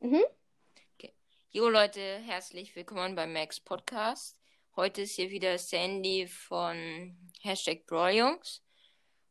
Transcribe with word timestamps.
Mhm. 0.00 0.22
Jo 1.50 1.68
Leute, 1.68 2.00
herzlich 2.00 2.76
willkommen 2.76 3.16
beim 3.16 3.32
Max 3.32 3.58
Podcast. 3.58 4.38
Heute 4.76 5.02
ist 5.02 5.16
hier 5.16 5.30
wieder 5.30 5.58
Sandy 5.58 6.28
von 6.28 7.16
Hashtag 7.40 7.84
Brawljungs. 7.84 8.62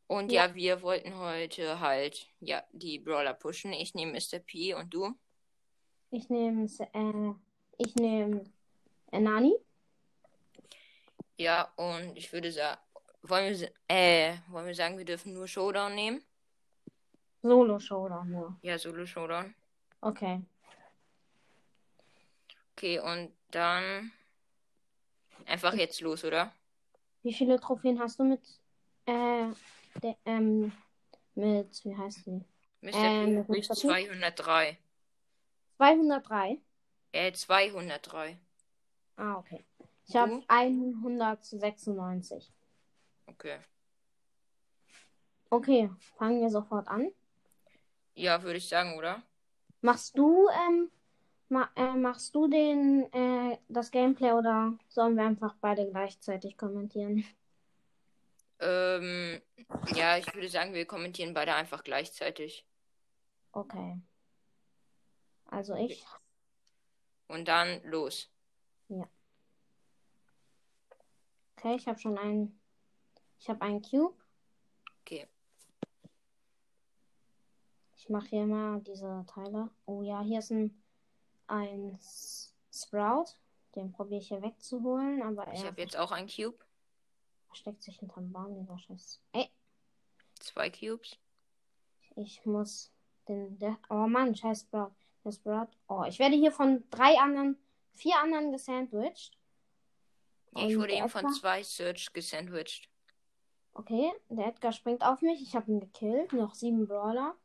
Und 0.08 0.30
ja. 0.30 0.48
Ja. 0.48 0.54
wir 0.54 0.82
wollten 0.82 1.16
heute 1.16 1.80
halt 1.80 2.26
ja 2.40 2.62
die 2.72 2.98
Brawler 2.98 3.32
pushen. 3.32 3.72
Ich 3.72 3.94
nehme 3.94 4.12
Mr. 4.12 4.40
P 4.40 4.74
und 4.74 4.92
du? 4.92 5.14
Ich 6.10 6.28
nehme 6.28 6.66
äh, 6.66 7.32
ich 7.78 7.94
nehme 7.94 8.44
äh, 9.10 9.20
Nani. 9.20 9.56
Ja, 11.38 11.72
und 11.76 12.14
ich 12.14 12.30
würde 12.30 12.52
sagen, 12.52 12.78
wollen 13.22 13.58
wir, 13.58 13.70
äh, 13.88 14.36
wollen 14.48 14.66
wir 14.66 14.74
sagen, 14.74 14.98
wir 14.98 15.06
dürfen 15.06 15.32
nur 15.32 15.48
Showdown 15.48 15.94
nehmen? 15.94 16.22
Solo 17.40 17.78
Showdown 17.78 18.30
nur. 18.30 18.58
Ja, 18.60 18.78
Solo 18.78 19.06
Showdown. 19.06 19.54
Okay. 20.02 20.42
Okay, 22.78 23.00
und 23.00 23.32
dann 23.50 24.12
einfach 25.46 25.74
jetzt 25.74 26.00
los, 26.00 26.22
oder? 26.22 26.52
Wie 27.24 27.34
viele 27.34 27.58
Trophäen 27.58 27.98
hast 27.98 28.20
du 28.20 28.24
mit 28.24 28.40
äh, 29.04 29.48
der, 30.00 30.16
ähm, 30.24 30.70
mit 31.34 31.84
wie 31.84 31.96
heißt 31.96 32.24
sie? 32.24 32.44
Mr. 32.80 32.94
Ähm, 32.94 33.44
P 33.44 33.52
mit 33.52 33.58
ist 33.58 33.70
Mr. 33.70 33.74
P? 33.74 33.80
203. 33.80 34.78
203. 35.78 36.60
Äh, 37.10 37.32
203. 37.32 38.38
Ah, 39.16 39.38
okay. 39.38 39.64
Ich 40.06 40.14
habe 40.14 40.30
Du? 40.30 40.44
196. 40.46 42.52
Okay. 43.26 43.58
Okay, 45.50 45.90
fangen 46.16 46.40
wir 46.40 46.50
sofort 46.50 46.86
an. 46.86 47.10
Ja, 48.14 48.40
würde 48.44 48.58
ich 48.58 48.68
sagen, 48.68 48.96
oder? 48.96 49.20
Machst 49.80 50.16
du 50.16 50.46
ähm, 50.48 50.92
ma 51.48 51.70
äh, 51.76 51.94
machst 51.94 52.34
du 52.34 52.48
den 52.48 53.12
äh, 53.12 53.58
das 53.68 53.90
Gameplay 53.90 54.32
oder 54.32 54.74
sollen 54.88 55.16
wir 55.16 55.24
einfach 55.24 55.54
beide 55.60 55.88
gleichzeitig 55.90 56.56
kommentieren? 56.56 57.24
Ähm, 58.60 59.40
ja, 59.94 60.18
ich 60.18 60.34
würde 60.34 60.48
sagen, 60.48 60.74
wir 60.74 60.86
kommentieren 60.86 61.34
beide 61.34 61.54
einfach 61.54 61.84
gleichzeitig. 61.84 62.66
Okay. 63.52 64.00
Also 65.46 65.74
ich 65.74 66.04
Und 67.28 67.48
dann 67.48 67.82
los. 67.84 68.30
Okay, 71.58 71.74
ich 71.74 71.88
habe 71.88 71.98
schon 71.98 72.16
einen. 72.16 72.60
Ich 73.40 73.48
habe 73.48 73.62
einen 73.62 73.82
Cube. 73.82 74.14
Okay. 75.00 75.26
Ich 77.96 78.08
mache 78.08 78.28
hier 78.28 78.46
mal 78.46 78.80
diese 78.82 79.24
Teile. 79.26 79.68
Oh 79.84 80.02
ja, 80.02 80.22
hier 80.22 80.38
ist 80.38 80.52
ein, 80.52 80.82
ein 81.48 81.98
Sprout. 82.72 83.26
Den 83.74 83.92
probiere 83.92 84.20
ich 84.20 84.28
hier 84.28 84.42
wegzuholen, 84.42 85.22
aber 85.22 85.52
Ich 85.52 85.60
er 85.60 85.66
habe 85.68 85.80
jetzt 85.80 85.96
auch 85.96 86.10
ein 86.12 86.26
Cube. 86.28 86.58
versteckt 87.48 87.82
sich 87.82 87.98
hinterm 87.98 88.32
Baum, 88.32 88.54
dieser 88.58 88.78
Scheiß. 88.78 89.20
Ey, 89.32 89.50
Zwei 90.40 90.70
Cubes. 90.70 91.16
ich 92.16 92.44
muss 92.46 92.90
den. 93.28 93.58
Der, 93.58 93.76
oh 93.90 94.06
Mann, 94.06 94.34
scheiß 94.34 94.62
Sprout. 94.62 94.92
Der 95.24 95.32
Sprout. 95.32 95.68
Oh, 95.88 96.04
ich 96.08 96.18
werde 96.18 96.36
hier 96.36 96.52
von 96.52 96.88
drei 96.90 97.18
anderen, 97.18 97.58
vier 97.92 98.16
anderen 98.20 98.52
gesandwiched. 98.52 99.36
Ich 100.56 100.76
wurde 100.78 100.94
eben 100.94 101.08
von 101.10 101.20
Edgar? 101.20 101.34
zwei 101.34 101.62
Search 101.62 102.12
gesandwiched. 102.12 102.88
Okay, 103.74 104.10
der 104.28 104.46
Edgar 104.46 104.72
springt 104.72 105.02
auf 105.04 105.20
mich. 105.20 105.42
Ich 105.42 105.54
habe 105.54 105.70
ihn 105.70 105.80
gekillt. 105.80 106.32
Noch 106.32 106.54
sieben 106.54 106.86
Brawler. 106.88 107.36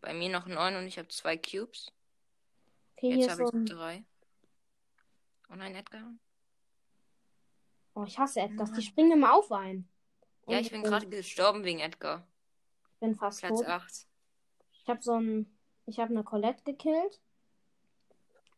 Bei 0.00 0.12
mir 0.12 0.28
noch 0.28 0.46
neun 0.46 0.76
und 0.76 0.86
ich 0.86 0.98
habe 0.98 1.08
zwei 1.08 1.36
Cubes. 1.36 1.92
Okay, 2.98 3.14
Jetzt 3.14 3.30
habe 3.30 3.46
so 3.46 3.52
ein. 3.52 3.64
ich 3.64 3.70
drei. 3.70 4.04
Oh 5.50 5.54
nein, 5.54 5.76
Edgar. 5.76 6.12
Oh, 7.94 8.02
ich 8.02 8.18
hasse 8.18 8.40
Edgars. 8.40 8.72
Die 8.72 8.82
springen 8.82 9.12
immer 9.12 9.34
auf 9.34 9.52
einen. 9.52 9.88
Ja, 10.48 10.58
Und 10.58 10.64
ich 10.64 10.72
bin 10.72 10.82
gerade 10.82 11.08
gestorben 11.08 11.62
wegen 11.62 11.78
Edgar. 11.78 12.26
Ich 12.94 12.98
bin 12.98 13.14
fast 13.14 13.38
Platz 13.38 13.60
tot. 13.60 13.66
8. 13.66 14.08
Ich 14.72 14.88
habe 14.88 15.00
so 15.00 15.12
ein. 15.12 15.56
Ich 15.86 16.00
habe 16.00 16.10
eine 16.10 16.24
Colette 16.24 16.64
gekillt. 16.64 17.20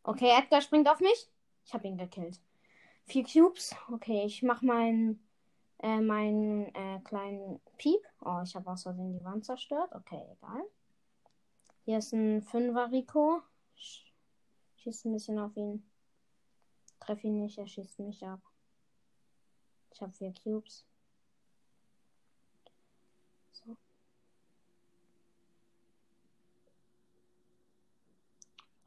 Okay, 0.05 0.31
Edgar 0.31 0.63
springt 0.63 0.89
auf 0.89 1.01
mich. 1.01 1.29
Ich 1.67 1.75
habe 1.75 1.87
ihn 1.87 1.99
gekillt. 1.99 2.41
Vier 3.05 3.25
Cubes. 3.25 3.77
Okay, 3.93 4.25
ich 4.25 4.43
mach 4.43 4.63
meinen 4.63 5.23
äh, 5.83 6.01
meinen 6.01 6.75
äh, 6.75 7.01
kleinen 7.05 7.61
Piep. 7.77 8.01
Oh, 8.21 8.41
ich 8.43 8.57
habe 8.57 8.71
aus 8.71 8.85
Versehen 8.85 9.13
die 9.13 9.25
Wand 9.25 9.45
zerstört. 9.45 9.91
Okay, 9.95 10.23
egal. 10.39 10.63
Hier 11.85 11.99
ist 11.99 12.13
ein 12.15 12.41
Fünfer 12.41 12.91
Rico. 12.91 13.43
Sch 14.81 14.85
schießt 14.85 15.05
ein 15.07 15.13
bisschen 15.13 15.39
auf 15.39 15.55
ihn. 15.57 15.85
Treff 17.01 17.23
ihn 17.23 17.43
nicht, 17.43 17.59
er 17.59 17.67
schießt 17.67 17.99
mich 18.01 18.25
ab. 18.25 18.41
Ich 19.93 20.01
habe 20.01 20.13
vier 20.13 20.33
Cubes. 20.43 20.87
So. 23.53 23.77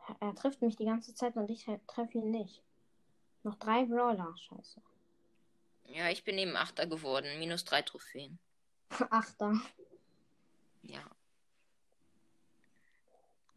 Er, 0.07 0.15
er 0.19 0.35
trifft 0.35 0.61
mich 0.61 0.75
die 0.75 0.85
ganze 0.85 1.13
Zeit 1.13 1.35
und 1.35 1.49
ich 1.49 1.65
treffe 1.87 2.17
ihn 2.17 2.31
nicht. 2.31 2.63
Noch 3.43 3.55
drei 3.55 3.85
Brawler, 3.85 4.35
scheiße. 4.37 4.81
Ja, 5.85 6.09
ich 6.09 6.23
bin 6.23 6.37
eben 6.37 6.55
Achter 6.55 6.87
geworden. 6.87 7.27
Minus 7.39 7.65
drei 7.65 7.81
Trophäen. 7.81 8.39
Achter. 9.11 9.59
Ja. 10.81 11.03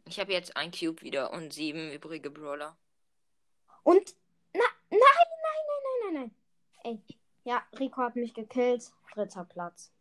Ich 0.07 0.19
habe 0.19 0.31
jetzt 0.31 0.55
ein 0.55 0.71
Cube 0.71 1.01
wieder 1.01 1.31
und 1.33 1.53
sieben 1.53 1.91
übrige 1.91 2.29
Brawler. 2.29 2.77
Und. 3.83 4.15
Na, 4.53 4.63
nein, 4.89 4.99
nein, 4.99 5.27
nein, 5.43 6.13
nein, 6.13 6.13
nein, 6.13 6.31
nein. 6.83 7.01
Ey. 7.07 7.15
Ja, 7.43 7.63
Rico 7.77 8.01
hat 8.01 8.15
mich 8.15 8.33
gekillt. 8.33 8.91
Dritter 9.13 9.45
Platz. 9.45 9.91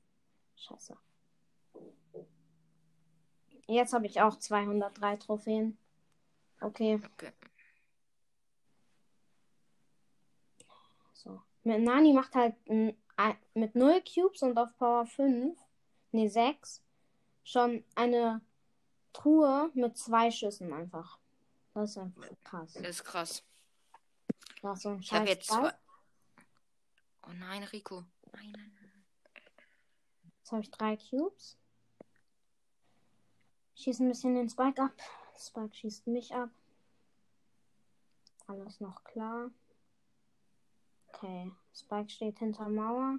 Scheiße. 0.56 0.96
Jetzt 3.68 3.92
habe 3.92 4.06
ich 4.06 4.20
auch 4.20 4.38
203 4.38 5.16
Trophäen. 5.16 5.78
Okay, 6.60 7.00
Okay. 7.14 7.32
so. 11.12 11.42
Mit 11.64 11.82
Nani 11.82 12.12
macht 12.12 12.34
halt 12.34 12.54
ein, 12.68 12.96
mit 13.54 13.74
0 13.74 14.02
Cubes 14.02 14.42
und 14.42 14.56
auf 14.56 14.76
Power 14.78 15.04
5, 15.06 15.58
nee 16.12 16.28
6, 16.28 16.82
schon 17.44 17.84
eine 17.94 18.40
Truhe 19.16 19.70
mit 19.72 19.96
zwei 19.96 20.30
Schüssen 20.30 20.72
einfach. 20.74 21.18
Das 21.72 21.90
ist 21.90 21.98
einfach 21.98 22.28
krass. 22.44 22.74
Das 22.74 22.88
ist 22.88 23.04
krass. 23.04 23.42
Das 24.60 24.76
ist 24.76 24.82
so 24.82 24.90
ein 24.90 25.00
Ich 25.00 25.12
habe 25.12 25.28
jetzt 25.28 25.48
zwei. 25.48 25.72
Oh 27.26 27.32
nein, 27.32 27.64
Rico. 27.64 28.04
Nein, 28.32 28.52
nein, 28.52 28.72
nein. 28.74 29.04
Jetzt 30.38 30.52
habe 30.52 30.62
ich 30.62 30.70
drei 30.70 30.96
Cubes. 30.96 31.56
Schieße 33.74 34.04
ein 34.04 34.08
bisschen 34.08 34.34
den 34.34 34.50
Spike 34.50 34.82
ab. 34.82 34.92
Spike 35.38 35.74
schießt 35.74 36.06
mich 36.08 36.34
ab. 36.34 36.50
Alles 38.46 38.80
noch 38.80 39.02
klar. 39.02 39.50
Okay. 41.08 41.50
Spike 41.74 42.10
steht 42.10 42.38
hinter 42.38 42.68
Mauer. 42.68 43.18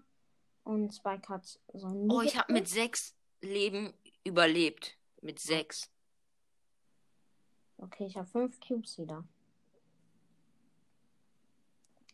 Und 0.63 0.93
Spike 0.93 1.27
hat 1.29 1.45
so 1.73 1.87
ein 1.87 2.09
Oh, 2.11 2.21
ich 2.21 2.37
habe 2.37 2.53
mit 2.53 2.67
sechs 2.67 3.15
Leben 3.41 3.93
überlebt. 4.23 4.97
Mit 5.21 5.39
sechs. 5.39 5.89
Okay, 7.77 8.05
ich 8.05 8.17
habe 8.17 8.27
fünf 8.27 8.59
Cubes 8.59 8.97
wieder. 8.97 9.23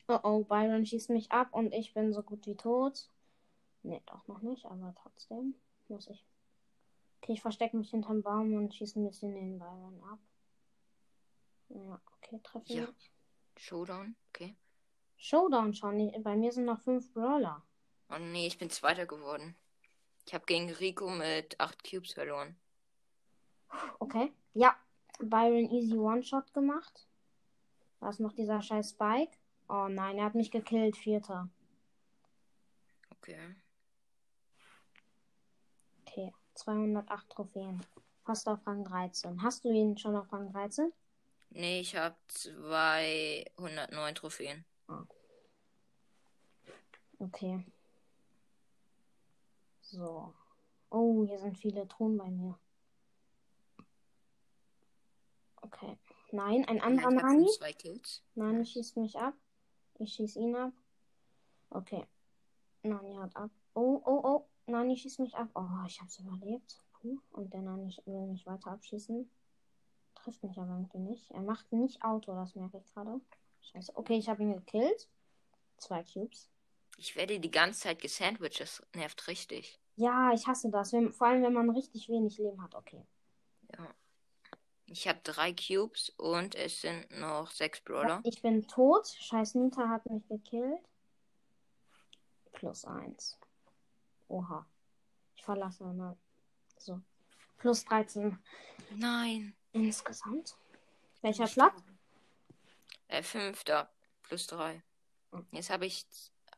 Oh 0.08 0.20
oh, 0.24 0.44
Byron 0.44 0.86
schießt 0.86 1.10
mich 1.10 1.32
ab 1.32 1.54
und 1.54 1.74
ich 1.74 1.94
bin 1.94 2.14
so 2.14 2.22
gut 2.22 2.46
wie 2.46 2.56
tot. 2.56 3.10
Nee, 3.84 4.02
doch 4.06 4.28
noch 4.28 4.42
nicht, 4.42 4.66
aber 4.66 4.94
trotzdem 5.02 5.56
muss 5.88 6.08
ich. 6.08 6.26
Okay, 7.22 7.34
ich 7.34 7.42
verstecke 7.42 7.78
mich 7.78 7.90
hinterm 7.90 8.22
Baum 8.22 8.54
und 8.56 8.74
schieße 8.76 9.00
ein 9.00 9.08
bisschen 9.08 9.34
den 9.34 9.60
Byron 9.60 10.04
ab. 10.04 10.20
Ja, 11.70 12.02
okay, 12.18 12.40
treffe 12.44 12.74
Ja. 12.74 12.88
nicht. 12.88 13.12
Showdown. 13.58 14.16
Okay. 14.30 14.56
Showdown 15.18 15.74
schon. 15.74 16.12
Bei 16.24 16.36
mir 16.36 16.52
sind 16.52 16.66
noch 16.66 16.82
fünf 16.82 17.12
Brawler. 17.14 17.64
Oh 18.10 18.18
nee, 18.20 18.48
ich 18.48 18.58
bin 18.58 18.70
Zweiter 18.70 19.06
geworden. 19.06 19.56
Ich 20.26 20.34
habe 20.34 20.46
gegen 20.46 20.70
Rico 20.70 21.10
mit 21.10 21.60
acht 21.60 21.84
Cubes 21.90 22.14
verloren. 22.14 22.58
Okay. 24.00 24.34
Ja, 24.54 24.76
Byron 25.20 25.70
easy 25.72 25.98
One-Shot 25.98 26.54
gemacht. 26.54 27.08
Da 28.00 28.10
ist 28.10 28.20
noch 28.20 28.34
dieser 28.34 28.62
scheiß 28.62 28.92
Spike. 28.92 29.38
Oh 29.70 29.88
nein, 29.90 30.18
er 30.18 30.26
hat 30.26 30.36
mich 30.36 30.52
gekillt, 30.52 30.98
vierter. 30.98 31.50
Okay. 33.12 33.56
Okay, 36.02 36.34
208 36.56 37.30
Trophäen. 37.30 37.82
Fast 38.26 38.48
auf 38.48 38.66
Rang 38.68 38.84
13. 38.84 39.42
Hast 39.42 39.64
du 39.64 39.72
ihn 39.72 39.98
schon 39.98 40.16
auf 40.16 40.32
Rang 40.32 40.52
13? 40.52 40.92
Nee, 41.50 41.80
ich 41.80 41.96
habe 41.96 42.16
209 42.28 44.16
Trophäen. 44.16 44.66
Okay. 47.20 47.66
So. 49.82 50.34
Oh, 50.90 51.26
hier 51.26 51.40
sind 51.40 51.58
viele 51.58 51.88
Truhen 51.88 52.18
bei 52.18 52.30
mir. 52.30 52.60
Okay. 55.64 55.98
Nein, 56.32 56.66
ein 56.68 56.82
anderer 56.82 57.10
ich 57.12 57.18
hab 57.18 57.24
Nani. 57.24 57.48
zwei 57.48 57.74
Kills. 57.74 58.22
Nani 58.36 58.66
schießt 58.66 58.98
mich 58.98 59.18
ab. 59.18 59.34
Ich 60.00 60.14
schieß 60.14 60.36
ihn 60.36 60.56
ab. 60.56 60.74
Okay. 61.70 62.06
Nani 62.84 63.16
hat 63.16 63.36
ab. 63.36 63.50
Oh, 63.74 64.02
oh, 64.06 64.22
oh. 64.24 64.50
Nani 64.66 64.98
schießt 64.98 65.20
mich 65.20 65.36
ab. 65.36 65.50
Oh, 65.56 65.86
ich 65.88 66.02
hab's 66.02 66.20
überlebt. 66.20 66.82
Puh. 66.94 67.20
Und 67.32 67.54
der 67.54 67.62
Nani 67.62 67.96
will 68.06 68.28
mich 68.28 68.46
weiter 68.46 68.72
abschießen. 68.72 69.30
Trifft 70.16 70.44
mich 70.44 70.58
aber 70.58 70.74
irgendwie 70.74 71.00
nicht. 71.00 71.32
Er 71.32 71.42
macht 71.42 71.72
nicht 71.72 72.04
Auto, 72.04 72.34
das 72.34 72.56
merke 72.56 72.78
ich 72.78 72.94
gerade. 72.94 73.22
Scheiße. 73.62 73.94
Okay, 73.96 74.18
ich 74.18 74.30
habe 74.30 74.44
ihn 74.44 74.54
gekillt. 74.54 75.08
Zwei 75.78 76.04
Cubes. 76.04 76.50
Ich 76.98 77.16
werde 77.16 77.40
die 77.40 77.52
ganze 77.52 77.82
Zeit 77.82 78.00
gesandwiched. 78.02 78.60
Das 78.60 78.84
nervt 78.94 79.28
richtig. 79.28 79.80
Ja, 79.96 80.32
ich 80.34 80.48
hasse 80.48 80.70
das. 80.70 80.94
Wenn, 80.94 81.12
vor 81.12 81.28
allem, 81.28 81.44
wenn 81.44 81.54
man 81.54 81.70
richtig 81.70 82.10
wenig 82.10 82.38
Leben 82.38 82.62
hat. 82.62 82.76
Okay. 82.76 83.06
Ja. 83.78 83.94
Ich 84.86 85.08
habe 85.08 85.20
drei 85.24 85.54
Cubes 85.54 86.10
und 86.18 86.56
es 86.56 86.82
sind 86.82 87.10
noch 87.20 87.50
sechs 87.52 87.82
Brawler. 87.82 88.22
Ich 88.24 88.42
bin 88.42 88.68
tot. 88.68 89.08
Scheiß 89.08 89.56
Nita 89.56 89.90
hat 89.90 90.06
mich 90.06 90.28
gekillt. 90.28 90.82
Plus 92.52 92.86
eins. 92.86 93.38
Oha. 94.28 94.66
Ich 95.36 95.44
verlasse 95.44 95.84
mal. 95.86 96.18
So. 96.78 97.02
Plus 97.58 97.86
13 97.86 98.38
Nein. 98.96 99.56
insgesamt. 99.72 100.56
Welcher 101.22 101.48
Platz? 101.48 101.82
Äh, 103.08 103.24
fünfter. 103.24 103.90
Plus 104.24 104.48
drei. 104.48 104.84
Hm. 105.32 105.48
Jetzt 105.52 105.70
habe 105.70 105.86
ich. 105.86 106.06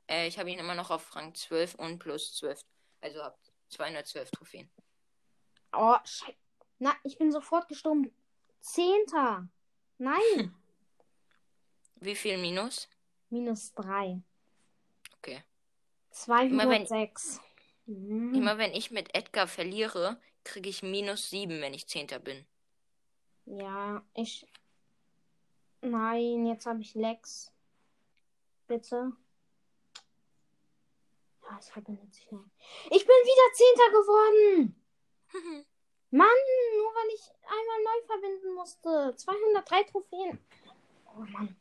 Äh, 0.08 0.28
ich 0.28 0.40
habe 0.40 0.50
ihn 0.50 0.60
immer 0.60 0.76
noch 0.76 0.90
auf 0.92 1.16
Rang 1.16 1.34
12 1.34 1.76
und 1.76 2.00
plus 2.00 2.36
12. 2.36 2.62
Also 3.02 3.24
habe 3.24 3.38
212 3.70 4.32
Trophäen. 4.32 4.70
Oh, 5.74 5.98
scheiße. 6.04 6.45
Na, 6.80 6.94
ich 7.04 7.18
bin 7.18 7.32
sofort 7.32 7.68
gestorben. 7.68 8.14
Zehnter. 8.60 9.48
Nein. 9.98 10.54
Wie 11.96 12.16
viel 12.16 12.38
Minus? 12.38 12.90
Minus 13.30 13.74
3. 13.74 14.22
Okay. 15.18 15.44
206. 16.12 17.40
Hm. 17.86 18.34
Immer 18.34 18.58
wenn 18.58 18.74
ich 18.74 18.92
mit 18.92 19.16
Edgar 19.16 19.48
verliere, 19.48 20.20
kriege 20.44 20.70
ich 20.70 20.84
minus 20.84 21.30
7, 21.30 21.62
wenn 21.62 21.74
ich 21.74 21.88
Zehnter 21.88 22.20
bin. 22.20 22.46
Ja, 23.46 24.04
ich. 24.14 24.48
Nein, 25.82 26.48
jetzt 26.48 26.66
habe 26.66 26.82
ich 26.82 26.96
Lex. 26.96 27.52
Bitte. 28.68 29.12
Ja, 31.44 31.58
es 31.60 31.70
verbindet 31.70 32.14
sich 32.14 32.32
nicht. 32.32 32.44
Ich 32.86 33.06
bin 33.06 33.16
wieder 33.24 33.54
Zehnter 33.54 33.90
geworden. 33.92 35.66
Mann, 36.16 36.28
nur 36.78 36.94
weil 36.96 37.14
ich 37.14 37.30
einmal 37.44 37.84
neu 37.84 38.06
verbinden 38.06 38.54
musste. 38.54 39.14
203 39.18 39.84
Trophäen. 39.84 40.40
Oh 41.14 41.26
Mann. 41.32 41.56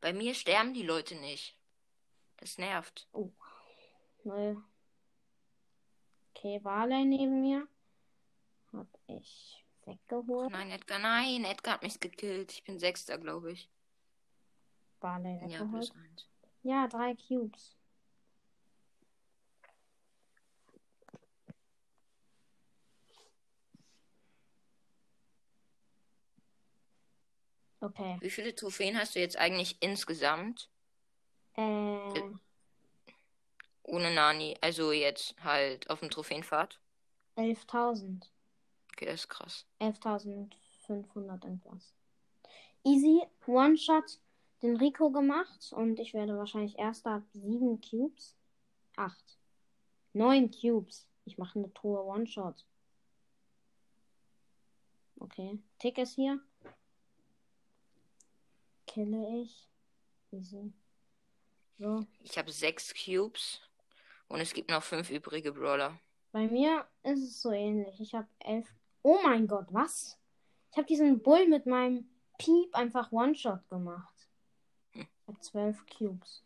Bei 0.00 0.12
mir 0.12 0.34
sterben 0.34 0.74
die 0.74 0.82
Leute 0.82 1.14
nicht. 1.14 1.56
Das 2.38 2.58
nervt. 2.58 3.08
Nö. 4.24 4.56
Okay, 6.30 6.58
Barley 6.58 7.04
neben 7.04 7.42
mir. 7.42 7.68
Hab 8.72 8.88
ich 9.06 9.64
weggeholt. 9.84 10.50
Nein, 10.50 10.70
Edgar, 10.70 10.98
nein. 10.98 11.44
Edgar 11.44 11.74
hat 11.74 11.82
mich 11.82 12.00
gekillt. 12.00 12.52
Ich 12.52 12.64
bin 12.64 12.78
Sechster, 12.78 13.18
glaube 13.18 13.52
ich. 13.52 13.70
Ja, 15.02 15.22
weggeholt. 15.22 15.70
plus 15.70 15.90
eins. 15.92 16.26
Ja, 16.62 16.88
drei 16.88 17.14
Cubes. 17.14 17.76
Okay. 27.80 28.18
Wie 28.20 28.30
viele 28.30 28.54
Trophäen 28.54 28.98
hast 28.98 29.14
du 29.14 29.20
jetzt 29.20 29.38
eigentlich 29.38 29.76
insgesamt? 29.80 30.68
Äh, 31.54 31.62
Ohne 33.82 34.14
Nani. 34.14 34.56
Also 34.60 34.92
jetzt 34.92 35.34
halt 35.42 35.88
auf 35.88 36.00
dem 36.00 36.10
Trophäenpfad. 36.10 36.78
11.000. 37.36 38.26
Okay, 38.92 39.06
das 39.06 39.20
ist 39.20 39.28
krass. 39.28 39.66
11.500 39.80 41.44
irgendwas. 41.44 41.94
Easy, 42.84 43.22
One-Shot 43.46 44.18
den 44.62 44.76
Rico 44.76 45.10
gemacht 45.10 45.72
und 45.72 45.98
ich 45.98 46.12
werde 46.12 46.36
wahrscheinlich 46.36 46.78
erst 46.78 47.06
ab 47.06 47.22
7 47.32 47.80
Cubes. 47.80 48.36
8. 48.96 49.16
9 50.12 50.50
Cubes. 50.50 51.08
Ich 51.24 51.38
mache 51.38 51.58
eine 51.58 51.72
Truhe 51.72 52.02
One-Shot. 52.02 52.66
Okay. 55.18 55.58
Tick 55.78 55.98
ist 55.98 56.14
hier. 56.14 56.40
Kille 58.90 59.42
ich. 59.42 59.68
Easy. 60.32 60.72
So. 61.78 62.04
Ich 62.24 62.36
habe 62.36 62.50
sechs 62.50 62.92
Cubes. 62.92 63.60
Und 64.26 64.40
es 64.40 64.52
gibt 64.52 64.68
noch 64.68 64.82
fünf 64.82 65.10
übrige 65.10 65.52
Brawler. 65.52 66.00
Bei 66.32 66.48
mir 66.48 66.86
ist 67.04 67.22
es 67.22 67.40
so 67.40 67.52
ähnlich. 67.52 68.00
Ich 68.00 68.14
habe 68.14 68.28
elf. 68.40 68.68
Oh 69.02 69.18
mein 69.22 69.46
Gott, 69.46 69.66
was? 69.70 70.18
Ich 70.72 70.76
habe 70.76 70.86
diesen 70.86 71.22
Bull 71.22 71.46
mit 71.46 71.66
meinem 71.66 72.08
Piep 72.38 72.74
einfach 72.74 73.12
One-Shot 73.12 73.68
gemacht. 73.68 74.28
Hm. 74.90 75.02
Ich 75.02 75.28
habe 75.28 75.40
zwölf 75.40 75.86
Cubes. 75.86 76.42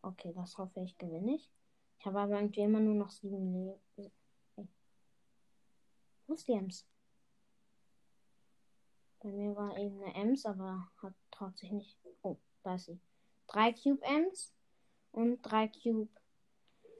Okay, 0.00 0.32
das 0.34 0.56
hoffe 0.56 0.80
ich 0.80 0.96
gewinne 0.96 1.34
ich. 1.34 1.50
Ich 1.98 2.06
habe 2.06 2.18
aber 2.18 2.36
irgendwie 2.36 2.62
immer 2.62 2.80
nur 2.80 2.94
noch 2.94 3.10
sieben 3.10 3.52
Leben. 3.52 4.12
Hey. 4.56 4.68
Wo 6.26 6.34
ist 6.34 6.48
die 6.48 6.52
Ems? 6.52 6.86
Bei 9.24 9.30
mir 9.30 9.56
war 9.56 9.74
eben 9.78 10.02
eine 10.02 10.14
Ems, 10.16 10.44
aber 10.44 10.86
hat 11.00 11.14
traut 11.30 11.56
sich 11.56 11.72
nicht. 11.72 11.96
Oh, 12.20 12.36
da 12.62 12.74
ist 12.74 12.84
sie. 12.84 13.00
Drei 13.46 13.72
Cube 13.72 14.02
Ems 14.02 14.52
und 15.12 15.40
drei 15.40 15.68
Cube 15.68 16.10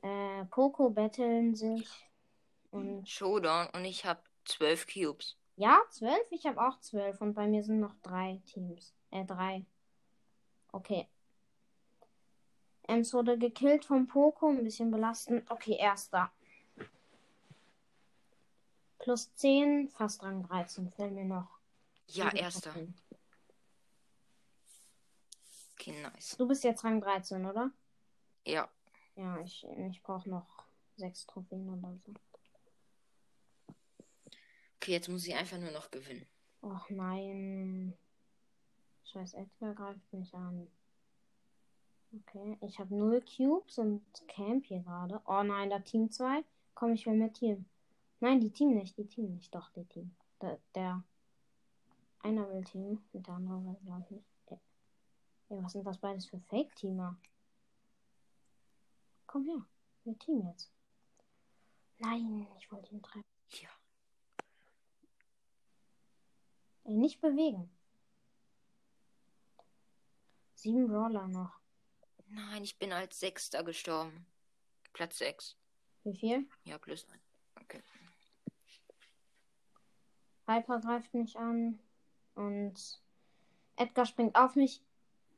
äh, 0.01 0.47
Poco 0.47 0.89
betteln 0.89 1.55
sich. 1.55 1.87
Und 2.71 3.07
Showdown 3.07 3.69
und 3.75 3.85
ich 3.85 4.07
habe 4.07 4.23
zwölf 4.47 4.87
Cubes. 4.87 5.37
ja, 5.57 5.79
zwölf. 5.91 6.25
Ich 6.31 6.47
habe 6.47 6.67
auch 6.67 6.81
zwölf. 6.81 7.21
Und 7.21 7.35
bei 7.35 7.47
mir 7.47 7.63
sind 7.63 7.81
noch 7.81 7.95
drei 8.03 8.41
Teams. 8.47 8.95
Äh, 9.11 9.27
drei. 9.27 9.67
Okay. 10.73 11.07
Ems 12.89 13.13
wurde 13.13 13.37
gekillt 13.37 13.85
vom 13.85 14.07
Poco. 14.07 14.49
Ein 14.49 14.65
bisschen 14.65 14.91
belastend. 14.91 15.51
Okay, 15.51 15.77
erster. 15.79 16.33
Plus 18.99 19.35
10, 19.35 19.91
fast 19.91 20.23
Rang 20.23 20.43
13. 20.45 20.91
Fehlen 20.91 21.15
mir 21.15 21.27
noch. 21.27 21.54
Ja, 22.07 22.25
sieben 22.25 22.37
erster. 22.37 22.75
Okay, 25.73 26.03
nice. 26.03 26.37
Du 26.37 26.47
bist 26.47 26.65
jetzt 26.65 26.85
Rang 26.85 27.01
13, 27.01 27.45
oder? 27.45 27.71
Ja. 28.47 28.69
Ja, 29.17 29.39
ich, 29.41 29.65
ich 29.91 30.03
brauche 30.03 30.29
noch 30.29 30.65
sechs 30.97 31.27
Trophäen 31.27 31.69
oder 31.69 31.97
so. 32.05 32.15
Okay, 34.77 34.93
jetzt 34.93 35.09
muss 35.09 35.27
ich 35.27 35.35
einfach 35.35 35.59
nur 35.59 35.71
noch 35.71 35.91
gewinnen. 35.91 36.27
Och 36.63 36.91
nein. 36.91 37.95
Scheiß 39.05 39.35
Edgar 39.35 39.75
greift 39.75 40.13
mich 40.13 40.35
an. 40.35 40.67
Okay, 42.13 42.59
ich 42.61 42.79
habe 42.79 42.95
null 42.95 43.23
Cubes 43.23 43.79
und 43.79 44.05
camp 44.29 44.67
hier 44.67 44.81
gerade. 44.81 45.21
Oh 45.27 45.43
nein, 45.43 45.71
da 45.71 45.79
Team 45.81 46.11
2. 46.11 46.45
Komm, 46.75 46.93
ich 46.93 47.07
will 47.07 47.15
mit 47.15 47.35
Team. 47.35 47.67
Nein, 48.21 48.41
die 48.41 48.51
Team 48.51 48.75
nicht, 48.75 48.97
die 48.97 49.07
Team 49.07 49.35
nicht. 49.35 49.55
Doch, 49.55 49.71
die 49.71 49.85
Team. 49.85 50.15
Der, 50.41 50.59
der 50.75 51.03
einer 52.25 52.49
will 52.49 52.65
Team 52.65 53.05
und 53.13 53.27
der 53.27 53.35
andere 53.35 53.65
will, 53.65 53.77
glaube 53.85 54.03
ich, 54.03 54.11
nicht. 54.11 54.27
Ey, 54.47 54.59
Ey, 55.51 55.63
was 55.63 55.73
sind 55.73 55.85
das 55.85 55.99
beides 55.99 56.27
für 56.27 56.41
Fake-Teamer? 56.41 57.17
Komm 59.27 59.45
her, 59.45 59.67
wir 60.05 60.19
Team 60.19 60.47
jetzt. 60.49 60.73
Nein, 61.99 62.47
ich 62.59 62.73
wollte 62.73 62.93
ihn 62.93 63.03
treffen. 63.03 63.25
Ja. 63.51 63.69
Ey, 66.85 66.95
nicht 66.95 67.21
bewegen. 67.21 67.71
Sieben 70.55 70.89
Brawler 70.89 71.29
noch. 71.29 71.61
Nein, 72.29 72.65
ich 72.65 72.79
bin 72.79 72.93
als 72.93 73.21
Sechster 73.21 73.63
gestorben. 73.63 74.27
Platz 74.95 75.19
sechs. 75.19 75.57
Wie 76.05 76.17
viel? 76.17 76.49
Ja, 76.65 76.79
plus 76.79 77.07
ein. 77.11 77.21
Okay. 77.61 77.83
Piper 80.47 80.81
greift 80.81 81.13
mich 81.13 81.37
an. 81.39 81.79
Und 82.35 83.01
Edgar 83.77 84.07
springt 84.07 84.37
auf 84.37 84.55
mich. 84.57 84.81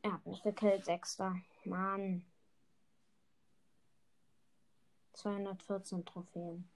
Er 0.02 0.12
hat 0.12 0.26
mich 0.26 0.42
gekillt, 0.42 0.84
Sechster. 0.84 1.36
Mann. 1.64 2.24
214 5.14 6.04
Trophäen. 6.04 6.68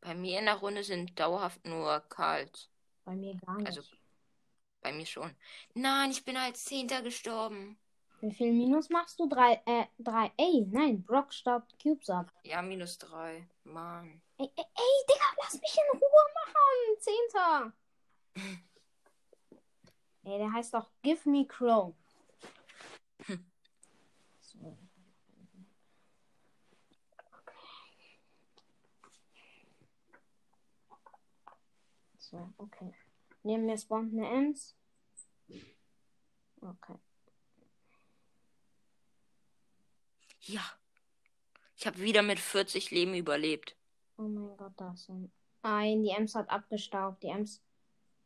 Bei 0.00 0.14
mir 0.14 0.38
in 0.38 0.46
der 0.46 0.56
Runde 0.56 0.84
sind 0.84 1.18
dauerhaft 1.18 1.64
nur 1.64 2.00
Karls. 2.08 2.68
Bei 3.04 3.14
mir 3.14 3.34
gar 3.36 3.56
nicht. 3.56 3.66
Also 3.66 3.82
bei 4.82 4.92
mir 4.92 5.06
schon. 5.06 5.34
Nein, 5.74 6.10
ich 6.10 6.24
bin 6.24 6.36
als 6.36 6.64
Zehnter 6.64 7.02
gestorben. 7.02 7.78
Wie 8.20 8.32
viel 8.32 8.52
Minus 8.52 8.90
machst 8.90 9.18
du? 9.18 9.28
Drei, 9.28 9.62
äh, 9.66 9.86
drei. 9.98 10.32
Ey, 10.36 10.66
nein, 10.70 11.02
Brock 11.02 11.32
staubt 11.32 11.74
Cubes 11.82 12.08
ab. 12.10 12.32
Ja, 12.42 12.62
minus 12.62 12.98
drei. 12.98 13.46
Mann. 13.64 14.20
Ey, 14.38 14.50
ey, 14.56 14.64
ey, 14.64 15.04
Digga, 15.08 15.24
lass 15.42 15.54
mich 15.54 15.76
in 15.76 15.98
Ruhe 15.98 16.14
runter. 17.34 17.72
Ey, 20.24 20.38
der 20.38 20.52
heißt 20.52 20.72
doch 20.72 20.90
Give 21.02 21.28
Me 21.28 21.46
Crow. 21.46 21.94
Hm. 23.26 23.44
So. 24.40 24.78
So, 32.18 32.52
okay. 32.56 32.94
Nehmen 33.42 33.66
wir 33.68 33.76
spawnt 33.76 34.12
eine 34.12 34.28
Ems. 34.28 34.74
Okay. 36.60 36.98
Ja. 40.40 40.62
Ich 41.76 41.86
habe 41.86 41.98
wieder 41.98 42.22
mit 42.22 42.40
40 42.40 42.90
Leben 42.90 43.14
überlebt. 43.14 43.76
Oh 44.16 44.22
mein 44.22 44.56
Gott, 44.56 44.72
da 44.78 44.92
ist 44.92 45.10
ein. 45.10 45.30
Nein, 45.62 46.02
die 46.02 46.10
Ems 46.10 46.34
hat 46.34 46.48
abgestaubt. 46.48 47.22
Die 47.22 47.28
Ems. 47.28 47.62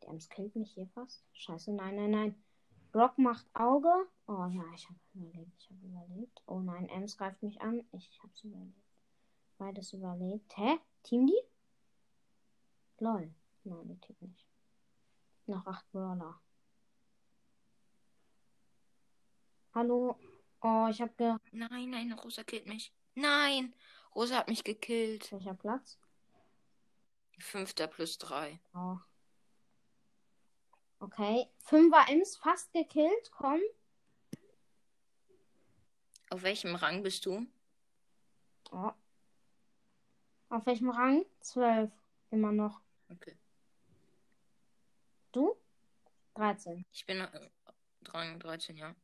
Die 0.01 0.07
Ems 0.07 0.29
killt 0.29 0.55
mich 0.55 0.71
hier 0.73 0.87
fast. 0.87 1.23
Scheiße, 1.33 1.71
nein, 1.73 1.95
nein, 1.95 2.11
nein. 2.11 2.43
Brock 2.91 3.17
macht 3.17 3.45
Auge. 3.53 3.91
Oh 4.27 4.47
ja, 4.47 4.63
ich 4.73 4.87
habe 4.87 4.99
überlebt. 5.13 5.53
Ich 5.59 5.69
habe 5.69 5.85
überlebt. 5.85 6.41
Oh 6.47 6.59
nein, 6.59 6.89
Ems 6.89 7.17
greift 7.17 7.43
mich 7.43 7.61
an. 7.61 7.87
Ich 7.91 8.19
hab's 8.23 8.43
überlebt. 8.43 8.83
Beides 9.57 9.93
überlebt. 9.93 10.57
Hä? 10.57 10.79
Team 11.03 11.27
die? 11.27 11.41
Lol. 12.99 13.33
Nein, 13.63 13.87
die 13.87 13.99
Team 13.99 14.15
nicht. 14.21 14.47
Noch 15.45 15.65
acht 15.65 15.89
Brawler. 15.91 16.39
Hallo. 19.73 20.17
Oh, 20.61 20.87
ich 20.89 21.01
hab 21.01 21.15
ge. 21.17 21.35
Nein, 21.51 21.89
nein, 21.89 22.11
Rosa 22.13 22.43
killt 22.43 22.67
mich. 22.67 22.93
Nein, 23.15 23.73
Rosa 24.15 24.37
hat 24.37 24.47
mich 24.47 24.63
gekillt. 24.63 25.31
Welcher 25.31 25.53
Platz? 25.53 25.99
Fünfter 27.37 27.87
plus 27.87 28.17
drei. 28.17 28.59
Oh. 28.73 28.97
Okay. 30.99 31.47
Fünfer 31.59 32.05
Ems 32.09 32.37
fast 32.37 32.71
gekillt. 32.73 33.31
Komm. 33.31 33.61
Auf 36.29 36.43
welchem 36.43 36.75
Rang 36.75 37.01
bist 37.01 37.25
du? 37.25 37.45
Oh. 38.71 38.91
Auf 40.49 40.65
welchem 40.65 40.89
Rang? 40.89 41.25
Zwölf. 41.39 41.91
Immer 42.31 42.51
noch. 42.51 42.81
Okay. 43.09 43.37
Du? 45.31 45.55
13. 46.35 46.85
Ich 46.91 47.05
bin 47.05 47.19
äh, 47.19 47.49
Rang 48.09 48.39
13, 48.39 48.77
ja. 48.77 48.95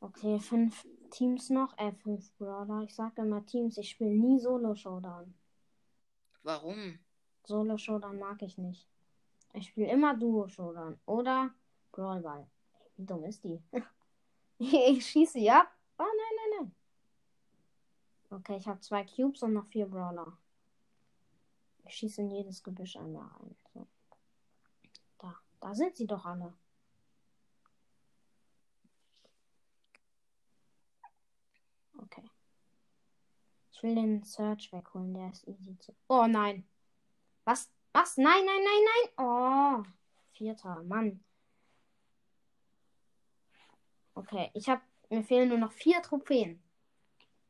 Okay, 0.00 0.38
fünf 0.40 0.86
Teams 1.10 1.50
noch. 1.50 1.76
Äh, 1.78 1.92
fünf 1.92 2.32
Brawler. 2.38 2.82
Ich 2.82 2.94
sag 2.94 3.16
immer 3.18 3.44
Teams. 3.44 3.76
Ich 3.78 3.90
spiele 3.90 4.10
nie 4.10 4.40
Solo-Showdown. 4.40 5.34
Warum? 6.42 6.98
Solo-Showdown 7.44 8.18
mag 8.18 8.42
ich 8.42 8.58
nicht. 8.58 8.88
Ich 9.56 9.68
spiele 9.68 9.90
immer 9.90 10.14
Duo-Showdown. 10.14 11.00
Oder 11.06 11.50
Brawlball. 11.90 12.46
Wie 12.96 13.06
dumm 13.06 13.24
ist 13.24 13.42
die? 13.42 13.62
ich 14.58 15.06
schieße 15.06 15.38
ja. 15.38 15.66
Oh 15.98 16.02
nein, 16.02 16.36
nein, 16.36 16.50
nein. 16.58 16.74
Okay, 18.38 18.56
ich 18.58 18.68
habe 18.68 18.80
zwei 18.80 19.02
Cubes 19.04 19.42
und 19.42 19.54
noch 19.54 19.66
vier 19.68 19.86
Brawler. 19.86 20.36
Ich 21.86 21.94
schieße 21.94 22.20
in 22.20 22.30
jedes 22.30 22.62
Gebüsch 22.62 22.96
einmal 22.96 23.28
rein. 23.28 23.56
So. 23.72 23.86
Da. 25.18 25.34
Da 25.60 25.74
sind 25.74 25.96
sie 25.96 26.06
doch 26.06 26.26
alle. 26.26 26.52
Okay. 31.96 32.28
Ich 33.72 33.82
will 33.82 33.94
den 33.94 34.22
Search 34.22 34.70
wegholen, 34.70 35.14
der 35.14 35.30
ist 35.30 35.48
easy 35.48 35.78
zu. 35.78 35.94
Oh 36.08 36.26
nein. 36.26 36.68
Was? 37.44 37.70
Was? 37.96 38.18
Nein, 38.18 38.44
nein, 38.44 38.62
nein, 38.62 38.84
nein. 38.84 39.26
Oh. 39.26 39.82
Vierter, 40.32 40.82
Mann. 40.82 41.24
Okay, 44.14 44.50
ich 44.52 44.68
habe. 44.68 44.82
Mir 45.08 45.22
fehlen 45.22 45.48
nur 45.48 45.56
noch 45.56 45.72
vier 45.72 46.02
Trophäen. 46.02 46.62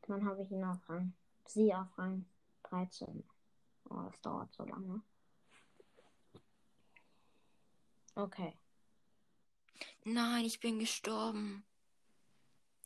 Dann 0.03 0.25
habe 0.25 0.43
ich 0.43 0.51
ihn 0.51 0.63
auf 0.63 0.87
Rang. 0.87 1.13
Sie 1.45 1.73
auf 1.73 1.97
Rang 1.97 2.25
13. 2.63 3.27
Oh, 3.89 4.01
das 4.03 4.21
dauert 4.21 4.53
so 4.53 4.63
lange. 4.63 5.01
Okay. 8.15 8.57
Nein, 10.05 10.45
ich 10.45 10.61
bin 10.61 10.79
gestorben. 10.79 11.65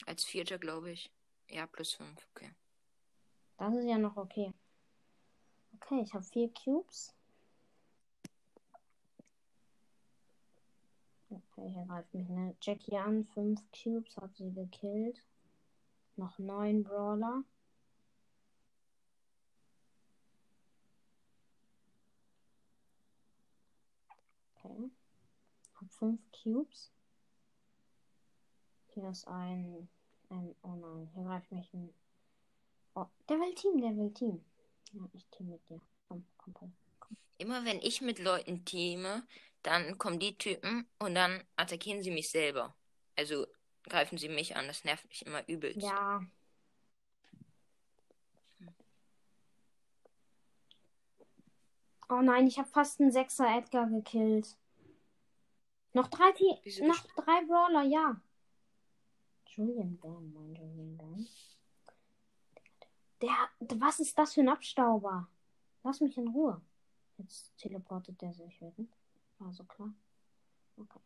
Als 0.07 0.23
Vierter, 0.23 0.57
glaube 0.57 0.91
ich. 0.91 1.13
Ja, 1.47 1.67
plus 1.67 1.93
fünf, 1.93 2.27
okay. 2.33 2.55
Das 3.57 3.75
ist 3.75 3.85
ja 3.85 3.99
noch 3.99 4.17
okay. 4.17 4.51
Okay, 5.75 6.01
ich 6.01 6.13
habe 6.13 6.23
vier 6.23 6.51
Cubes. 6.53 7.13
Okay, 11.61 11.73
hier 11.73 11.85
greift 11.85 12.13
mich 12.13 12.27
eine 12.29 12.55
Jackie 12.59 12.97
an. 12.97 13.25
Fünf 13.25 13.61
Cubes 13.71 14.17
hat 14.17 14.35
sie 14.35 14.51
gekillt. 14.51 15.23
Noch 16.15 16.39
neun 16.39 16.83
Brawler. 16.83 17.43
Okay. 24.55 24.89
Hab 25.75 25.91
fünf 25.91 26.19
Cubes. 26.31 26.91
Hier 28.93 29.09
ist 29.09 29.27
ein, 29.27 29.87
ein. 30.29 30.55
Oh 30.63 30.75
nein, 30.75 31.09
hier 31.13 31.23
greift 31.23 31.51
mich 31.51 31.71
ein. 31.73 31.93
Oh, 32.95 33.05
der 33.29 33.37
will 33.37 33.53
Team, 33.53 33.79
der 33.79 33.95
will 33.95 34.11
Team. 34.13 34.43
Ja, 34.93 35.01
ich 35.13 35.25
team 35.27 35.49
mit 35.49 35.69
dir. 35.69 35.79
Komm, 36.07 36.25
komm, 36.37 36.53
komm. 36.55 36.73
Immer 37.37 37.65
wenn 37.65 37.79
ich 37.79 38.01
mit 38.01 38.19
Leuten 38.19 38.65
teame, 38.65 39.23
dann 39.63 39.97
kommen 39.97 40.19
die 40.19 40.37
Typen 40.37 40.87
und 40.99 41.15
dann 41.15 41.43
attackieren 41.55 42.01
sie 42.01 42.11
mich 42.11 42.29
selber. 42.29 42.75
Also 43.15 43.47
greifen 43.83 44.17
sie 44.17 44.29
mich 44.29 44.55
an. 44.55 44.67
Das 44.67 44.83
nervt 44.83 45.07
mich 45.07 45.25
immer 45.25 45.47
übelst. 45.47 45.81
Ja. 45.81 46.25
Oh 52.09 52.21
nein, 52.21 52.47
ich 52.47 52.59
habe 52.59 52.67
fast 52.67 52.99
einen 52.99 53.11
Sechser 53.11 53.47
Edgar 53.57 53.87
gekillt. 53.87 54.57
Noch 55.93 56.07
drei, 56.07 56.31
T 56.33 56.43
Wieso 56.63 56.85
noch 56.85 57.01
drei 57.15 57.45
Brawler, 57.45 57.83
ja. 57.83 58.19
Julian 59.47 59.97
Bam, 59.97 60.33
mein 60.33 60.55
Julian 60.55 60.97
Bam. 60.97 61.27
Der, 63.21 63.77
was 63.79 63.99
ist 63.99 64.17
das 64.17 64.33
für 64.33 64.41
ein 64.41 64.49
Abstauber? 64.49 65.27
Lass 65.83 66.01
mich 66.01 66.17
in 66.17 66.27
Ruhe. 66.29 66.61
Jetzt 67.17 67.55
teleportet 67.57 68.21
der 68.21 68.33
sich 68.33 68.59
weg. 68.61 68.73
War 69.41 69.51
so 69.51 69.63
klar. 69.63 69.91
Okay. 70.77 70.99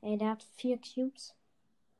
Ey, 0.00 0.16
der 0.16 0.30
hat 0.30 0.42
vier 0.42 0.80
Cubes. 0.80 1.34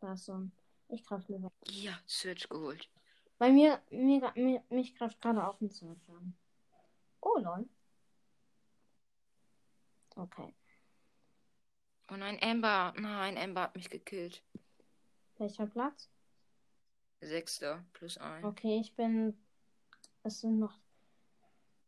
Da 0.00 0.14
ist 0.14 0.24
so 0.24 0.32
ein. 0.32 0.52
Ich 0.88 1.04
greif 1.04 1.28
lieber. 1.28 1.52
Ja, 1.66 1.98
Search 2.06 2.48
geholt. 2.48 2.88
Bei 3.36 3.50
mir, 3.50 3.82
mir, 3.90 4.32
mir 4.36 4.64
mich 4.70 4.94
greift 4.94 5.20
gerade 5.20 5.46
auf 5.46 5.58
den 5.58 5.68
Search 5.68 6.08
an. 6.08 6.34
Oh 7.20 7.38
lol. 7.38 7.68
Okay. 10.16 10.54
Oh 12.10 12.16
nein, 12.16 12.38
Amber. 12.40 12.94
Nein, 12.96 13.36
Amber 13.36 13.62
hat 13.62 13.76
mich 13.76 13.90
gekillt. 13.90 14.42
Welcher 15.36 15.66
Platz? 15.66 16.08
Sechster 17.20 17.84
plus 17.92 18.16
ein. 18.16 18.44
Okay, 18.44 18.80
ich 18.80 18.94
bin. 18.96 19.38
Es 20.22 20.40
sind 20.40 20.58
noch 20.58 20.78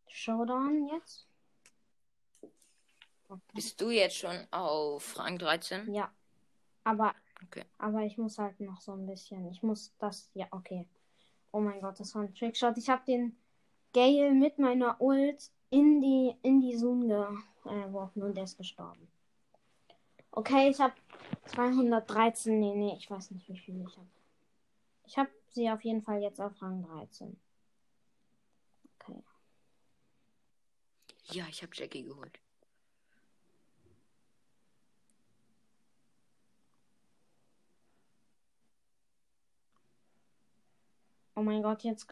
Showdown 0.09 0.89
jetzt. 0.89 1.26
Bist 3.55 3.81
du 3.81 3.91
jetzt 3.91 4.17
schon 4.17 4.47
auf 4.51 5.19
Rang 5.19 5.39
13? 5.39 5.93
Ja. 5.93 6.11
Aber, 6.85 7.15
Okay. 7.45 7.65
aber 7.79 8.03
ich 8.03 8.17
muss 8.17 8.39
halt 8.39 8.61
noch 8.61 8.81
so 8.81 8.93
ein 8.93 9.07
bisschen. 9.07 9.51
Ich 9.51 9.63
muss 9.63 9.93
das. 9.99 10.31
Ja, 10.35 10.47
okay. 10.53 10.87
Oh 11.53 11.61
mein 11.61 11.81
Gott, 11.81 11.99
das 12.01 12.15
war 12.15 12.23
ein 12.23 12.35
Trickshot. 12.35 12.79
Ich 12.79 12.89
habe 12.89 13.05
den 13.07 13.37
Gale 13.93 14.33
mit 14.33 14.59
meiner 14.59 15.01
Ult 15.01 15.51
in 15.71 16.01
die, 16.01 16.35
in 16.43 16.61
die 16.61 16.77
Zoom 16.77 17.09
geworfen 17.09 18.23
und 18.23 18.37
der 18.37 18.45
ist 18.45 18.57
gestorben. 18.57 19.09
Okay, 20.31 20.69
ich 20.71 20.79
habe 20.81 20.95
213. 21.47 22.59
Nee, 22.61 22.75
nee, 22.75 22.95
ich 22.97 23.11
weiß 23.11 23.31
nicht, 23.33 23.49
wie 23.49 23.59
viel 23.59 23.81
ich 23.89 23.97
habe. 23.97 24.09
Ich 25.07 25.17
habe 25.19 25.31
sie 25.51 25.71
auf 25.71 25.83
jeden 25.83 26.03
Fall 26.03 26.21
jetzt 26.23 26.41
auf 26.41 26.61
Rang 26.61 26.83
13. 26.83 27.39
Okay. 29.01 29.23
Ja, 31.33 31.47
ich 31.49 31.63
habe 31.63 31.73
Jackie 31.75 32.05
geholt. 32.05 32.39
Oh 41.37 41.43
mein 41.43 41.63
Gott, 41.63 41.85
jetzt 41.85 42.09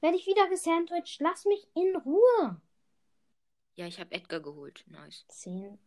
werde 0.00 0.16
ich 0.16 0.26
wieder 0.26 0.48
gesandwiched. 0.48 1.20
Lass 1.20 1.44
mich 1.46 1.66
in 1.74 1.96
Ruhe. 1.96 2.60
Ja, 3.76 3.86
ich 3.86 3.98
habe 3.98 4.12
Edgar 4.12 4.40
geholt. 4.40 4.84
Nice. 4.88 5.24
Zehn. 5.28 5.78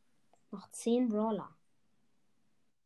Noch 0.51 0.71
zehn 0.71 1.09
Brawler. 1.09 1.55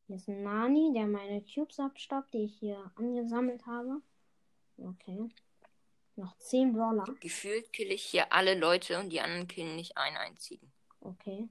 Hier 0.08 0.18
ist 0.18 0.28
ein 0.28 0.44
Nani, 0.44 0.92
der 0.94 1.08
meine 1.08 1.42
Cubes 1.42 1.80
abstaubt, 1.80 2.34
die 2.34 2.44
ich 2.44 2.60
hier 2.60 2.92
angesammelt 2.96 3.66
habe. 3.66 4.02
Okay. 4.78 5.30
Noch 6.18 6.38
10 6.38 6.74
Brawler. 6.74 7.06
Gefühlt 7.22 7.72
kill 7.72 7.92
ich 7.92 8.04
hier 8.04 8.34
alle 8.34 8.56
Leute 8.56 9.00
und 9.00 9.10
die 9.10 9.22
anderen 9.22 9.48
killen 9.48 9.78
nicht 9.78 9.98
einen 9.98 10.18
einzigen. 10.18 10.72
Okay. 11.00 11.48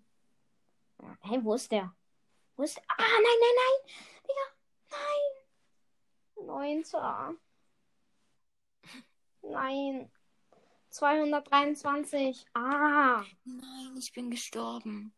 Hey, 1.23 1.42
wo 1.42 1.54
ist 1.54 1.73
der? 1.73 1.95
Wo 2.57 2.62
ist 2.62 2.76
der? 2.76 2.85
Ah, 2.88 2.97
nein, 2.99 3.23
nein, 3.40 3.57
nein. 3.57 3.78
Digga, 4.28 4.47
nein. 6.37 6.47
19. 6.47 7.38
Nein. 9.42 10.11
223. 10.90 12.47
Ah. 12.54 13.25
Nein, 13.44 13.97
ich 13.99 14.12
bin 14.12 14.30
gestorben. 14.30 15.14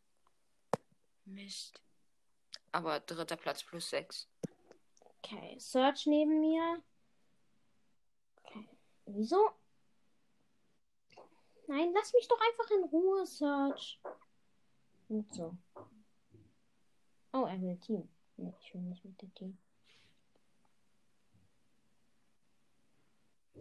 Mist. 1.25 1.81
Aber 2.73 3.01
dritter 3.01 3.37
Platz 3.37 3.63
plus 3.65 3.91
6. 3.91 4.29
Okay, 5.19 5.59
Search 5.59 6.07
neben 6.07 6.41
mir. 6.41 6.83
Okay. 8.45 8.69
Wieso? 9.07 9.51
Nein, 11.69 11.93
lass 11.95 12.13
mich 12.13 12.29
doch 12.29 12.41
einfach 12.41 12.71
in 12.71 12.85
Ruhe, 12.85 13.27
Search. 13.27 14.01
Gut 15.09 15.33
so. 15.33 15.57
Oh, 17.33 17.45
er 17.45 17.61
will 17.63 17.79
Team. 17.79 18.09
Nee, 18.37 18.55
ich 18.61 18.75
will 18.75 18.83
nicht 18.83 19.05
mit 19.05 19.21
dem 19.23 19.35
Team. 19.35 19.59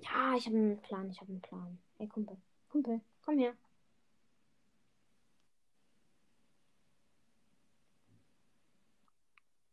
Ja, 0.01 0.35
ich 0.35 0.45
habe 0.47 0.57
einen 0.57 0.81
Plan, 0.81 1.09
ich 1.09 1.19
habe 1.19 1.31
einen 1.31 1.41
Plan. 1.41 1.81
Hey, 1.97 2.07
Kumpel. 2.07 2.37
Kumpel, 2.69 3.01
komm 3.21 3.37
her. 3.37 3.55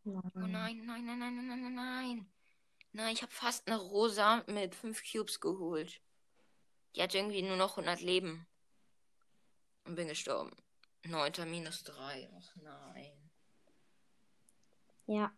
Oh 0.05 0.21
nein, 0.35 0.85
nein, 0.87 1.05
nein, 1.05 1.19
nein, 1.19 1.19
nein, 1.19 1.49
nein, 1.49 1.63
nein, 1.63 1.75
nein. 1.75 2.33
Nein, 2.93 3.13
ich 3.13 3.23
habe 3.23 3.33
fast 3.33 3.67
eine 3.67 3.77
Rosa 3.77 4.43
mit 4.47 4.75
5 4.75 5.03
Cubes 5.11 5.41
geholt. 5.41 6.01
Die 6.95 7.03
hat 7.03 7.15
irgendwie 7.15 7.43
nur 7.43 7.57
noch 7.57 7.77
100 7.77 8.01
Leben. 8.01 8.47
Und 9.85 9.95
bin 9.95 10.09
gestorben. 10.09 10.57
9. 11.05 11.51
minus 11.51 11.85
3. 11.85 12.29
Ach 12.35 12.57
nein. 12.57 13.31
Ja, 15.07 15.33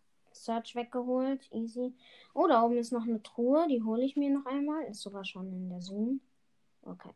Search 0.44 0.74
weggeholt. 0.74 1.48
Easy. 1.52 1.94
Oh, 2.34 2.46
da 2.46 2.62
oben 2.62 2.78
ist 2.78 2.92
noch 2.92 3.02
eine 3.02 3.22
Truhe. 3.22 3.66
Die 3.68 3.82
hole 3.82 4.04
ich 4.04 4.16
mir 4.16 4.30
noch 4.30 4.46
einmal. 4.46 4.84
Ist 4.84 5.02
sogar 5.02 5.24
schon 5.24 5.52
in 5.52 5.68
der 5.68 5.80
Zoom. 5.80 6.20
Okay. 6.82 7.14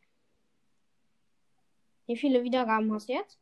Wie 2.06 2.16
viele 2.16 2.42
Wiedergaben 2.42 2.92
hast 2.92 3.08
du 3.08 3.14
jetzt? 3.14 3.38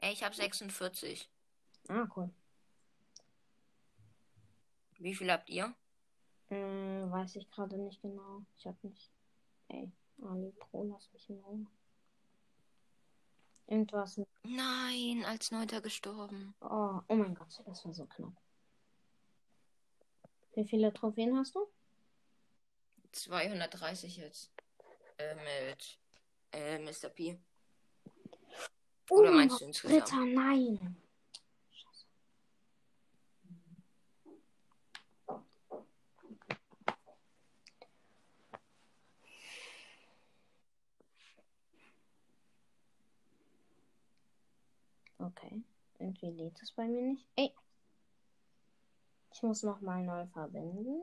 Ich 0.00 0.22
habe 0.22 0.34
46. 0.34 1.28
Ah, 1.88 2.06
cool. 2.16 2.30
Wie 4.98 5.14
viel 5.14 5.30
habt 5.32 5.50
ihr? 5.50 5.74
Äh, 6.48 6.54
weiß 6.54 7.36
ich 7.36 7.50
gerade 7.50 7.76
nicht 7.76 8.00
genau. 8.02 8.44
Ich 8.56 8.66
hab 8.66 8.82
nicht. 8.84 9.10
Ey, 9.68 9.90
Ali 10.22 10.52
Pro, 10.52 10.84
lass 10.84 11.12
mich 11.12 11.28
in 11.28 11.40
Ruhe. 11.40 11.66
Irgendwas. 13.66 14.20
Nein, 14.42 15.24
als 15.24 15.50
Neunter 15.50 15.80
gestorben. 15.80 16.54
Oh, 16.60 17.00
oh 17.08 17.14
mein 17.14 17.34
Gott, 17.34 17.62
das 17.64 17.84
war 17.84 17.94
so 17.94 18.06
knapp. 18.06 18.32
Wie 20.54 20.64
viele 20.64 20.92
Trophäen 20.92 21.36
hast 21.38 21.54
du? 21.54 21.66
230 23.12 24.16
jetzt. 24.16 24.50
Äh, 25.18 25.34
mit 25.34 25.98
äh, 26.52 26.78
Mr. 26.78 27.08
P. 27.08 27.38
Oh, 29.10 29.16
Oder 29.18 29.30
meinst 29.32 29.60
du 29.60 29.64
insgesamt? 29.66 30.02
Ritter, 30.02 30.24
nein. 30.26 30.96
Scheiße. 31.70 32.06
Okay. 45.22 45.62
Irgendwie 45.98 46.30
lädt 46.30 46.60
es 46.60 46.72
bei 46.72 46.88
mir 46.88 47.02
nicht. 47.02 47.28
Ey. 47.36 47.54
Ich 49.32 49.42
muss 49.42 49.62
nochmal 49.62 50.02
neu 50.02 50.26
verbinden. 50.26 51.02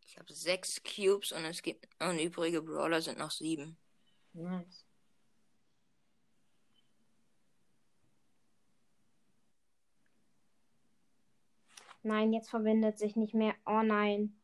Ich 0.00 0.18
habe 0.18 0.32
sechs 0.32 0.82
Cubes 0.82 1.32
und 1.32 1.44
es 1.44 1.62
gibt 1.62 1.88
und 2.00 2.18
übrige 2.18 2.62
Brawler 2.62 3.00
sind 3.00 3.18
noch 3.18 3.30
sieben. 3.30 3.76
Nice. 4.32 4.84
Nein, 12.02 12.32
jetzt 12.32 12.50
verbindet 12.50 12.98
sich 12.98 13.16
nicht 13.16 13.34
mehr. 13.34 13.54
Oh 13.66 13.82
nein. 13.82 14.38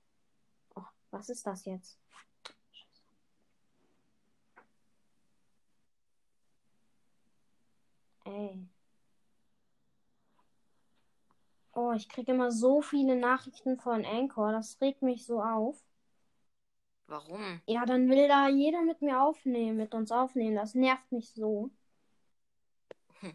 Was 1.10 1.28
ist 1.28 1.46
das 1.46 1.64
jetzt? 1.64 1.98
Ey. 8.24 8.68
Oh, 11.72 11.92
ich 11.92 12.08
kriege 12.08 12.32
immer 12.32 12.50
so 12.52 12.82
viele 12.82 13.16
Nachrichten 13.16 13.78
von 13.78 14.04
Anchor. 14.04 14.52
Das 14.52 14.80
regt 14.80 15.02
mich 15.02 15.24
so 15.24 15.42
auf. 15.42 15.82
Warum? 17.06 17.60
Ja, 17.66 17.84
dann 17.86 18.08
will 18.08 18.28
da 18.28 18.48
jeder 18.48 18.82
mit 18.82 19.02
mir 19.02 19.20
aufnehmen, 19.20 19.76
mit 19.76 19.94
uns 19.94 20.12
aufnehmen. 20.12 20.54
Das 20.54 20.74
nervt 20.74 21.10
mich 21.10 21.30
so. 21.32 21.70
Hm. 23.20 23.34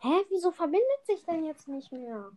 Hä, 0.00 0.24
wieso 0.30 0.50
verbindet 0.50 1.06
sich 1.06 1.24
denn 1.24 1.44
jetzt 1.44 1.68
nicht 1.68 1.92
mehr? 1.92 2.32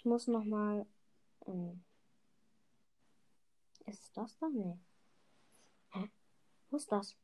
Ich 0.00 0.06
muss 0.06 0.28
noch 0.28 0.44
mal. 0.44 0.86
Ähm, 1.46 1.84
ist 3.84 4.16
das 4.16 4.38
da? 4.38 4.48
Nee. 4.48 4.78
Hä? 5.90 6.10
Wo 6.70 6.78
ist 6.78 6.90
das? 6.90 7.14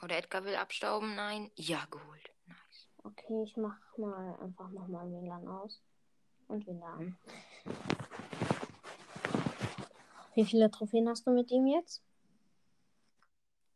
Oder 0.00 0.18
Edgar 0.18 0.44
will 0.44 0.54
abstauben? 0.54 1.16
Nein. 1.16 1.50
Ja, 1.56 1.84
geholt. 1.90 2.30
Nice. 2.46 2.88
Okay, 3.02 3.42
ich 3.42 3.56
mach 3.56 3.76
mal 3.96 4.38
einfach 4.38 4.70
nochmal 4.70 5.10
WLAN 5.10 5.48
aus. 5.48 5.82
Und 6.46 6.64
wieder 6.64 6.86
an. 6.86 7.18
Wie 10.36 10.44
viele 10.44 10.70
Trophäen 10.70 11.08
hast 11.08 11.26
du 11.26 11.32
mit 11.32 11.50
ihm 11.50 11.66
jetzt? 11.66 12.07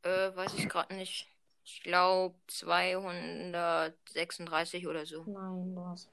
Äh, 0.03 0.35
weiß 0.35 0.55
ich 0.55 0.69
gerade 0.69 0.95
nicht. 0.95 1.29
Ich 1.65 1.81
glaube 1.83 2.35
236 2.49 4.89
oder 4.89 5.07
so. 5.07 5.23
Nein, 5.25 5.75
du 5.75 5.87
hast 5.87 6.11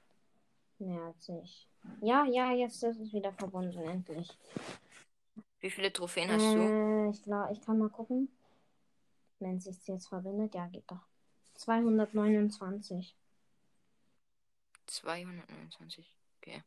mehr 0.77 1.01
als 1.01 1.27
ich. 1.29 1.67
Ja, 2.01 2.25
ja, 2.25 2.51
jetzt 2.51 2.83
ist 2.83 2.99
es 2.99 3.13
wieder 3.13 3.31
verbunden, 3.33 3.79
endlich. 3.79 4.37
Wie 5.59 5.71
viele 5.71 5.91
Trophäen 5.91 6.31
hast 6.31 6.41
du? 6.41 6.61
Äh, 6.61 7.09
ich 7.09 7.23
glaube, 7.23 7.51
ich 7.53 7.61
kann 7.61 7.79
mal 7.79 7.89
gucken. 7.89 8.29
Wenn 9.39 9.57
es 9.57 9.65
sich 9.65 9.87
jetzt 9.87 10.07
verbindet, 10.07 10.53
ja, 10.53 10.67
geht 10.67 10.89
doch. 10.89 11.01
229. 11.55 13.15
229. 14.85 16.15
Okay. 16.37 16.63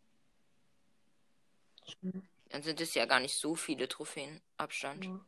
Dann 2.49 2.63
sind 2.63 2.81
es 2.81 2.95
ja 2.95 3.07
gar 3.07 3.21
nicht 3.21 3.35
so 3.35 3.55
viele 3.55 3.87
Trophäen 3.89 4.41
Abstand. 4.57 5.05
ja. 5.05 5.21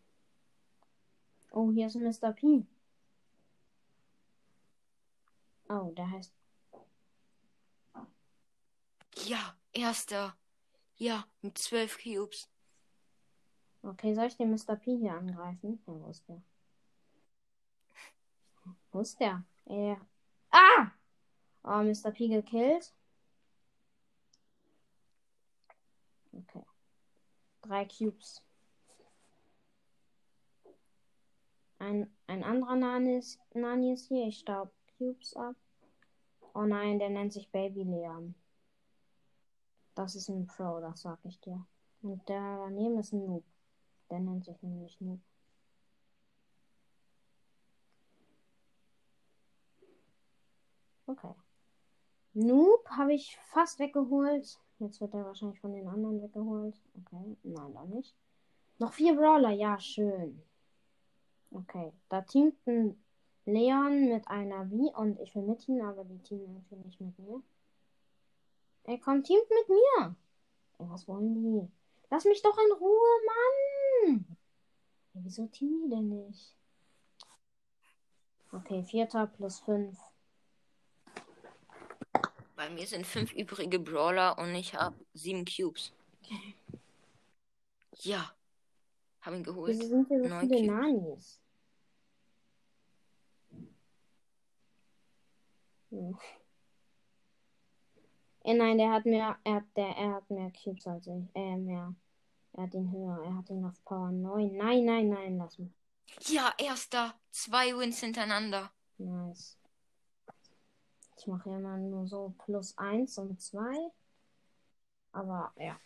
Oh, 1.56 1.70
hier 1.70 1.86
ist 1.86 1.94
Mr. 1.94 2.32
P. 2.32 2.66
Oh, 5.68 5.92
der 5.92 6.10
heißt. 6.10 6.32
Ja, 9.26 9.56
erster. 9.72 10.36
Ja, 10.96 11.28
mit 11.42 11.56
12 11.56 12.02
Cubes. 12.02 12.48
Okay, 13.82 14.16
soll 14.16 14.26
ich 14.26 14.36
den 14.36 14.50
Mr. 14.50 14.74
P 14.74 14.96
hier 14.96 15.14
angreifen? 15.14 15.80
Ja, 15.86 15.92
wo 15.94 16.10
ist 16.10 16.28
der? 16.28 16.42
Wo 18.90 19.00
ist 19.00 19.20
der? 19.20 19.44
Äh. 19.66 19.94
Ah! 20.50 20.90
Oh, 21.62 21.84
Mr. 21.84 22.10
P 22.10 22.26
gekillt. 22.26 22.92
Okay. 26.32 26.64
Drei 27.62 27.84
Cubes. 27.84 28.42
Ein, 31.84 32.10
ein 32.26 32.42
anderer 32.42 32.76
Nani 32.76 33.18
ist, 33.18 33.38
Nani 33.52 33.92
ist 33.92 34.08
hier. 34.08 34.26
Ich 34.26 34.38
staub 34.38 34.72
Cubes 34.96 35.36
ab. 35.36 35.54
Oh 36.54 36.62
nein, 36.62 36.98
der 36.98 37.10
nennt 37.10 37.34
sich 37.34 37.50
Baby 37.50 37.82
Leon. 37.82 38.34
Das 39.94 40.14
ist 40.14 40.30
ein 40.30 40.46
Pro, 40.46 40.80
das 40.80 41.02
sag 41.02 41.18
ich 41.24 41.38
dir. 41.40 41.62
Und 42.00 42.26
der 42.26 42.40
daneben 42.56 42.98
ist 42.98 43.12
ein 43.12 43.26
Noob. 43.26 43.44
Der 44.08 44.18
nennt 44.18 44.46
sich 44.46 44.62
nämlich 44.62 44.98
Noob. 45.02 45.20
Okay. 51.06 51.34
Noob 52.32 52.88
habe 52.88 53.12
ich 53.12 53.36
fast 53.52 53.78
weggeholt. 53.78 54.58
Jetzt 54.78 55.02
wird 55.02 55.12
er 55.12 55.26
wahrscheinlich 55.26 55.60
von 55.60 55.74
den 55.74 55.86
anderen 55.86 56.22
weggeholt. 56.22 56.80
Okay, 56.96 57.36
nein, 57.42 57.72
noch 57.74 57.86
nicht. 57.86 58.16
Noch 58.78 58.94
vier 58.94 59.14
Brawler, 59.14 59.50
ja, 59.50 59.78
schön. 59.78 60.42
Okay, 61.54 61.92
da 62.08 62.20
teamt 62.22 62.66
ein 62.66 63.00
Leon 63.44 64.08
mit 64.08 64.26
einer 64.26 64.68
Wie 64.72 64.92
und 64.92 65.20
ich 65.20 65.34
will 65.36 65.44
mit 65.44 65.68
ihm, 65.68 65.82
aber 65.82 66.04
die 66.04 66.18
teamen 66.18 66.42
irgendwie 66.42 66.84
nicht 66.84 67.00
mit 67.00 67.16
mir. 67.18 67.42
Ey, 68.84 68.98
komm, 68.98 69.22
teamt 69.22 69.48
mit 69.48 69.68
mir. 69.68 70.16
Ey, 70.78 70.90
was 70.90 71.06
wollen 71.06 71.32
die? 71.34 71.70
Lass 72.10 72.24
mich 72.24 72.42
doch 72.42 72.58
in 72.58 72.72
Ruhe, 72.72 73.08
Mann. 73.26 74.36
Ey, 75.14 75.20
wieso 75.22 75.46
teamen 75.46 75.84
die 75.84 75.90
denn 75.90 76.08
nicht? 76.26 76.56
Okay, 78.50 78.82
vierter 78.82 79.28
plus 79.28 79.60
fünf. 79.60 79.96
Bei 82.56 82.68
mir 82.68 82.86
sind 82.86 83.06
fünf 83.06 83.32
übrige 83.32 83.78
Brawler 83.78 84.38
und 84.38 84.54
ich 84.56 84.74
habe 84.74 84.96
sieben 85.14 85.44
Cubes. 85.44 85.92
Okay. 86.22 86.54
Ja. 88.00 88.32
Hab 89.22 89.34
ihn 89.34 89.44
geholt. 89.44 89.70
Wieso 89.70 89.88
sind 89.88 90.08
hier 90.08 90.22
so 90.22 90.28
Neun 90.28 90.40
viele 90.40 90.56
Cubes. 90.56 90.66
Nanis? 90.66 91.40
Hm. 95.94 96.18
Äh, 98.44 98.54
nein, 98.54 98.78
der 98.78 98.90
hat 98.92 99.06
mehr, 99.06 99.38
er 99.44 99.54
hat, 99.54 99.64
der, 99.76 99.88
er 99.96 100.14
hat 100.14 100.28
mehr 100.28 100.50
Cubes 100.50 100.86
als 100.86 101.06
ich. 101.06 101.24
Äh, 101.34 101.56
mehr. 101.56 101.94
Er 102.52 102.62
hat 102.64 102.74
ihn 102.74 102.90
höher. 102.90 103.24
Er 103.24 103.36
hat 103.36 103.48
ihn 103.48 103.64
auf 103.64 103.82
Power 103.84 104.10
9. 104.10 104.56
Nein, 104.56 104.84
nein, 104.84 105.08
nein, 105.08 105.38
lass 105.38 105.58
mich. 105.58 105.72
Ja, 106.26 106.52
erster. 106.58 107.14
Zwei 107.30 107.76
Wins 107.76 108.00
hintereinander. 108.00 108.70
Nice. 108.98 109.56
Ich 111.16 111.26
mache 111.26 111.48
ja 111.48 111.56
immer 111.56 111.76
nur 111.78 112.06
so 112.06 112.34
plus 112.44 112.76
1 112.76 113.16
und 113.18 113.40
2. 113.40 113.90
Aber 115.12 115.52
ja. 115.56 115.78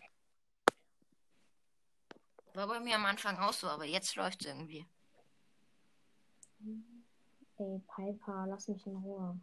War 2.55 2.67
bei 2.67 2.81
mir 2.81 2.97
am 2.97 3.05
Anfang 3.05 3.37
auch 3.39 3.53
so, 3.53 3.69
aber 3.69 3.85
jetzt 3.85 4.17
läuft's 4.17 4.47
irgendwie. 4.47 4.85
Ey, 7.59 7.83
Piper, 7.95 8.47
lass 8.49 8.69
mich 8.69 8.85
in 8.87 8.97
Ruhe. 8.97 9.39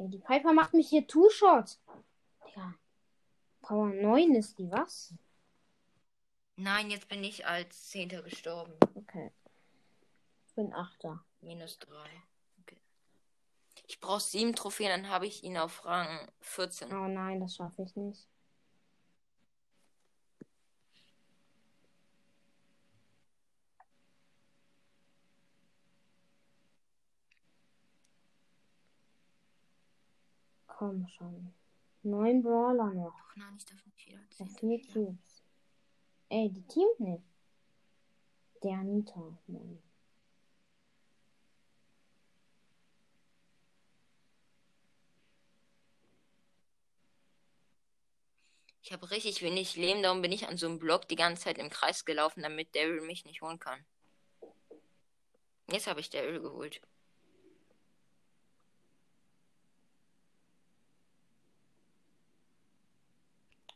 Ey, 0.00 0.08
die 0.08 0.18
Piper 0.18 0.54
macht 0.54 0.72
mich 0.72 0.88
hier 0.88 1.06
Two-Shot. 1.06 1.78
Digga. 2.46 2.74
Power 3.60 3.90
9 3.90 4.34
ist 4.34 4.58
die, 4.58 4.70
was? 4.70 5.12
Nein, 6.56 6.90
jetzt 6.90 7.06
bin 7.08 7.22
ich 7.22 7.46
als 7.46 7.90
Zehnter 7.90 8.22
gestorben. 8.22 8.72
Okay. 8.94 9.30
Ich 10.46 10.54
bin 10.54 10.72
Achter. 10.72 11.22
Minus 11.42 11.78
drei. 11.78 12.08
Okay. 12.62 12.78
Ich 13.88 14.00
brauche 14.00 14.20
sieben 14.20 14.54
Trophäen, 14.54 14.88
dann 14.88 15.10
habe 15.10 15.26
ich 15.26 15.44
ihn 15.44 15.58
auf 15.58 15.84
Rang 15.84 16.32
14. 16.40 16.90
Oh 16.94 17.06
nein, 17.06 17.38
das 17.40 17.56
schaffe 17.56 17.82
ich 17.82 17.94
nicht. 17.94 18.26
Komm 30.80 31.06
schon. 31.08 31.52
Neun 32.04 32.42
Brawler 32.42 32.94
noch. 32.94 33.12
Ach 33.14 33.36
nein, 33.36 33.54
ich 33.58 33.66
darf 33.66 33.84
nicht 33.84 34.06
wieder. 34.06 34.18
Zehnter 34.30 34.60
vier 34.60 34.70
werden. 34.70 34.92
Cubes. 34.94 35.42
Ey, 36.30 36.48
die 36.48 36.66
teamt 36.68 37.00
nicht. 37.00 37.24
Der 38.62 38.78
Anita. 38.78 39.38
Mann. 39.46 39.82
Ich 48.80 48.90
habe 48.90 49.10
richtig 49.10 49.42
wenig 49.42 49.76
Leben, 49.76 50.02
darum 50.02 50.22
bin 50.22 50.32
ich 50.32 50.48
an 50.48 50.56
so 50.56 50.66
einem 50.66 50.78
Block 50.78 51.06
die 51.08 51.16
ganze 51.16 51.42
Zeit 51.42 51.58
im 51.58 51.68
Kreis 51.68 52.06
gelaufen, 52.06 52.42
damit 52.42 52.74
Daryl 52.74 53.02
mich 53.02 53.26
nicht 53.26 53.42
holen 53.42 53.58
kann. 53.58 53.84
Jetzt 55.70 55.88
habe 55.88 56.00
ich 56.00 56.08
Daryl 56.08 56.40
geholt. 56.40 56.80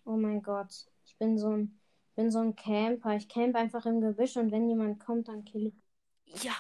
Oh 0.05 0.17
mein 0.17 0.43
Gott. 0.43 0.87
Ich 1.05 1.17
bin 1.17 1.39
so 1.39 1.51
ein, 1.51 1.81
ich 2.11 2.15
bin 2.15 2.31
so 2.31 2.41
ein 2.41 2.57
Camper. 2.57 3.17
Ich 3.17 3.29
camp 3.29 3.57
einfach 3.57 3.87
im 3.87 4.01
Gebüsch 4.01 4.37
und 4.37 4.53
wenn 4.53 4.69
jemand 4.69 5.01
kommt, 5.01 5.29
dann 5.29 5.45
kill 5.45 5.67
ich. 5.67 6.45
Ja. 6.45 6.55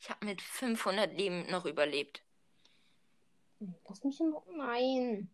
Ich 0.00 0.10
habe 0.10 0.26
mit 0.26 0.42
500 0.42 1.16
Leben 1.16 1.48
noch 1.50 1.64
überlebt. 1.64 2.24
Lass 3.88 4.02
mich 4.02 4.18
in 4.20 4.32
Ruhe. 4.32 4.56
Nein. 4.56 5.30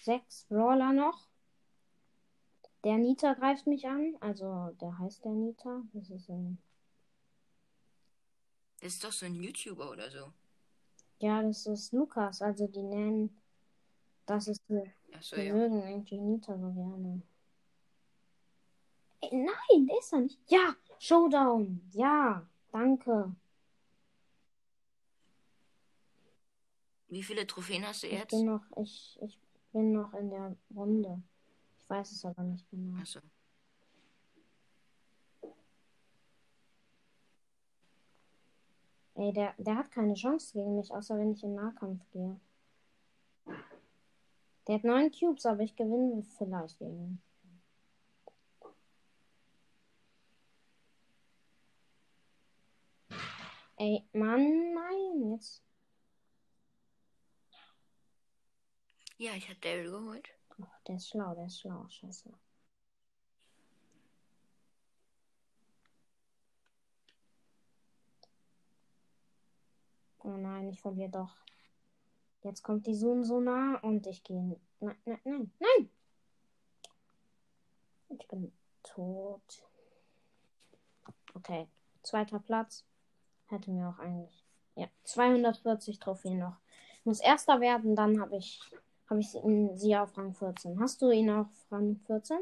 Sechs 0.00 0.46
Brawler 0.48 0.92
noch. 0.92 1.28
Der 2.82 2.96
Nita 2.96 3.34
greift 3.34 3.66
mich 3.66 3.86
an. 3.86 4.16
Also, 4.20 4.70
der 4.80 4.98
heißt 4.98 5.24
der 5.24 5.32
Nita. 5.32 5.82
Das 5.92 6.10
ist 6.10 6.28
ein. 6.30 6.58
Das 8.80 8.94
ist 8.94 9.04
doch 9.04 9.12
so 9.12 9.26
ein 9.26 9.34
YouTuber 9.34 9.90
oder 9.90 10.10
so. 10.10 10.32
Ja, 11.18 11.42
das 11.42 11.66
ist 11.66 11.92
Lukas. 11.92 12.40
Also, 12.40 12.66
die 12.66 12.82
nennen. 12.82 13.40
Das 14.26 14.48
ist 14.48 14.62
die. 14.68 14.90
Achso, 15.14 15.36
Die 15.36 15.42
ja. 15.42 15.54
mögen 15.54 15.82
irgendwie 15.82 16.18
Nita 16.18 16.56
so 16.58 16.70
gerne. 16.72 17.22
Ey, 19.22 19.30
nein, 19.32 19.86
der 19.86 19.98
ist 19.98 20.12
da 20.12 20.18
nicht. 20.18 20.40
Ja, 20.48 20.74
Showdown. 20.98 21.80
Ja, 21.92 22.46
danke. 22.72 23.34
Wie 27.08 27.22
viele 27.22 27.46
Trophäen 27.46 27.86
hast 27.86 28.02
du 28.02 28.06
Ich 28.06 28.12
jetzt? 28.14 28.30
bin 28.30 28.46
noch, 28.46 28.64
ich, 28.76 29.18
ich 29.22 29.38
bin 29.72 29.92
noch 29.92 30.14
in 30.14 30.30
der 30.30 30.56
Runde. 30.74 31.22
Ich 31.78 31.90
weiß 31.90 32.12
es 32.12 32.24
aber 32.24 32.42
nicht 32.44 32.68
genau. 32.70 32.98
Achso. 33.00 33.20
Ey, 39.14 39.32
der, 39.32 39.54
der 39.58 39.76
hat 39.76 39.90
keine 39.90 40.14
Chance 40.14 40.52
gegen 40.54 40.76
mich, 40.76 40.90
außer 40.92 41.18
wenn 41.18 41.32
ich 41.32 41.42
in 41.42 41.54
Nahkampf 41.54 42.00
gehe. 42.12 42.40
Der 44.70 44.76
hat 44.76 44.84
neun 44.84 45.10
Cubes, 45.10 45.46
aber 45.46 45.62
ich 45.64 45.74
gewinne 45.74 46.22
vielleicht 46.22 46.78
gegen. 46.78 47.20
Ey, 53.78 54.06
Mann, 54.12 54.72
nein, 54.72 55.32
jetzt. 55.32 55.60
Ja, 59.18 59.32
ich 59.34 59.48
habe 59.48 59.58
Daryl 59.58 59.90
geholt. 59.90 60.28
Oh, 60.60 60.66
der 60.86 60.94
ist 60.94 61.08
schlau, 61.08 61.34
der 61.34 61.46
ist 61.46 61.58
schlau, 61.58 61.88
scheiße. 61.88 62.32
Oh 70.22 70.36
nein, 70.36 70.68
ich 70.68 70.80
verliere 70.80 71.10
doch. 71.10 71.49
Jetzt 72.42 72.62
kommt 72.62 72.86
die 72.86 72.94
Sun 72.94 73.24
so 73.24 73.40
nah 73.40 73.78
und 73.80 74.06
ich 74.06 74.24
gehe. 74.24 74.58
Nein, 74.80 74.96
nein, 75.04 75.20
nein, 75.24 75.52
nein! 75.58 75.90
Ich 78.08 78.26
bin 78.28 78.52
tot. 78.82 79.66
Okay, 81.34 81.68
zweiter 82.02 82.38
Platz. 82.38 82.84
Hätte 83.46 83.70
mir 83.70 83.88
auch 83.88 83.98
eigentlich. 83.98 84.44
Ja, 84.74 84.88
240 85.04 85.98
Trophäen 85.98 86.38
noch. 86.38 86.56
Ich 86.98 87.04
muss 87.04 87.20
erster 87.20 87.60
werden, 87.60 87.96
dann 87.96 88.20
habe 88.20 88.36
ich, 88.36 88.60
habe 89.08 89.20
ich 89.20 89.28
sie 89.28 89.96
auf 89.96 90.16
Rang 90.16 90.34
14. 90.34 90.80
Hast 90.80 91.02
du 91.02 91.10
ihn 91.10 91.30
auf 91.30 91.48
Rang 91.70 92.00
14? 92.06 92.38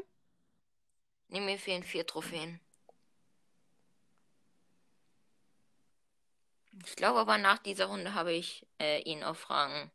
Nee, 1.29 1.41
mir 1.41 1.57
fehlen 1.57 1.83
vier 1.83 2.05
Trophäen. 2.05 2.59
Ich 6.85 6.95
glaube 6.95 7.19
aber 7.19 7.37
nach 7.37 7.59
dieser 7.59 7.85
Runde 7.85 8.13
habe 8.13 8.31
ich 8.31 8.65
äh, 8.79 9.01
ihn 9.01 9.23
auf 9.23 9.49
Rang 9.49 9.91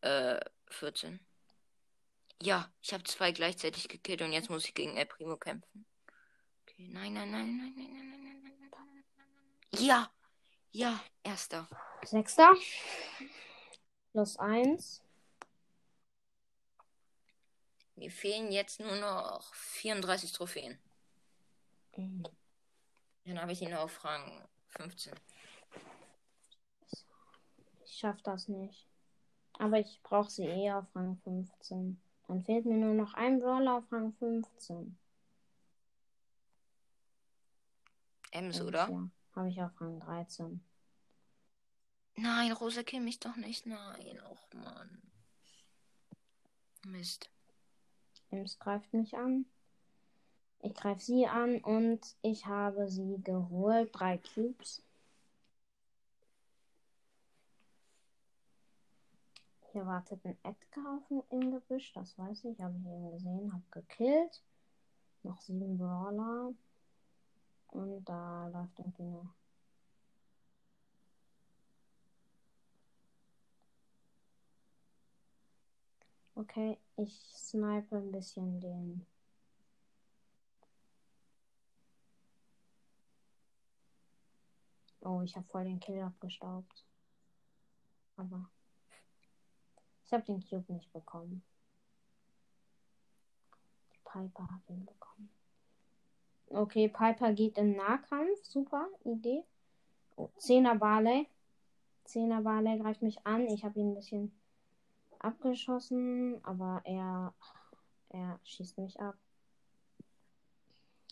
äh, 0.00 0.40
14. 0.68 1.20
Ja, 2.42 2.72
ich 2.80 2.92
habe 2.92 3.04
zwei 3.04 3.32
gleichzeitig 3.32 3.88
gekillt 3.88 4.22
und 4.22 4.32
jetzt 4.32 4.48
muss 4.48 4.64
ich 4.64 4.74
gegen 4.74 4.96
El 4.96 5.06
Primo 5.06 5.36
kämpfen. 5.36 5.84
Okay, 6.62 6.88
nein, 6.88 7.12
nein, 7.12 7.30
nein, 7.30 7.56
nein, 7.56 7.74
nein, 7.76 7.86
nein, 7.88 8.10
nein, 8.10 8.42
nein, 8.42 8.42
nein, 8.42 8.70
nein. 9.72 9.84
Ja, 9.84 10.10
ja, 10.72 11.00
erster. 11.22 11.68
Sechster. 12.02 12.54
Plus 14.12 14.38
eins. 14.38 15.02
Mir 17.96 18.10
fehlen 18.10 18.50
jetzt 18.50 18.80
nur 18.80 18.96
noch 18.96 19.52
34 19.54 20.32
Trophäen. 20.32 20.78
Mhm. 21.96 22.22
Dann 23.26 23.40
habe 23.40 23.52
ich 23.52 23.60
ihn 23.60 23.74
auf 23.74 24.02
Rang 24.04 24.48
15. 24.68 25.12
Schaff 28.00 28.22
das 28.22 28.48
nicht. 28.48 28.88
Aber 29.58 29.78
ich 29.78 30.00
brauche 30.02 30.30
sie 30.30 30.46
eh 30.46 30.72
auf 30.72 30.86
Rang 30.94 31.18
15. 31.18 32.00
Dann 32.26 32.42
fehlt 32.42 32.64
mir 32.64 32.78
nur 32.78 32.94
noch 32.94 33.12
ein 33.12 33.40
Brawler 33.40 33.76
auf 33.76 33.92
Rang 33.92 34.14
15. 34.14 34.96
Ems, 38.30 38.58
Ems, 38.58 38.66
oder? 38.66 38.88
Ja, 38.88 39.10
habe 39.36 39.48
ich 39.50 39.60
auf 39.60 39.78
Rang 39.78 40.00
13. 40.00 40.64
Nein, 42.16 42.52
Rosa, 42.52 42.82
kill 42.84 43.00
mich 43.00 43.20
doch 43.20 43.36
nicht. 43.36 43.66
Nein, 43.66 44.18
och 44.30 44.54
Mann. 44.54 45.02
Mist. 46.86 47.28
Ems 48.30 48.58
greift 48.58 48.94
mich 48.94 49.14
an. 49.14 49.44
Ich 50.62 50.72
greife 50.72 51.02
sie 51.02 51.26
an 51.26 51.58
und 51.58 52.16
ich 52.22 52.46
habe 52.46 52.88
sie 52.88 53.20
geholt. 53.22 53.90
Drei 53.92 54.16
Cubes. 54.16 54.82
Hier 59.72 59.86
wartet 59.86 60.24
ein 60.24 60.36
Edgar 60.42 61.00
im 61.30 61.52
Gebüsch, 61.52 61.92
das 61.92 62.18
weiß 62.18 62.44
ich. 62.44 62.60
Habe 62.60 62.76
ich 62.76 62.86
eben 62.86 63.10
gesehen, 63.12 63.52
habe 63.52 63.62
gekillt. 63.70 64.42
Noch 65.22 65.40
sieben 65.40 65.78
Brawler. 65.78 66.52
Und 67.68 68.04
da 68.04 68.48
läuft 68.48 68.78
irgendwie 68.80 69.02
eine. 69.02 69.30
Okay, 76.34 76.78
ich 76.96 77.14
snipe 77.36 77.96
ein 77.96 78.10
bisschen 78.10 78.60
den. 78.60 79.06
Oh, 85.02 85.22
ich 85.22 85.36
habe 85.36 85.46
voll 85.46 85.64
den 85.64 85.78
Kill 85.80 86.00
abgestaubt. 86.02 86.84
Aber 88.16 88.50
ich 90.10 90.14
habe 90.14 90.24
den 90.24 90.44
Cube 90.44 90.72
nicht 90.72 90.92
bekommen. 90.92 91.40
Die 93.92 93.98
Piper 94.02 94.42
hat 94.42 94.68
ihn 94.68 94.84
bekommen. 94.84 95.30
Okay, 96.48 96.88
Piper 96.88 97.32
geht 97.32 97.56
in 97.58 97.76
Nahkampf. 97.76 98.42
Super 98.42 98.88
Idee. 99.04 99.44
Oh, 100.16 100.28
10er 100.40 100.74
Barley. 100.74 101.28
10er 102.08 102.42
Barley 102.42 102.80
greift 102.80 103.02
mich 103.02 103.24
an. 103.24 103.46
Ich 103.46 103.64
habe 103.64 103.78
ihn 103.78 103.92
ein 103.92 103.94
bisschen 103.94 104.32
abgeschossen, 105.20 106.44
aber 106.44 106.80
er, 106.82 107.32
er 108.08 108.40
schießt 108.42 108.78
mich 108.78 108.98
ab. 108.98 109.16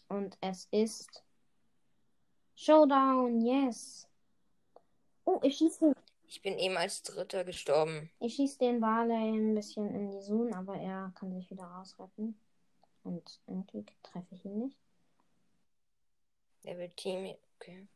Und 0.08 0.36
es 0.40 0.66
ist 0.72 1.22
Showdown, 2.56 3.42
yes. 3.42 4.08
Oh, 5.24 5.38
ich 5.44 5.56
schieße 5.56 5.94
Ich 6.30 6.42
bin 6.42 6.58
eben 6.58 6.76
als 6.76 7.02
Dritter 7.02 7.42
gestorben. 7.42 8.10
ich 8.20 8.34
schieß 8.34 8.58
den 8.58 8.80
Barley 8.80 9.14
ein 9.14 9.54
bisschen 9.54 9.88
in 9.94 10.10
die 10.10 10.20
Zone, 10.20 10.54
aber 10.54 10.76
er 10.76 11.10
kann 11.18 11.32
sich 11.32 11.50
wieder 11.50 11.64
rausretten. 11.64 12.38
Und 13.02 13.40
irgendwie 13.46 13.86
treffe 14.02 14.34
ich 14.34 14.44
ihn 14.44 14.58
nicht. 14.58 14.76
Der 16.64 16.76
will 16.76 16.90
Team. 16.90 17.34
Okay. 17.56 17.88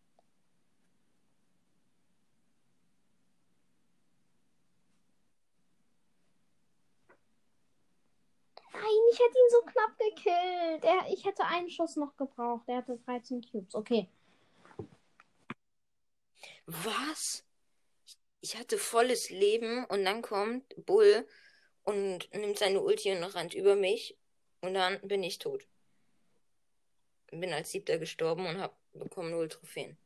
Nein, 8.73 8.83
ich 9.13 9.19
hätte 9.19 9.39
ihn 9.39 9.51
so 9.51 9.61
knapp 9.67 9.99
gekillt. 9.99 10.85
Er, 10.85 11.13
ich 11.13 11.25
hätte 11.27 11.45
einen 11.45 11.69
Schuss 11.69 11.97
noch 11.97 12.17
gebraucht. 12.17 12.67
Er 12.67 12.79
hatte 12.79 12.97
13 12.97 13.43
Cubes. 13.43 13.75
Okay. 13.75 14.09
Was? 16.65 17.45
Ich 18.45 18.57
hatte 18.57 18.77
volles 18.77 19.31
Leben 19.31 19.85
und 19.85 20.05
dann 20.05 20.21
kommt 20.21 20.75
Bull 20.85 21.27
und 21.85 22.29
nimmt 22.35 22.59
seine 22.59 22.81
Ulti 22.81 23.13
und 23.13 23.23
rennt 23.23 23.55
über 23.55 23.77
mich 23.77 24.19
und 24.63 24.75
dann 24.75 25.01
bin 25.07 25.23
ich 25.23 25.39
tot. 25.39 25.65
Bin 27.31 27.53
als 27.53 27.71
Siebter 27.71 27.99
gestorben 27.99 28.45
und 28.47 28.61
hab 28.61 28.77
bekommen 28.93 29.31
null 29.31 29.49
Trophäen. 29.49 29.97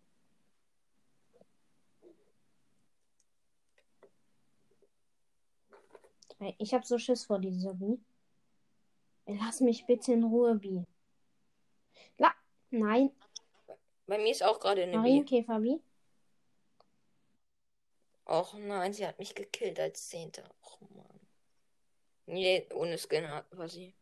Ich 6.58 6.74
habe 6.74 6.84
so 6.84 6.98
Schiss 6.98 7.24
vor 7.24 7.38
dieser 7.38 7.72
Bi. 7.72 7.98
Ey, 9.24 9.38
Lass 9.40 9.60
mich 9.60 9.86
bitte 9.86 10.12
in 10.12 10.24
Ruhe, 10.24 10.54
Bi. 10.56 10.84
La 12.18 12.34
Nein, 12.70 13.10
Bei 14.06 14.18
mir 14.18 14.30
ist 14.30 14.44
auch 14.44 14.60
gerade 14.60 14.82
eine 14.82 14.92
B. 14.92 14.98
Marienkäfer, 14.98 15.58
Bi. 15.58 15.80
Och 18.26 18.54
nein, 18.54 18.92
sie 18.92 19.06
hat 19.06 19.18
mich 19.18 19.34
gekillt 19.34 19.78
als 19.78 20.08
Zehnter. 20.08 20.50
Och 20.60 20.90
Mann. 20.90 21.20
Nee, 22.26 22.66
ohne 22.74 22.98
Skin 22.98 23.24
hat- 23.30 23.46
war 23.56 23.68
sie. 23.68 23.94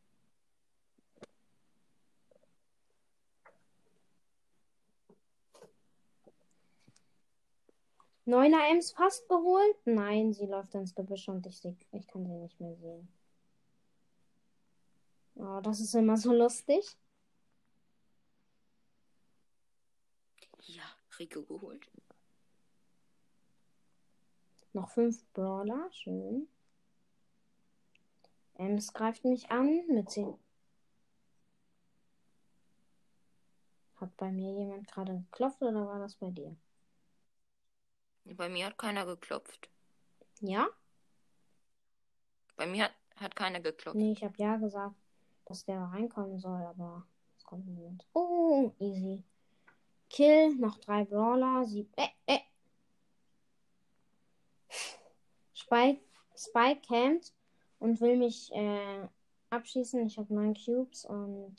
Neuner 8.26 8.66
Ems 8.70 8.92
fast 8.92 9.28
geholt. 9.28 9.76
Nein, 9.84 10.32
sie 10.32 10.46
läuft 10.46 10.74
ins 10.74 10.94
Gebüsch 10.94 11.28
und 11.28 11.46
ich, 11.46 11.58
seh, 11.58 11.76
ich 11.92 12.06
kann 12.06 12.24
sie 12.24 12.32
nicht 12.32 12.58
mehr 12.58 12.74
sehen. 12.76 13.08
Oh, 15.36 15.60
das 15.62 15.80
ist 15.80 15.94
immer 15.94 16.16
so 16.16 16.32
lustig. 16.32 16.96
Ja, 20.62 20.84
Rico 21.18 21.42
geholt. 21.42 21.86
Noch 24.74 24.90
fünf 24.90 25.24
Brawler. 25.32 25.88
Schön. 25.92 26.48
Ems 28.54 28.92
greift 28.92 29.24
mich 29.24 29.50
an 29.50 29.86
mit 29.88 30.10
10. 30.10 30.36
Hat 33.96 34.16
bei 34.16 34.32
mir 34.32 34.52
jemand 34.52 34.90
gerade 34.90 35.14
geklopft 35.14 35.62
oder 35.62 35.86
war 35.86 36.00
das 36.00 36.16
bei 36.16 36.30
dir? 36.30 36.56
Bei 38.24 38.48
mir 38.48 38.66
hat 38.66 38.76
keiner 38.76 39.06
geklopft. 39.06 39.70
Ja? 40.40 40.68
Bei 42.56 42.66
mir 42.66 42.84
hat, 42.84 42.94
hat 43.16 43.36
keiner 43.36 43.60
geklopft. 43.60 43.96
Nee, 43.96 44.12
ich 44.12 44.24
habe 44.24 44.34
ja 44.38 44.56
gesagt, 44.56 44.96
dass 45.44 45.64
der 45.64 45.80
reinkommen 45.82 46.40
soll, 46.40 46.62
aber 46.62 47.06
es 47.38 47.44
kommt 47.44 47.66
niemand. 47.66 48.04
Oh, 48.12 48.72
easy. 48.80 49.22
Kill, 50.10 50.56
noch 50.56 50.78
drei 50.78 51.04
Brawler. 51.04 51.64
Sieb 51.64 51.92
äh, 51.96 52.08
äh. 52.26 52.40
Spike, 55.64 56.00
Spike 56.36 56.82
campt 56.86 57.32
und 57.78 58.00
will 58.00 58.16
mich 58.16 58.52
äh, 58.52 59.08
abschießen. 59.50 60.06
Ich 60.06 60.18
habe 60.18 60.34
neun 60.34 60.54
Cubes 60.54 61.04
und 61.04 61.56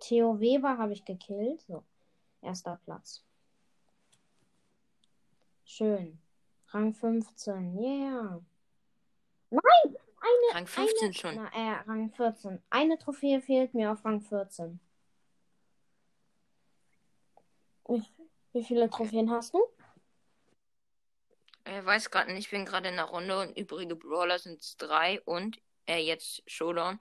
Theo 0.00 0.40
Weber 0.40 0.78
habe 0.78 0.92
ich 0.92 1.04
gekillt. 1.04 1.62
So, 1.62 1.84
erster 2.42 2.80
Platz. 2.84 3.24
Schön. 5.64 6.18
Rang 6.70 6.92
15. 6.92 7.78
Yeah. 7.78 8.40
Nein! 9.50 9.96
Eine, 10.20 10.54
Rang 10.54 10.66
15 10.66 11.04
eine, 11.04 11.14
schon. 11.14 11.34
Na, 11.36 11.48
äh, 11.54 11.80
Rang 11.86 12.10
14. 12.10 12.62
Eine 12.70 12.98
Trophäe 12.98 13.40
fehlt 13.40 13.72
mir 13.74 13.92
auf 13.92 14.04
Rang 14.04 14.20
14. 14.20 14.80
Wie, 17.88 18.02
wie 18.52 18.64
viele 18.64 18.90
Trophäen 18.90 19.30
hast 19.30 19.54
du? 19.54 19.60
Er 21.68 21.84
weiß 21.84 22.10
gerade 22.10 22.32
nicht, 22.32 22.46
ich 22.46 22.50
bin 22.50 22.64
gerade 22.64 22.88
in 22.88 22.96
der 22.96 23.04
Runde 23.04 23.38
und 23.40 23.54
übrige 23.58 23.94
Brawler 23.94 24.38
sind 24.38 24.58
es 24.62 24.78
drei 24.78 25.20
und 25.22 25.60
er 25.84 26.02
jetzt 26.02 26.42
Showdown. 26.50 26.98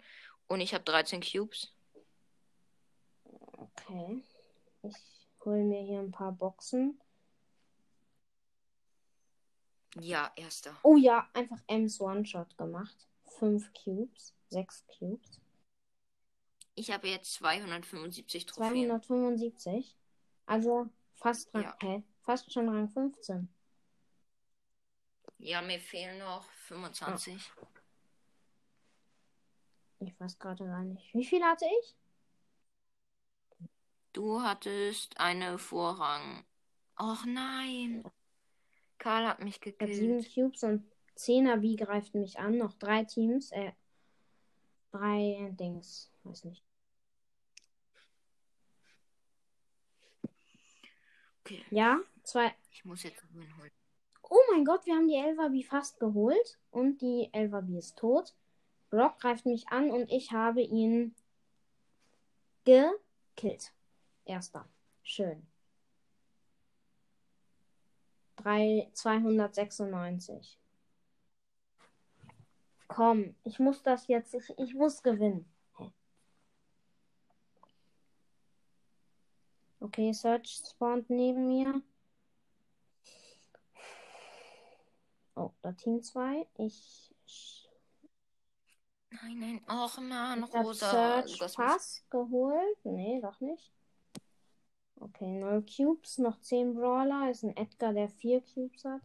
Und 0.47 0.60
ich 0.60 0.73
habe 0.73 0.84
13 0.84 1.21
Cubes. 1.21 1.73
Okay. 3.23 4.21
Ich 4.82 4.95
hole 5.45 5.63
mir 5.63 5.82
hier 5.84 5.99
ein 5.99 6.12
paar 6.12 6.34
Boxen. 6.34 6.99
Ja, 10.01 10.34
erster. 10.36 10.75
Oh 10.84 10.97
ja, 10.97 11.30
einfach 11.34 11.60
M's 11.67 12.01
One-Shot 12.01 12.58
gemacht. 12.58 13.08
Fünf 13.39 13.71
Cubes. 13.73 14.34
Sechs 14.49 14.86
Cubes. 14.99 15.39
Ich 16.75 16.91
habe 16.91 17.08
jetzt 17.08 17.34
275 17.36 18.45
Trophäen. 18.45 18.89
275. 18.89 19.95
Also 20.45 20.89
fast 21.15 21.53
Rang, 21.53 21.63
Ja. 21.63 21.77
hä? 21.82 22.03
Fast 22.21 22.51
schon 22.51 22.67
Rang 22.67 22.89
15. 22.89 23.47
Ja, 25.39 25.62
mir 25.62 25.80
fehlen 25.80 26.19
noch 26.19 26.50
25. 26.67 27.52
Ich 30.00 30.19
weiß 30.19 30.38
gerade 30.39 30.65
gar 30.65 30.84
nicht. 30.84 31.13
Wie 31.13 31.26
viel 31.26 31.43
hatte 31.43 31.65
ich? 31.82 31.95
Du 34.13 34.41
hattest 34.41 35.19
eine 35.19 35.58
Vorrang. 35.58 36.43
Och 37.00 37.26
nein. 37.26 38.04
Karl 38.97 39.28
hat 39.28 39.39
mich 39.39 39.60
Ich 39.63 39.80
habe 39.80 39.93
sieben 39.93 40.17
gekillt. 40.17 40.34
Cubes 40.34 40.63
und 40.63 40.91
10er 41.15 41.58
B 41.58 41.76
greift 41.76 42.15
mich 42.15 42.39
an. 42.39 42.58
Noch 42.58 42.73
drei 42.73 43.04
Teams. 43.04 43.52
Äh, 43.52 43.73
drei 44.91 45.50
Dings. 45.60 46.12
Weiß 46.23 46.43
nicht. 46.45 46.63
Okay, 51.43 51.63
Ja, 51.69 52.00
zwei. 52.23 52.54
ich 52.71 52.84
muss 52.86 53.04
jetzt 53.04 53.23
holen. 53.34 53.71
Oh 54.29 54.39
mein 54.51 54.65
Gott, 54.65 54.85
wir 54.85 54.95
haben 54.95 55.07
die 55.07 55.15
Elva 55.15 55.47
B 55.47 55.63
fast 55.63 55.99
geholt. 55.99 56.59
Und 56.71 57.01
die 57.01 57.29
Elva 57.31 57.61
B 57.61 57.77
ist 57.77 57.97
tot. 57.97 58.35
Brock 58.89 59.19
greift 59.19 59.45
mich 59.45 59.67
an 59.69 59.91
und 59.91 60.11
ich 60.11 60.31
habe 60.31 60.61
ihn 60.61 61.15
gekillt. 62.65 63.73
Erster. 64.25 64.67
Schön. 65.03 65.47
3, 68.37 68.89
296. 68.93 70.59
Komm, 72.87 73.35
ich 73.43 73.59
muss 73.59 73.83
das 73.83 74.07
jetzt, 74.07 74.33
ich, 74.33 74.57
ich 74.57 74.73
muss 74.73 75.03
gewinnen. 75.03 75.45
Okay, 79.79 80.11
Search 80.13 80.63
spawnt 80.69 81.09
neben 81.09 81.47
mir. 81.47 81.81
Oh, 85.38 85.52
da 85.62 85.71
Team 85.71 86.02
2. 86.02 86.47
Ich. 86.58 87.13
Nein, 89.12 89.39
nein. 89.39 89.62
Och 89.69 89.97
man, 90.02 90.43
Ich 90.43 90.54
Rosa. 90.56 90.91
Search 90.91 91.39
mich- 91.41 91.56
Pass 91.56 92.04
geholt. 92.10 92.78
Nee, 92.86 93.21
doch 93.21 93.39
nicht. 93.39 93.71
Okay, 95.00 95.28
0 95.39 95.63
Cubes, 95.63 96.17
noch 96.17 96.39
10 96.41 96.73
Brawler. 96.73 97.30
Ist 97.30 97.43
ein 97.43 97.56
Edgar, 97.56 97.93
der 97.93 98.10
4 98.10 98.41
Cubes 98.41 98.84
hat. 98.84 99.04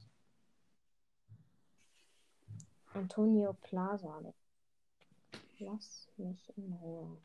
Antonio 2.94 3.52
Plaza. 3.52 4.22
Lass 5.58 6.08
mich 6.16 6.50
in 6.56 6.72
Ruhe. 6.72 7.18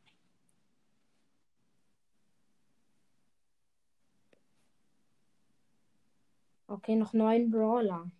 Okay, 6.67 6.95
noch 6.95 7.13
9 7.13 7.49
Brawler. 7.49 8.11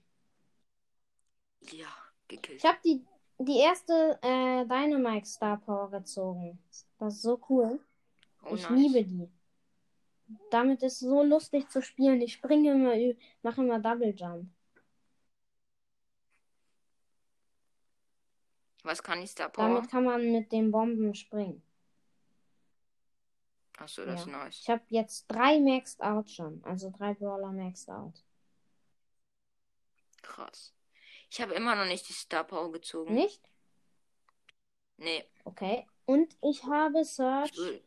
Ja, 1.71 1.87
gekillt. 2.27 2.59
Ich 2.59 2.65
habe 2.65 2.77
die, 2.83 3.05
die 3.39 3.59
erste 3.59 4.19
äh, 4.21 4.65
Dynamite 4.65 5.27
Star 5.27 5.57
Power 5.57 5.89
gezogen. 5.91 6.59
Das 6.99 7.15
ist 7.15 7.21
so 7.21 7.39
cool. 7.49 7.79
Oh, 8.43 8.55
ich 8.55 8.69
nice. 8.69 8.79
liebe 8.79 9.03
die. 9.03 9.29
Damit 10.49 10.83
ist 10.83 10.99
so 10.99 11.23
lustig 11.23 11.69
zu 11.69 11.81
spielen. 11.81 12.21
Ich 12.21 12.33
springe 12.33 12.71
immer, 12.71 13.15
mache 13.43 13.61
immer 13.63 13.79
Double 13.79 14.13
Jump. 14.15 14.49
Was 18.83 19.03
kann 19.03 19.21
ich 19.21 19.31
Star 19.31 19.49
Power? 19.49 19.67
Damit 19.67 19.91
kann 19.91 20.03
man 20.05 20.31
mit 20.31 20.51
den 20.51 20.71
Bomben 20.71 21.13
springen. 21.13 21.61
Achso, 23.77 24.05
das 24.05 24.21
ist 24.21 24.27
Ja. 24.27 24.31
nice. 24.43 24.59
Ich 24.61 24.69
habe 24.69 24.83
jetzt 24.89 25.27
drei 25.27 25.59
Maxed 25.59 26.01
Out 26.01 26.29
schon. 26.29 26.63
Also 26.63 26.89
drei 26.89 27.13
Brawler 27.13 27.51
Maxed 27.51 27.89
Out. 27.89 28.23
Krass. 30.21 30.73
Ich 31.29 31.41
habe 31.41 31.53
immer 31.53 31.75
noch 31.75 31.85
nicht 31.85 32.07
die 32.07 32.13
Star 32.13 32.43
Power 32.43 32.71
gezogen. 32.71 33.13
Nicht? 33.13 33.41
Nee. 34.97 35.25
Okay. 35.43 35.85
Und 36.05 36.35
ich 36.41 36.63
habe 36.63 37.01
Ich 37.01 37.09
Search 37.09 37.55
will. 37.57 37.83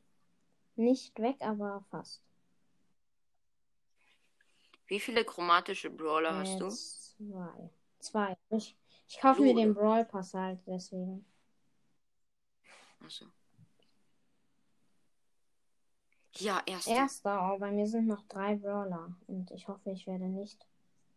nicht 0.76 1.18
weg, 1.18 1.36
aber 1.40 1.84
fast. 1.90 2.22
Wie 4.86 5.00
viele 5.00 5.24
chromatische 5.24 5.88
Brawler 5.90 6.34
hast 6.36 6.56
Äh, 6.56 6.58
du? 6.58 6.70
Zwei. 6.70 7.70
Zwei. 8.00 8.36
Ich, 8.50 8.76
ich 9.08 9.18
kaufe 9.20 9.40
mir 9.42 9.54
den? 9.54 9.74
Brawl 9.74 10.04
Pass 10.04 10.34
halt, 10.34 10.60
deswegen. 10.66 11.24
Achso. 13.04 13.26
Ja, 16.36 16.62
erster. 16.66 16.90
Erster, 16.92 17.52
oh, 17.54 17.58
bei 17.58 17.70
mir 17.70 17.86
sind 17.86 18.06
noch 18.06 18.22
drei 18.28 18.56
Brawler. 18.56 19.14
Und 19.26 19.50
ich 19.50 19.68
hoffe, 19.68 19.90
ich 19.90 20.06
werde 20.06 20.24
nicht. 20.24 20.66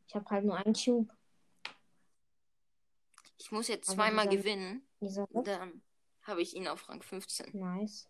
Ich 0.08 0.16
habe 0.16 0.30
halt 0.30 0.46
nur 0.46 0.58
einen 0.58 0.74
Cube. 0.74 1.14
Ich 3.44 3.52
muss 3.52 3.68
jetzt 3.68 3.90
Aber 3.90 3.98
zweimal 3.98 4.30
dieser- 4.30 4.42
gewinnen. 4.42 4.88
Dieser 5.02 5.28
Dann 5.28 5.82
habe 6.22 6.42
ich 6.42 6.56
ihn 6.56 6.66
auf 6.70 6.88
Rang 6.88 7.04
15. 7.04 7.60
Nice. 7.60 8.08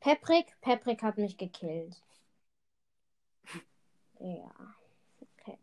Peprik? 0.00 0.58
Peprik 0.62 1.02
hat 1.02 1.18
mich 1.18 1.36
gekillt. 1.36 2.02
Ja. 4.20 4.52
Okay. 5.20 5.58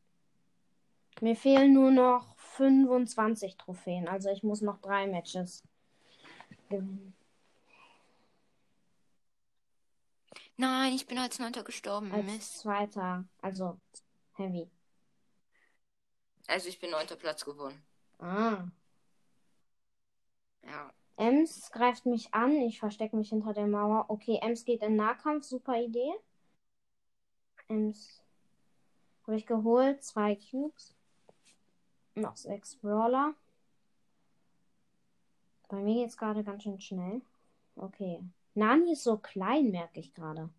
Mir 1.22 1.36
fehlen 1.36 1.74
nur 1.74 1.92
noch 1.92 2.36
25 2.38 3.56
Trophäen. 3.58 4.08
Also 4.08 4.30
ich 4.30 4.44
muss 4.44 4.60
noch 4.62 4.80
drei 4.82 5.08
Matches 5.08 5.64
gewinnen. 6.68 7.16
Nein, 10.58 10.94
ich 10.94 11.08
bin 11.08 11.18
als 11.18 11.40
Neunter 11.40 11.64
gestorben. 11.64 12.12
Als 12.12 12.26
Mist. 12.26 12.60
zweiter. 12.60 13.24
Also 13.42 13.80
Heavy. 14.36 14.70
Also 16.50 16.68
ich 16.68 16.80
bin 16.80 16.90
neunter 16.90 17.16
Platz 17.16 17.46
geworden. 17.46 17.80
Ah. 18.18 18.64
Ja. 20.64 20.92
Ems 21.16 21.70
greift 21.72 22.08
mich 22.08 22.34
an. 22.34 22.52
Ich 22.62 22.80
verstecke 22.80 23.16
mich 23.16 23.30
hinter 23.30 23.54
der 23.54 23.68
Mauer. 23.68 24.06
Okay, 24.10 24.40
Ems 24.42 24.66
geht 24.66 24.82
in 24.82 24.96
Nahkampf. 24.96 25.46
Super 25.46 25.80
Idee. 25.80 26.12
Ems 27.68 28.24
habe 29.28 29.38
ich 29.38 29.46
geholt. 29.46 30.04
Zwei 30.04 30.36
Cubes. 30.36 30.96
Noch 32.16 32.36
sechs 32.36 32.76
Brawler. 32.78 33.36
Bei 35.68 35.78
mir 35.78 36.02
geht's 36.02 36.18
gerade 36.18 36.44
ganz 36.44 36.64
schön 36.64 36.82
schnell. 36.82 37.22
Okay. 37.76 38.24
Nani 38.56 38.94
ist 38.94 39.04
so 39.04 39.18
klein, 39.18 39.70
merke 39.70 40.00
ich 40.00 40.16
gerade. 40.16 40.50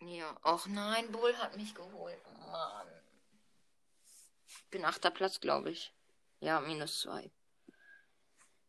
Ja. 0.00 0.36
Och 0.44 0.68
nein, 0.68 1.10
Bull 1.10 1.36
hat 1.38 1.56
mich 1.56 1.74
geholt. 1.74 2.22
Mann. 2.52 2.91
Ich 4.72 4.78
bin 4.78 4.86
achter 4.86 5.10
Platz, 5.10 5.38
glaube 5.38 5.70
ich. 5.70 5.92
Ja, 6.40 6.62
minus 6.62 7.02
zwei. 7.02 7.30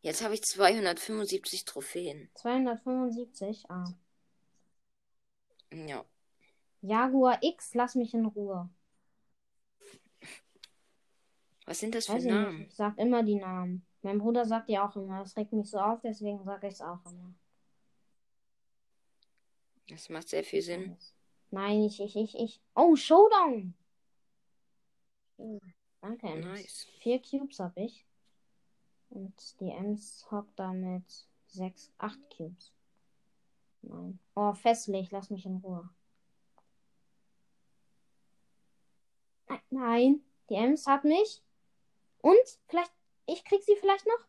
Jetzt 0.02 0.22
habe 0.22 0.34
ich 0.34 0.42
275 0.42 1.64
Trophäen. 1.64 2.28
275. 2.34 3.70
Ah. 3.70 3.90
Ja. 5.72 6.04
Jaguar 6.82 7.38
X, 7.42 7.72
lass 7.72 7.94
mich 7.94 8.12
in 8.12 8.26
Ruhe. 8.26 8.68
Was 11.64 11.78
sind 11.78 11.94
das 11.94 12.04
für 12.04 12.12
Weiß 12.12 12.24
ich 12.26 12.30
Namen? 12.30 12.58
nicht. 12.58 12.72
Ich 12.72 12.76
sag 12.76 12.98
immer 12.98 13.22
die 13.22 13.36
Namen. 13.36 13.86
Mein 14.02 14.18
Bruder 14.18 14.44
sagt 14.44 14.68
die 14.68 14.78
auch 14.78 14.94
immer. 14.96 15.20
Das 15.20 15.34
regt 15.38 15.54
mich 15.54 15.70
so 15.70 15.78
auf, 15.78 16.02
deswegen 16.02 16.44
sage 16.44 16.66
ich 16.66 16.74
es 16.74 16.82
auch 16.82 17.02
immer. 17.06 17.34
Das 19.88 20.10
macht 20.10 20.28
sehr 20.28 20.44
viel 20.44 20.60
Sinn. 20.60 20.98
Nein, 21.50 21.84
ich, 21.84 21.98
ich, 21.98 22.14
ich, 22.14 22.38
ich. 22.38 22.60
Oh, 22.74 22.94
Showdown! 22.94 23.72
Danke. 26.04 26.38
Nice. 26.38 26.86
Vier 26.98 27.18
Cubes 27.18 27.58
habe 27.60 27.80
ich. 27.80 28.04
Und 29.08 29.58
die 29.58 29.70
Ems 29.70 30.26
hockt 30.30 30.58
da 30.58 30.70
mit 30.70 31.26
sechs, 31.46 31.90
acht 31.96 32.18
Cubes. 32.36 32.74
Nein. 33.80 34.18
Oh, 34.34 34.52
festlich, 34.52 35.10
lass 35.10 35.30
mich 35.30 35.46
in 35.46 35.56
Ruhe. 35.56 35.88
Nein, 39.48 39.60
Nein, 39.70 40.20
die 40.50 40.56
Ems 40.56 40.86
hat 40.86 41.04
mich. 41.04 41.42
Und 42.20 42.58
vielleicht, 42.68 42.92
ich 43.24 43.42
krieg 43.42 43.62
sie 43.62 43.76
vielleicht 43.76 44.06
noch. 44.06 44.26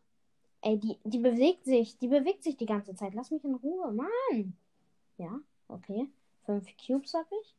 Ey, 0.61 0.79
die, 0.79 0.97
die 1.03 1.19
bewegt 1.19 1.65
sich, 1.65 1.97
die 1.97 2.07
bewegt 2.07 2.43
sich 2.43 2.55
die 2.55 2.65
ganze 2.65 2.95
Zeit. 2.95 3.13
Lass 3.13 3.31
mich 3.31 3.43
in 3.43 3.55
Ruhe, 3.55 3.91
Mann. 3.91 4.57
Ja, 5.17 5.41
okay. 5.67 6.09
Fünf 6.45 6.69
Cubes 6.77 7.13
habe 7.13 7.35
ich. 7.41 7.53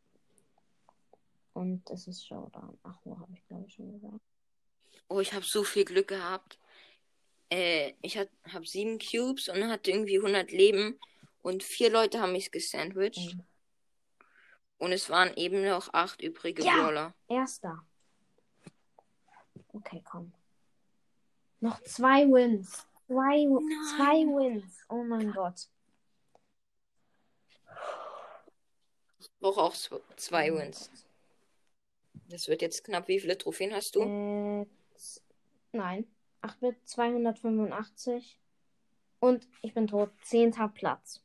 Und 1.56 1.88
es 1.88 2.06
ist 2.06 2.26
Showdown. 2.26 2.78
Ach, 2.82 2.98
wo 3.04 3.18
habe 3.18 3.32
ich 3.32 3.46
glaube 3.46 3.64
ich 3.66 3.72
schon 3.72 3.90
gesagt. 3.90 4.20
Oh, 5.08 5.20
ich 5.20 5.32
habe 5.32 5.42
so 5.44 5.64
viel 5.64 5.86
Glück 5.86 6.08
gehabt. 6.08 6.58
Äh, 7.50 7.94
ich 8.02 8.18
habe 8.18 8.66
sieben 8.66 8.98
Cubes 8.98 9.48
und 9.48 9.66
hatte 9.70 9.90
irgendwie 9.90 10.18
100 10.18 10.50
Leben. 10.52 10.98
Und 11.40 11.62
vier 11.62 11.90
Leute 11.90 12.20
haben 12.20 12.32
mich 12.32 12.50
gesandwiched. 12.50 13.34
Mhm. 13.34 13.42
Und 14.78 14.92
es 14.92 15.08
waren 15.08 15.34
eben 15.36 15.64
noch 15.64 15.94
acht 15.94 16.20
übrige 16.20 16.62
Ja. 16.62 16.74
Brawler. 16.82 17.14
Erster. 17.28 17.86
Okay, 19.72 20.02
komm. 20.04 20.34
Noch 21.60 21.80
zwei 21.84 22.26
Wins. 22.26 22.86
Zwei, 23.06 23.44
Nein. 23.46 23.96
zwei 23.96 24.26
Wins. 24.26 24.84
Oh 24.90 25.02
mein 25.04 25.32
Gott. 25.32 25.68
Ich 29.20 29.30
brauche 29.38 29.62
auch 29.62 29.74
zw- 29.74 30.02
zwei 30.16 30.52
Wins. 30.52 30.90
Das 32.28 32.48
wird 32.48 32.62
jetzt 32.62 32.84
knapp. 32.84 33.08
Wie 33.08 33.20
viele 33.20 33.38
Trophäen 33.38 33.72
hast 33.74 33.96
du? 33.96 34.02
Äh, 34.02 34.66
nein. 35.72 36.06
8 36.42 36.60
Bit 36.60 36.76
285. 36.84 38.38
Und 39.20 39.46
ich 39.62 39.74
bin 39.74 39.86
tot. 39.86 40.10
Zehnter 40.22 40.68
Platz. 40.68 41.22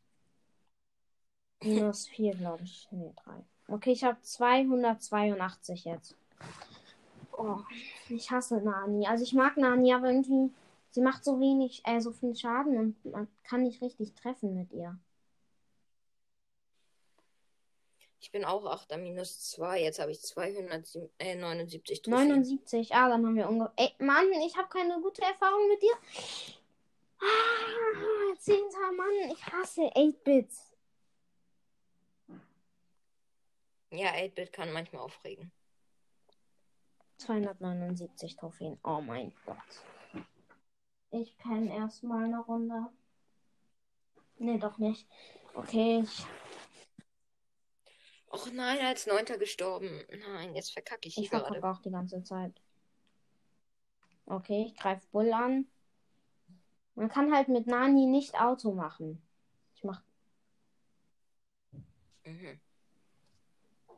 Minus 1.64 2.08
4, 2.08 2.36
glaube 2.36 2.64
ich. 2.64 2.88
Nee, 2.92 3.14
3. 3.24 3.44
Okay, 3.68 3.92
ich 3.92 4.04
habe 4.04 4.22
282 4.22 5.86
jetzt. 5.86 6.16
Oh, 7.38 7.60
ich 8.10 8.30
hasse 8.32 8.58
Nani. 8.62 9.08
Also 9.08 9.24
ich 9.24 9.34
mag 9.34 9.58
Nani, 9.58 9.94
aber 9.94 10.10
irgendwie, 10.10 10.54
sie 10.92 11.02
macht 11.02 11.24
so 11.24 11.40
wenig, 11.40 11.82
äh, 11.86 12.00
so 12.00 12.12
viel 12.12 12.36
Schaden 12.36 12.78
und 12.78 13.06
man 13.06 13.28
kann 13.44 13.64
nicht 13.64 13.82
richtig 13.82 14.14
treffen 14.14 14.56
mit 14.56 14.72
ihr. 14.74 14.98
Ich 18.22 18.32
bin 18.32 18.46
auch 18.46 18.66
achter 18.68 18.98
minus 18.98 19.50
zwei. 19.50 19.82
Jetzt 19.82 20.00
habe 20.00 20.12
ich 20.12 20.22
279 20.22 22.04
Trophäen. 22.04 22.28
79, 22.28 22.94
ah, 22.94 23.10
dann 23.10 23.26
haben 23.26 23.36
wir 23.36 23.50
ungefähr. 23.50 23.74
Ey, 23.78 23.96
Mann, 23.98 24.32
ich 24.46 24.56
habe 24.56 24.70
keine 24.70 25.02
gute 25.02 25.24
Erfahrung 25.24 25.68
mit 25.68 25.82
dir. 25.82 25.94
Ah, 27.20 28.36
10. 28.38 28.56
Mann, 28.96 29.32
ich 29.32 29.44
hasse 29.48 29.82
8-Bits. 29.82 30.72
Ja, 33.90 34.12
8-Bit 34.12 34.54
kann 34.54 34.72
manchmal 34.72 35.02
aufregen. 35.02 35.52
279 37.18 38.36
Trophäen. 38.36 38.78
Oh 38.84 39.02
mein 39.02 39.34
Gott. 39.46 39.58
Ich 41.10 41.36
penne 41.38 41.76
erstmal 41.76 42.26
eine 42.26 42.40
Runde. 42.40 42.88
Nee, 44.38 44.60
doch 44.60 44.78
nicht. 44.78 45.08
Okay, 45.54 46.04
ich, 46.04 46.26
Och 48.32 48.52
nein, 48.54 48.80
als 48.86 49.08
Neunter 49.08 49.38
gestorben. 49.38 50.04
Nein, 50.10 50.56
jetzt 50.56 50.72
verkacke 50.74 51.08
ich 51.08 51.16
hier 51.16 51.24
ich 51.26 51.30
verkacke 51.30 51.60
gerade. 51.60 51.78
auch 51.78 51.82
die 51.82 51.92
ganze 51.92 52.24
Zeit. 52.24 52.54
Okay, 54.26 54.66
ich 54.68 54.76
greife 54.78 55.06
Bull 55.12 55.34
an. 55.34 55.68
Man 56.96 57.10
kann 57.10 57.34
halt 57.34 57.50
mit 57.50 57.68
Nani 57.68 58.06
nicht 58.06 58.36
Auto 58.40 58.72
machen. 58.74 59.22
Ich 59.76 59.84
mach. 59.84 60.02
Mhm. 62.26 62.60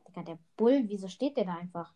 Digga, 0.08 0.24
der 0.24 0.40
Bull, 0.58 0.84
wieso 0.88 1.08
steht 1.10 1.38
der 1.38 1.46
da 1.46 1.56
einfach? 1.58 1.94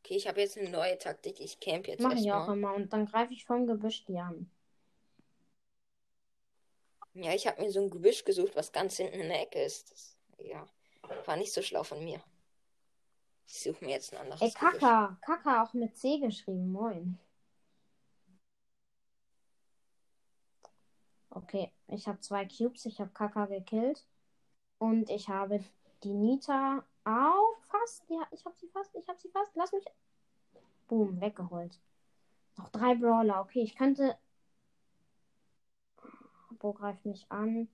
Okay, 0.00 0.16
ich 0.16 0.28
habe 0.28 0.40
jetzt 0.40 0.56
eine 0.58 0.70
neue 0.70 0.98
Taktik. 0.98 1.40
Ich 1.40 1.60
camp 1.60 1.86
jetzt 1.88 2.00
Mach 2.00 2.12
ich 2.12 2.30
auch 2.32 2.48
erstmal. 2.48 2.56
immer. 2.56 2.74
Und 2.74 2.92
dann 2.92 3.06
greife 3.06 3.32
ich 3.32 3.44
vom 3.44 3.66
Gebüsch 3.66 4.04
die 4.04 4.18
an. 4.18 4.50
Ja, 7.20 7.34
ich 7.34 7.48
habe 7.48 7.60
mir 7.60 7.70
so 7.72 7.80
ein 7.80 7.90
Gebüsch 7.90 8.24
gesucht, 8.24 8.54
was 8.54 8.70
ganz 8.70 8.96
hinten 8.96 9.18
in 9.18 9.28
der 9.28 9.42
Ecke 9.42 9.60
ist. 9.60 9.90
Das, 9.90 10.16
ja, 10.38 10.64
war 11.26 11.36
nicht 11.36 11.52
so 11.52 11.62
schlau 11.62 11.82
von 11.82 12.04
mir. 12.04 12.20
Ich 13.44 13.60
suche 13.60 13.84
mir 13.84 13.90
jetzt 13.90 14.12
ein 14.12 14.20
anderes 14.20 14.40
Ey, 14.40 14.50
Gebüsch. 14.50 14.80
Kaka. 14.80 15.18
Kaka 15.22 15.64
auch 15.64 15.72
mit 15.72 15.96
C 15.96 16.20
geschrieben. 16.20 16.70
Moin. 16.70 17.18
Okay, 21.30 21.72
ich 21.88 22.06
habe 22.06 22.20
zwei 22.20 22.44
Cubes. 22.46 22.86
Ich 22.86 23.00
habe 23.00 23.10
Kaka 23.10 23.46
gekillt. 23.46 24.06
Und 24.78 25.10
ich 25.10 25.28
habe 25.28 25.64
die 26.04 26.14
Nita 26.14 26.84
auch 27.02 27.56
fast. 27.66 28.04
Ja, 28.08 28.28
ich 28.30 28.44
habe 28.44 28.54
sie 28.54 28.68
fast. 28.68 28.94
Ich 28.94 29.08
habe 29.08 29.18
sie 29.18 29.30
fast. 29.30 29.50
Lass 29.56 29.72
mich. 29.72 29.84
Boom, 30.86 31.20
weggeholt. 31.20 31.80
Noch 32.56 32.68
drei 32.68 32.94
Brawler. 32.94 33.40
Okay, 33.40 33.62
ich 33.62 33.74
könnte. 33.74 34.16
Bo 36.58 36.72
greift 36.72 37.04
mich 37.04 37.26
an. 37.30 37.68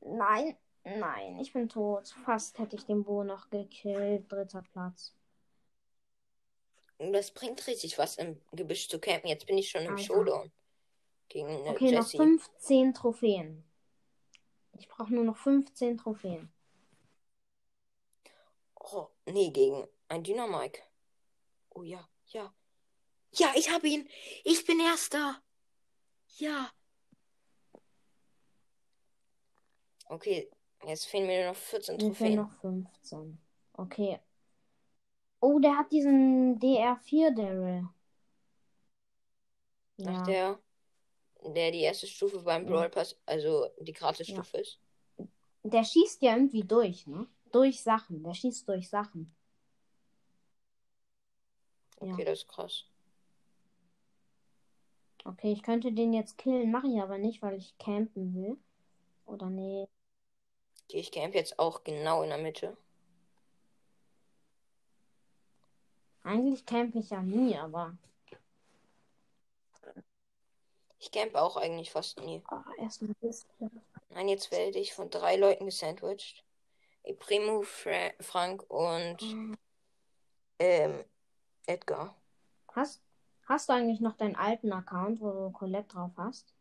Nein, 0.00 0.56
nein, 0.84 1.38
ich 1.38 1.52
bin 1.52 1.68
tot. 1.68 2.08
Fast 2.24 2.58
hätte 2.58 2.76
ich 2.76 2.84
den 2.84 3.04
Bo 3.04 3.24
noch 3.24 3.50
gekillt. 3.50 4.30
Dritter 4.30 4.62
Platz. 4.72 5.14
Das 6.98 7.32
bringt 7.32 7.66
richtig 7.66 7.98
was 7.98 8.16
im 8.16 8.40
Gebüsch 8.52 8.88
zu 8.88 8.98
campen. 8.98 9.28
Jetzt 9.28 9.46
bin 9.46 9.58
ich 9.58 9.70
schon 9.70 9.82
im 9.82 9.92
Alter. 9.92 10.02
Showdown. 10.02 10.52
Gegen 11.28 11.48
eine 11.48 11.70
Okay, 11.70 11.90
noch 11.90 12.04
Jessie. 12.04 12.16
15 12.16 12.94
Trophäen. 12.94 13.64
Ich 14.78 14.88
brauche 14.88 15.12
nur 15.12 15.24
noch 15.24 15.36
15 15.36 15.98
Trophäen. 15.98 16.52
Oh, 18.78 19.08
nee, 19.26 19.50
gegen 19.50 19.86
ein 20.08 20.22
Dynamike. 20.22 20.82
Oh 21.70 21.82
ja, 21.82 22.06
ja. 22.26 22.52
Ja, 23.32 23.52
ich 23.56 23.70
habe 23.70 23.88
ihn. 23.88 24.08
Ich 24.44 24.64
bin 24.64 24.78
Erster. 24.78 25.42
Ja. 26.36 26.70
Okay, 30.06 30.50
jetzt 30.86 31.06
fehlen 31.06 31.26
mir 31.26 31.44
nur 31.44 31.52
noch 31.52 31.58
14 31.58 31.96
Mir 31.96 32.14
fehlen 32.14 32.36
Trophäen. 32.36 32.36
noch 32.36 32.52
15. 32.60 33.38
Okay. 33.74 34.20
Oh, 35.40 35.58
der 35.58 35.76
hat 35.76 35.92
diesen 35.92 36.58
DR4 36.58 37.30
Daryl. 37.34 37.88
Ja. 39.96 40.10
Nach 40.10 40.26
der, 40.26 40.58
der 41.54 41.70
die 41.70 41.80
erste 41.80 42.06
Stufe 42.06 42.40
beim 42.40 42.66
Ja. 42.66 42.70
Brawl 42.70 42.90
Pass, 42.90 43.16
also 43.26 43.68
die 43.80 43.92
Gratisstufe 43.92 44.58
ist. 44.58 44.78
Der 45.62 45.84
schießt 45.84 46.22
ja 46.22 46.36
irgendwie 46.36 46.64
durch, 46.64 47.06
ne? 47.06 47.26
Durch 47.52 47.82
Sachen. 47.82 48.22
Der 48.22 48.34
schießt 48.34 48.68
durch 48.68 48.88
Sachen. 48.88 49.34
Ja. 52.00 52.12
Okay, 52.12 52.24
das 52.24 52.40
ist 52.40 52.48
krass. 52.48 52.84
Okay, 55.24 55.52
ich 55.52 55.62
könnte 55.62 55.92
den 55.92 56.12
jetzt 56.12 56.36
killen, 56.36 56.70
mache 56.70 56.86
ich 56.88 57.00
aber 57.00 57.16
nicht, 57.18 57.40
weil 57.40 57.56
ich 57.56 57.78
campen 57.78 58.34
will. 58.34 58.58
Oder 59.26 59.50
nee. 59.50 59.88
Okay, 60.84 61.00
ich 61.00 61.12
camp 61.12 61.34
jetzt 61.34 61.58
auch 61.58 61.84
genau 61.84 62.22
in 62.22 62.30
der 62.30 62.38
Mitte. 62.38 62.76
Eigentlich 66.22 66.64
campe 66.64 66.98
ich 66.98 67.10
ja 67.10 67.22
nie, 67.22 67.56
aber. 67.56 67.96
Ich 70.98 71.10
camp 71.12 71.34
auch 71.34 71.58
eigentlich 71.58 71.90
fast 71.90 72.18
nie. 72.20 72.42
Oh, 72.50 72.82
erstmal. 72.82 73.14
Nein, 74.08 74.28
jetzt 74.28 74.50
werde 74.50 74.78
ich 74.78 74.94
von 74.94 75.10
drei 75.10 75.36
Leuten 75.36 75.66
gesandwiched. 75.66 76.42
Primo, 77.18 77.62
Fra 77.62 78.10
Frank 78.20 78.64
und 78.70 79.18
ähm, 80.58 81.04
Edgar. 81.66 82.16
Hast, 82.72 83.02
hast 83.46 83.68
du 83.68 83.74
eigentlich 83.74 84.00
noch 84.00 84.16
deinen 84.16 84.36
alten 84.36 84.72
Account, 84.72 85.20
wo 85.20 85.30
du 85.30 85.50
Colette 85.50 85.88
drauf 85.88 86.12
hast? 86.16 86.54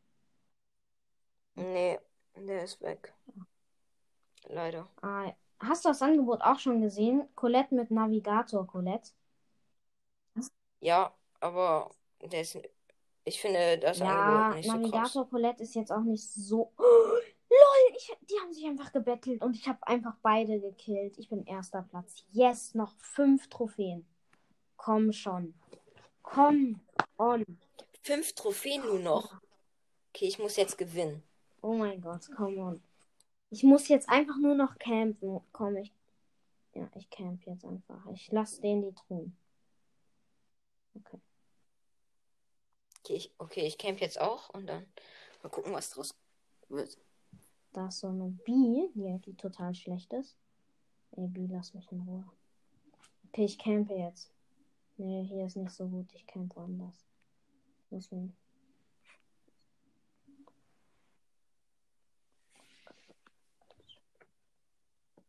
Nee, 1.56 2.00
der 2.36 2.64
ist 2.64 2.82
weg. 2.82 3.14
Leider. 4.48 4.88
Ah, 5.02 5.32
hast 5.60 5.86
du 5.86 5.90
das 5.90 6.02
Angebot 6.02 6.42
auch 6.42 6.60
schon 6.60 6.82
gesehen? 6.82 7.28
Colette 7.36 7.76
mit 7.76 7.92
Navigator 7.92 8.68
Colette. 8.68 9.12
Ja, 10.80 11.14
aber 11.40 11.92
der 12.22 12.42
ist. 12.42 12.58
Ich 13.26 13.40
finde 13.40 13.78
das 13.80 14.00
Ja, 14.00 14.50
Angebot 14.50 14.58
nicht 14.58 14.66
so 14.66 14.72
krass. 14.72 14.82
Navigator 14.82 15.30
Colette 15.30 15.64
ist 15.64 15.76
jetzt 15.76 15.92
auch 15.92 16.02
nicht 16.02 16.30
so. 16.30 16.74
Oh, 16.78 16.84
lol, 17.50 17.96
ich, 17.96 18.12
die 18.30 18.40
haben 18.42 18.54
sich 18.54 18.66
einfach 18.66 18.92
gebettelt 18.92 19.42
und 19.42 19.56
ich 19.56 19.68
habe 19.68 19.80
einfach 19.88 20.16
beide 20.22 20.60
gekillt. 20.60 21.18
Ich 21.18 21.30
bin 21.30 21.46
erster 21.46 21.84
Platz. 21.84 22.26
Yes, 22.32 22.74
noch 22.74 22.94
fünf 22.98 23.50
Trophäen. 23.50 24.06
Komm 24.76 25.14
schon. 25.14 25.54
Komm 26.22 26.82
on. 27.18 27.46
Fünf 28.02 28.34
Trophäen 28.34 28.82
nur 28.86 29.00
noch. 29.00 29.36
Okay, 30.10 30.26
ich 30.26 30.40
muss 30.40 30.58
jetzt 30.58 30.78
gewinnen. 30.78 31.24
Oh 31.64 31.74
mein 31.74 32.02
Gott, 32.02 32.30
komm 32.36 32.58
on. 32.58 32.84
Ich 33.50 33.64
muss 33.64 33.88
jetzt 33.88 34.10
einfach 34.10 34.38
nur 34.38 34.54
noch 34.54 34.78
campen. 34.78 35.40
Komm, 35.54 35.78
ich. 35.78 35.94
Ja, 36.74 36.90
ich 36.96 37.10
camp 37.10 37.46
jetzt 37.46 37.64
einfach. 37.64 38.06
Ich 38.12 38.30
lasse 38.34 38.60
den 38.62 38.82
die 38.82 38.94
Truhen. 38.94 39.38
Okay. 40.94 41.22
Okay, 43.00 43.14
ich, 43.16 43.34
okay, 43.38 43.66
ich 43.66 43.78
camp 43.78 44.02
jetzt 44.02 44.20
auch 44.20 44.50
und 44.50 44.68
dann 44.68 44.86
mal 45.42 45.50
gucken, 45.50 45.72
was 45.72 45.90
draus 45.92 46.14
wird. 46.68 46.98
Da 47.72 47.88
ist 47.88 48.00
so 48.00 48.08
eine 48.08 48.28
B, 48.30 48.52
die, 48.94 49.22
die 49.26 49.36
total 49.36 49.74
schlecht 49.74 50.12
ist. 50.12 50.36
Ey, 51.12 51.28
B, 51.28 51.48
lass 51.50 51.74
mich 51.74 51.90
in 51.94 52.02
Ruhe. 52.02 52.26
Okay, 53.30 53.46
ich 53.46 53.58
campe 53.58 53.94
jetzt. 53.94 54.34
Nee, 54.98 55.24
hier 55.24 55.46
ist 55.46 55.56
nicht 55.56 55.72
so 55.72 55.88
gut. 55.88 56.14
Ich 56.14 56.28
campe 56.28 56.58
woanders. 56.58 57.06
Muss 57.90 58.12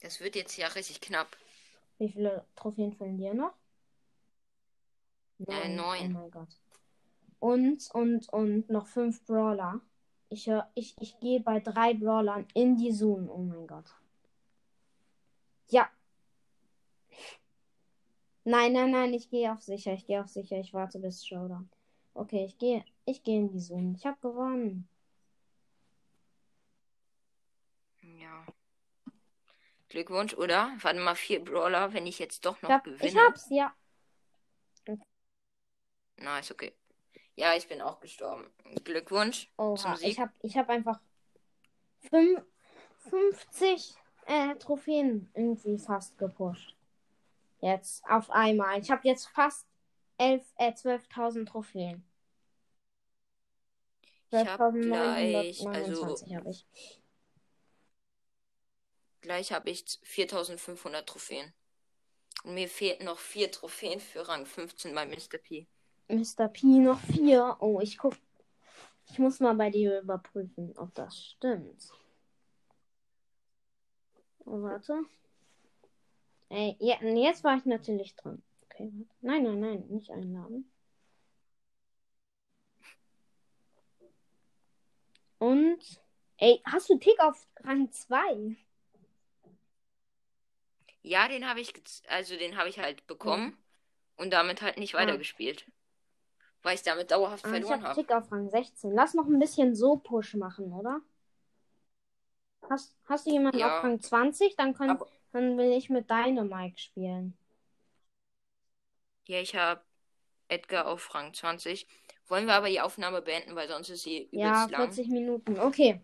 Das 0.04 0.20
wird 0.20 0.36
jetzt 0.36 0.58
ja 0.58 0.66
richtig 0.66 1.00
knapp. 1.00 1.34
Wie 1.96 2.10
viele 2.10 2.44
Trophäen 2.56 2.92
fehlen 2.92 3.16
dir 3.16 3.32
noch? 3.32 3.54
Äh, 5.46 5.70
neun. 5.70 6.14
Oh 6.14 6.20
mein 6.20 6.30
Gott. 6.30 6.60
Und, 7.38 7.90
und, 7.94 8.28
und 8.28 8.68
noch 8.68 8.86
fünf 8.86 9.24
Brawler. 9.24 9.80
Ich, 10.28 10.46
hör, 10.46 10.70
ich, 10.74 10.94
ich 11.00 11.18
gehe 11.20 11.40
bei 11.40 11.58
drei 11.58 11.94
Brawlern 11.94 12.46
in 12.52 12.76
die 12.76 12.92
Zone. 12.92 13.32
Oh 13.32 13.38
mein 13.38 13.66
Gott. 13.66 13.86
Ja. 15.70 15.88
Nein, 18.44 18.74
nein, 18.74 18.90
nein, 18.90 19.14
ich 19.14 19.30
gehe 19.30 19.50
auf 19.50 19.62
sicher. 19.62 19.94
Ich 19.94 20.06
gehe 20.06 20.20
auf 20.20 20.28
sicher. 20.28 20.58
Ich 20.58 20.74
warte 20.74 20.98
bis 20.98 21.26
Showdown. 21.26 21.70
Okay, 22.12 22.44
ich 22.44 22.58
gehe 22.58 22.84
ich 23.06 23.22
gehe 23.22 23.38
in 23.38 23.48
die 23.48 23.58
Zone. 23.58 23.94
Ich 23.96 24.04
habe 24.04 24.18
gewonnen. 24.20 24.86
Ja. 28.02 28.44
Glückwunsch, 29.94 30.34
oder? 30.34 30.72
Warte 30.80 30.98
mal, 30.98 31.14
vier 31.14 31.38
Brawler, 31.44 31.92
wenn 31.92 32.04
ich 32.04 32.18
jetzt 32.18 32.44
doch 32.44 32.60
noch 32.62 32.68
Ich, 32.68 32.74
hab, 32.74 32.84
gewinne. 32.84 33.06
ich 33.06 33.16
hab's, 33.16 33.46
ja. 33.48 33.72
Nice, 36.16 36.50
okay. 36.50 36.72
Ja, 37.36 37.54
ich 37.54 37.68
bin 37.68 37.80
auch 37.80 38.00
gestorben. 38.00 38.50
Glückwunsch 38.82 39.48
zum 39.56 39.66
Oha, 39.66 39.96
Sieg. 39.96 40.08
ich 40.08 40.18
habe 40.18 40.32
ich 40.42 40.56
hab 40.56 40.68
einfach 40.68 40.98
fünf, 42.10 42.42
50 43.08 43.94
äh, 44.26 44.56
Trophäen 44.56 45.30
irgendwie 45.34 45.78
fast 45.78 46.18
gepusht. 46.18 46.74
Jetzt 47.60 48.04
auf 48.08 48.30
einmal. 48.30 48.80
Ich 48.80 48.90
habe 48.90 49.06
jetzt 49.06 49.28
fast 49.28 49.64
11, 50.18 50.42
äh, 50.56 50.72
12.000 50.72 51.46
Trophäen. 51.46 52.04
Ich 54.30 54.44
hab 54.44 54.72
gleich, 54.72 55.60
12.929 55.60 55.72
also 55.72 56.36
habe 56.36 56.50
ich. 56.50 56.66
Gleich 59.24 59.52
habe 59.52 59.70
ich 59.70 59.84
4500 60.02 61.08
Trophäen. 61.08 61.52
Und 62.44 62.54
mir 62.54 62.68
fehlten 62.68 63.06
noch 63.06 63.18
vier 63.18 63.50
Trophäen 63.50 64.00
für 64.00 64.28
Rang 64.28 64.46
15 64.46 64.94
bei 64.94 65.06
Mr. 65.06 65.38
P. 65.38 65.66
Mr. 66.08 66.48
P 66.48 66.66
noch 66.66 67.00
vier. 67.00 67.56
Oh, 67.60 67.80
ich 67.80 67.98
guck. 67.98 68.14
Ich 69.10 69.18
muss 69.18 69.40
mal 69.40 69.54
bei 69.54 69.70
dir 69.70 70.00
überprüfen, 70.00 70.76
ob 70.76 70.94
das 70.94 71.18
stimmt. 71.18 71.90
Oh, 74.44 74.62
warte. 74.62 75.04
Ey, 76.50 76.76
ja, 76.78 77.02
jetzt 77.02 77.44
war 77.44 77.56
ich 77.56 77.64
natürlich 77.64 78.14
dran. 78.16 78.42
Okay, 78.64 78.90
warte. 78.92 79.16
Nein, 79.22 79.42
nein, 79.42 79.60
nein, 79.60 79.86
nicht 79.88 80.10
einladen. 80.10 80.70
Und, 85.38 85.82
ey, 86.36 86.60
hast 86.64 86.90
du 86.90 86.98
Tick 86.98 87.18
auf 87.20 87.46
Rang 87.62 87.90
2? 87.90 88.56
Ja, 91.06 91.28
den 91.28 91.46
habe 91.46 91.60
ich, 91.60 91.72
also 92.08 92.34
den 92.36 92.56
habe 92.56 92.70
ich 92.70 92.78
halt 92.78 93.06
bekommen 93.06 93.56
und 94.16 94.32
damit 94.32 94.62
halt 94.62 94.78
nicht 94.78 94.94
weitergespielt. 94.94 95.66
Weil 96.62 96.76
ich 96.76 96.82
damit 96.82 97.10
dauerhaft 97.10 97.44
Ah, 97.44 97.48
ich 97.48 97.52
verloren 97.52 97.72
habe 97.82 97.88
habe. 97.88 98.00
Tick 98.00 98.10
auf 98.10 98.32
Rang 98.32 98.48
16. 98.48 98.90
Lass 98.92 99.12
noch 99.12 99.26
ein 99.26 99.38
bisschen 99.38 99.74
so 99.76 99.96
Push 99.96 100.34
machen, 100.34 100.72
oder? 100.72 101.02
Hast, 102.70 102.96
hast 103.06 103.26
du 103.26 103.32
jemanden 103.32 103.58
Ja. 103.58 103.76
auf 103.78 103.84
Rang 103.84 104.00
20? 104.00 104.56
Dann, 104.56 104.72
können, 104.72 104.92
Aber- 104.92 105.06
dann 105.32 105.58
will 105.58 105.72
ich 105.72 105.90
mit 105.90 106.08
Dynamike 106.08 106.78
spielen. 106.78 107.36
Ja, 109.26 109.40
ich 109.40 109.54
habe 109.54 109.82
Edgar 110.48 110.86
auf 110.86 111.14
Rang 111.14 111.34
20. 111.34 111.86
Wollen 112.28 112.46
wir 112.46 112.54
aber 112.54 112.70
die 112.70 112.80
Aufnahme 112.80 113.20
beenden, 113.20 113.54
weil 113.56 113.68
sonst 113.68 113.90
ist 113.90 114.04
sie 114.04 114.22
übelst 114.24 114.32
Ja, 114.32 114.64
lang. 114.70 114.90
40 114.92 115.08
Minuten. 115.08 115.58
Okay. 115.60 116.00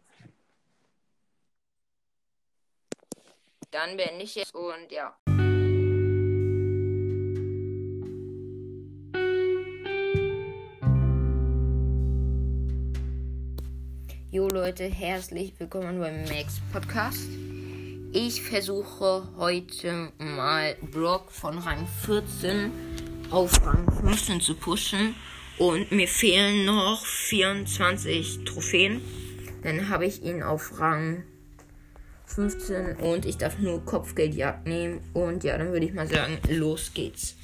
Dann 3.71 3.97
beende 3.97 4.25
ich 4.25 4.35
jetzt 4.35 4.53
und 4.53 4.91
ja. 4.91 5.15
Jo 14.33 14.49
Leute, 14.49 14.85
herzlich 14.85 15.53
willkommen 15.59 16.01
beim 16.01 16.25
Max 16.25 16.61
Podcast. 16.73 17.29
Ich 18.13 18.43
versuche 18.43 19.29
heute 19.37 20.11
mal 20.19 20.75
Brock 20.91 21.31
von 21.31 21.57
Rang 21.59 21.87
14 22.05 22.73
auf 23.31 23.65
Rang 23.65 23.89
15 24.01 24.41
zu 24.41 24.57
pushen 24.57 25.15
und 25.59 25.93
mir 25.93 26.09
fehlen 26.09 26.65
noch 26.65 27.07
24 27.07 28.45
Trophäen. 28.45 29.01
Dann 29.63 29.89
habe 29.89 30.07
ich 30.07 30.23
ihn 30.23 30.43
auf 30.43 30.81
Rang 30.81 31.23
15 32.31 32.97
und 32.97 33.27
ich 33.27 33.37
darf 33.39 33.59
nur 33.59 33.85
Kopfgeldjagd 33.85 34.67
nehmen. 34.67 35.01
Und 35.13 35.45
ja, 35.45 35.59
dann 35.59 35.73
würde 35.73 35.87
ich 35.87 35.93
mal 35.93 36.07
sagen, 36.07 36.39
los 36.49 36.93
geht's. 36.95 37.37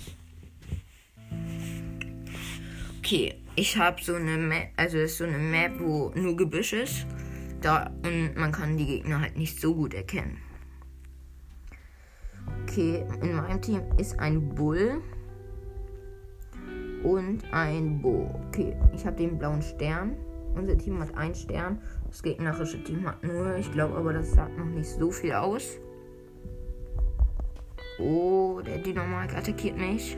Okay, 2.99 3.35
ich 3.57 3.77
habe 3.77 4.03
so 4.03 4.15
eine 4.15 4.37
Map, 4.37 4.69
also 4.77 4.99
ist 4.99 5.19
so 5.19 5.25
eine 5.25 5.39
Map, 5.39 5.73
wo 5.79 6.11
nur 6.15 6.37
Gebüsch 6.37 6.73
ist. 6.73 7.07
Da, 7.61 7.91
und 8.05 8.37
man 8.37 8.53
kann 8.53 8.77
die 8.77 8.87
Gegner 8.87 9.21
halt 9.21 9.37
nicht 9.37 9.61
so 9.61 9.75
gut 9.75 9.95
erkennen. 9.95 10.39
Okay, 12.63 13.05
in 13.23 13.35
meinem 13.35 13.61
Team 13.61 13.83
ist 13.99 14.19
ein 14.21 14.55
Bull 14.55 15.03
und 17.03 17.43
ein 17.53 18.01
Bo. 18.01 18.41
Okay, 18.49 18.77
ich 18.95 19.05
habe 19.07 19.17
den 19.17 19.39
blauen 19.39 19.63
Stern. 19.63 20.17
Unser 20.55 20.79
Team 20.79 21.01
hat 21.01 21.15
einen 21.17 21.35
Stern. 21.35 21.81
Das 22.17 22.23
gegnerische 22.23 22.83
Team 22.83 23.07
hat 23.07 23.23
nur. 23.23 23.57
Ich 23.57 23.71
glaube 23.71 23.95
aber, 23.95 24.15
das 24.15 24.33
sagt 24.33 24.57
noch 24.57 24.65
nicht 24.65 24.89
so 24.89 25.11
viel 25.11 25.33
aus. 25.33 25.79
Oh, 27.99 28.63
der 28.65 28.79
Dynamik 28.79 29.37
attackiert 29.37 29.77
mich. 29.77 30.17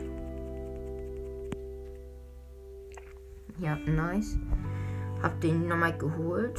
Ja, 3.57 3.75
nice. 3.85 4.37
Hab 5.21 5.41
den 5.41 5.63
Dynamik 5.63 5.99
geholt. 5.99 6.57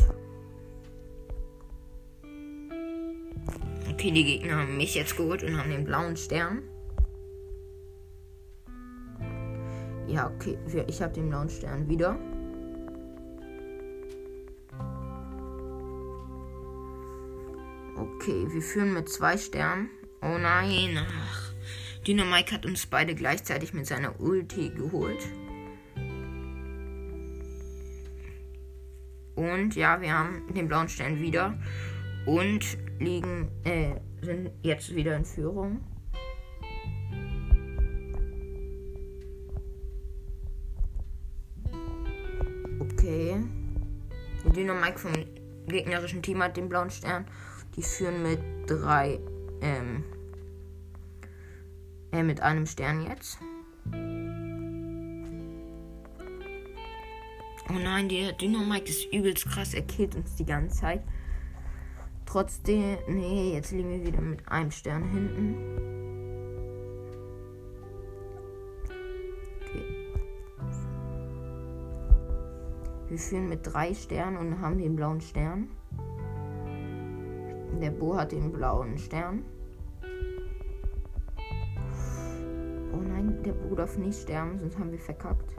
Okay, 3.91 4.11
die 4.11 4.25
Gegner 4.25 4.57
haben 4.57 4.77
mich 4.77 4.95
jetzt 4.95 5.17
geholt 5.17 5.43
und 5.43 5.57
haben 5.57 5.71
den 5.71 5.87
blauen 5.87 6.19
Stern. 6.19 6.65
Ja, 10.07 10.31
okay. 10.37 10.59
Ich 10.87 11.01
habe 11.01 11.15
den 11.15 11.31
blauen 11.31 11.49
Stern 11.49 11.89
wieder. 11.89 12.19
Okay, 18.01 18.47
wir 18.49 18.63
führen 18.63 18.95
mit 18.95 19.11
zwei 19.11 19.37
Sternen. 19.37 19.91
Oh 20.23 20.39
nein. 20.39 20.99
Ach. 21.07 21.53
Dynamike 22.07 22.55
hat 22.55 22.65
uns 22.65 22.87
beide 22.87 23.15
gleichzeitig 23.15 23.75
mit 23.75 23.87
seiner 23.87 24.19
Ulti 24.19 24.71
geholt. 24.71 25.29
Und 29.35 29.77
ja, 29.77 30.01
wir 30.01 30.19
haben 30.19 30.47
den 30.55 30.67
blauen 30.67 30.89
Stern 30.89 31.21
wieder. 31.21 31.59
Und 32.25 32.79
liegen, 32.99 33.51
äh, 33.65 33.97
sind 34.23 34.51
jetzt 34.63 34.95
wieder 34.95 35.15
in 35.17 35.27
Führung. 35.27 35.85
Okay. 42.81 43.37
Der 44.43 44.53
Dynamike 44.53 44.99
vom 44.99 45.13
gegnerischen 45.67 46.23
Team 46.23 46.43
hat 46.43 46.57
den 46.57 46.71
blauen 46.71 46.91
Stern. 46.91 47.27
Die 47.81 47.87
führen 47.87 48.23
mit 48.23 48.41
drei, 48.67 49.19
ähm, 49.63 50.05
äh, 52.13 52.23
mit 52.23 52.43
einem 52.43 52.67
Stern 52.67 53.07
jetzt. 53.07 53.39
Oh 57.71 57.79
nein, 57.83 58.11
der 58.11 58.33
Dynamike 58.33 58.91
ist 58.91 59.11
übelst 59.11 59.47
krass. 59.49 59.73
Er 59.73 59.81
killt 59.81 60.15
uns 60.15 60.37
die 60.37 60.45
ganze 60.45 60.79
Zeit. 60.79 61.03
Trotzdem, 62.27 62.99
nee, 63.09 63.55
jetzt 63.55 63.73
liegen 63.73 63.89
wir 63.89 64.07
wieder 64.07 64.21
mit 64.21 64.47
einem 64.47 64.71
Stern 64.71 65.09
hinten. 65.09 65.57
Wir 73.09 73.19
führen 73.19 73.49
mit 73.49 73.61
drei 73.63 73.95
Sternen 73.95 74.37
und 74.37 74.61
haben 74.61 74.77
den 74.77 74.97
blauen 74.97 75.23
Stern. 75.23 75.71
Der 77.81 77.91
Bo 77.91 78.15
hat 78.15 78.33
den 78.33 78.53
blauen 78.53 78.99
Stern. 78.99 79.43
Oh 82.93 82.97
nein, 82.97 83.43
der 83.43 83.53
Bo 83.53 83.75
darf 83.75 83.97
nicht 83.97 84.21
sterben, 84.21 84.59
sonst 84.61 84.79
haben 84.79 84.93
wir 84.93 84.99
verkackt. 84.99 85.57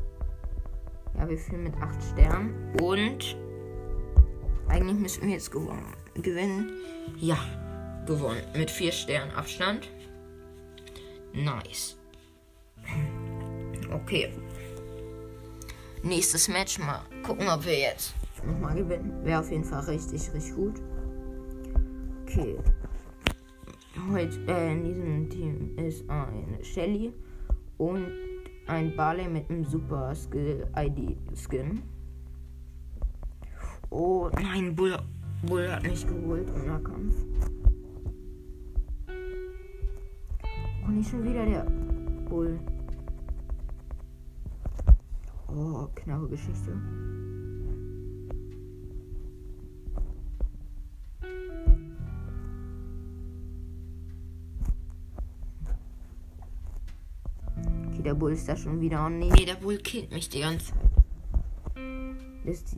Ja, 1.17 1.28
wir 1.28 1.38
führen 1.38 1.63
mit 1.63 1.76
acht 1.78 2.01
Sternen. 2.03 2.76
Und 2.80 3.36
eigentlich 4.67 4.99
müssen 4.99 5.24
wir 5.24 5.34
jetzt 5.34 5.51
gewonnen, 5.51 5.95
gewinnen. 6.13 6.72
Ja, 7.17 7.38
gewonnen. 8.05 8.43
Mit 8.55 8.69
vier 8.69 8.91
Sternen 8.91 9.32
Abstand. 9.32 9.89
Nice. 11.34 11.97
Okay. 13.91 14.32
Nächstes 16.03 16.47
Match 16.47 16.78
mal 16.78 17.01
gucken, 17.24 17.47
ob 17.49 17.65
wir 17.65 17.80
jetzt 17.80 18.13
nochmal 18.45 18.76
gewinnen. 18.76 19.24
Wäre 19.24 19.39
auf 19.39 19.49
jeden 19.49 19.63
Fall 19.63 19.82
richtig, 19.82 20.32
richtig 20.34 20.55
gut. 20.55 20.76
Okay. 22.32 22.56
Heute 24.10 24.40
äh, 24.48 24.72
in 24.72 24.84
diesem 24.86 25.30
Team 25.30 25.78
ist 25.78 26.10
ein 26.10 26.58
Shelly 26.62 27.14
und 27.78 28.08
ein 28.68 28.96
Barley 28.96 29.28
mit 29.28 29.50
einem 29.50 29.66
Super 29.66 30.16
Skill 30.16 30.66
ID 30.78 31.18
Skin. 31.36 31.84
Oh 33.90 34.30
nein, 34.36 34.74
Bull, 34.74 34.98
Bull 35.46 35.70
hat 35.70 35.84
mich 35.84 36.08
geholt 36.08 36.50
im 36.56 36.68
Nahkampf. 36.68 37.16
Oh, 40.86 40.90
nicht 40.90 41.10
schon 41.10 41.26
wieder 41.26 41.46
der 41.46 41.66
Bull. 42.30 42.58
Oh, 45.50 45.86
knappe 45.96 46.30
Geschichte. 46.30 46.80
Okay, 58.02 58.10
der 58.10 58.16
Bull 58.16 58.32
ist 58.32 58.49
da 58.49 58.56
schon 58.56 58.82
wieder. 58.82 59.06
Oh 59.06 59.10
nee, 59.10 59.45
der 59.45 59.54
Bull 59.62 59.78
killt 59.78 60.12
mich 60.12 60.28
die 60.28 60.39
ganze 60.39 60.74
Zeit. 60.74 60.80
Das 62.43 62.56
ist, 62.56 62.78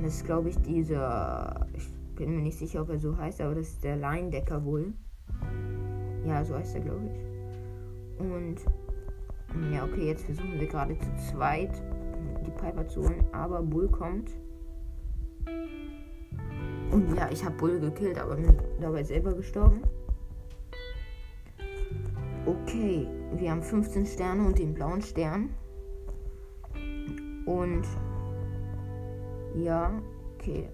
das 0.00 0.14
ist 0.14 0.24
glaube 0.24 0.50
ich, 0.50 0.56
dieser. 0.58 1.66
Ich 1.76 1.88
bin 2.14 2.36
mir 2.36 2.42
nicht 2.42 2.56
sicher, 2.56 2.82
ob 2.82 2.90
er 2.90 2.98
so 3.00 3.16
heißt, 3.16 3.40
aber 3.40 3.56
das 3.56 3.66
ist 3.66 3.82
der 3.82 3.96
Leindecker 3.96 4.60
Bull. 4.60 4.94
Ja, 6.24 6.44
so 6.44 6.54
heißt 6.54 6.76
er, 6.76 6.82
glaube 6.82 7.10
ich. 7.12 8.20
Und. 8.20 8.60
Ja, 9.72 9.82
okay, 9.82 10.06
jetzt 10.06 10.24
versuchen 10.24 10.60
wir 10.60 10.68
gerade 10.68 10.96
zu 10.96 11.32
zweit 11.32 11.72
die 12.46 12.52
Piper 12.52 12.86
zu 12.86 13.02
holen, 13.02 13.24
aber 13.32 13.62
Bull 13.62 13.88
kommt. 13.88 14.30
Und 16.92 17.16
ja, 17.16 17.28
ich 17.32 17.44
habe 17.44 17.56
Bull 17.56 17.80
gekillt, 17.80 18.20
aber 18.20 18.36
bin 18.36 18.56
dabei 18.80 19.02
selber 19.02 19.34
gestorben. 19.34 19.82
Okay, 22.46 23.08
wir 23.32 23.50
haben 23.50 23.62
15 23.62 24.06
Sterne 24.06 24.46
und 24.46 24.58
den 24.58 24.74
blauen 24.74 25.02
Stern. 25.02 25.50
Und 27.46 27.84
ja, 29.54 29.92
okay. 30.34 30.68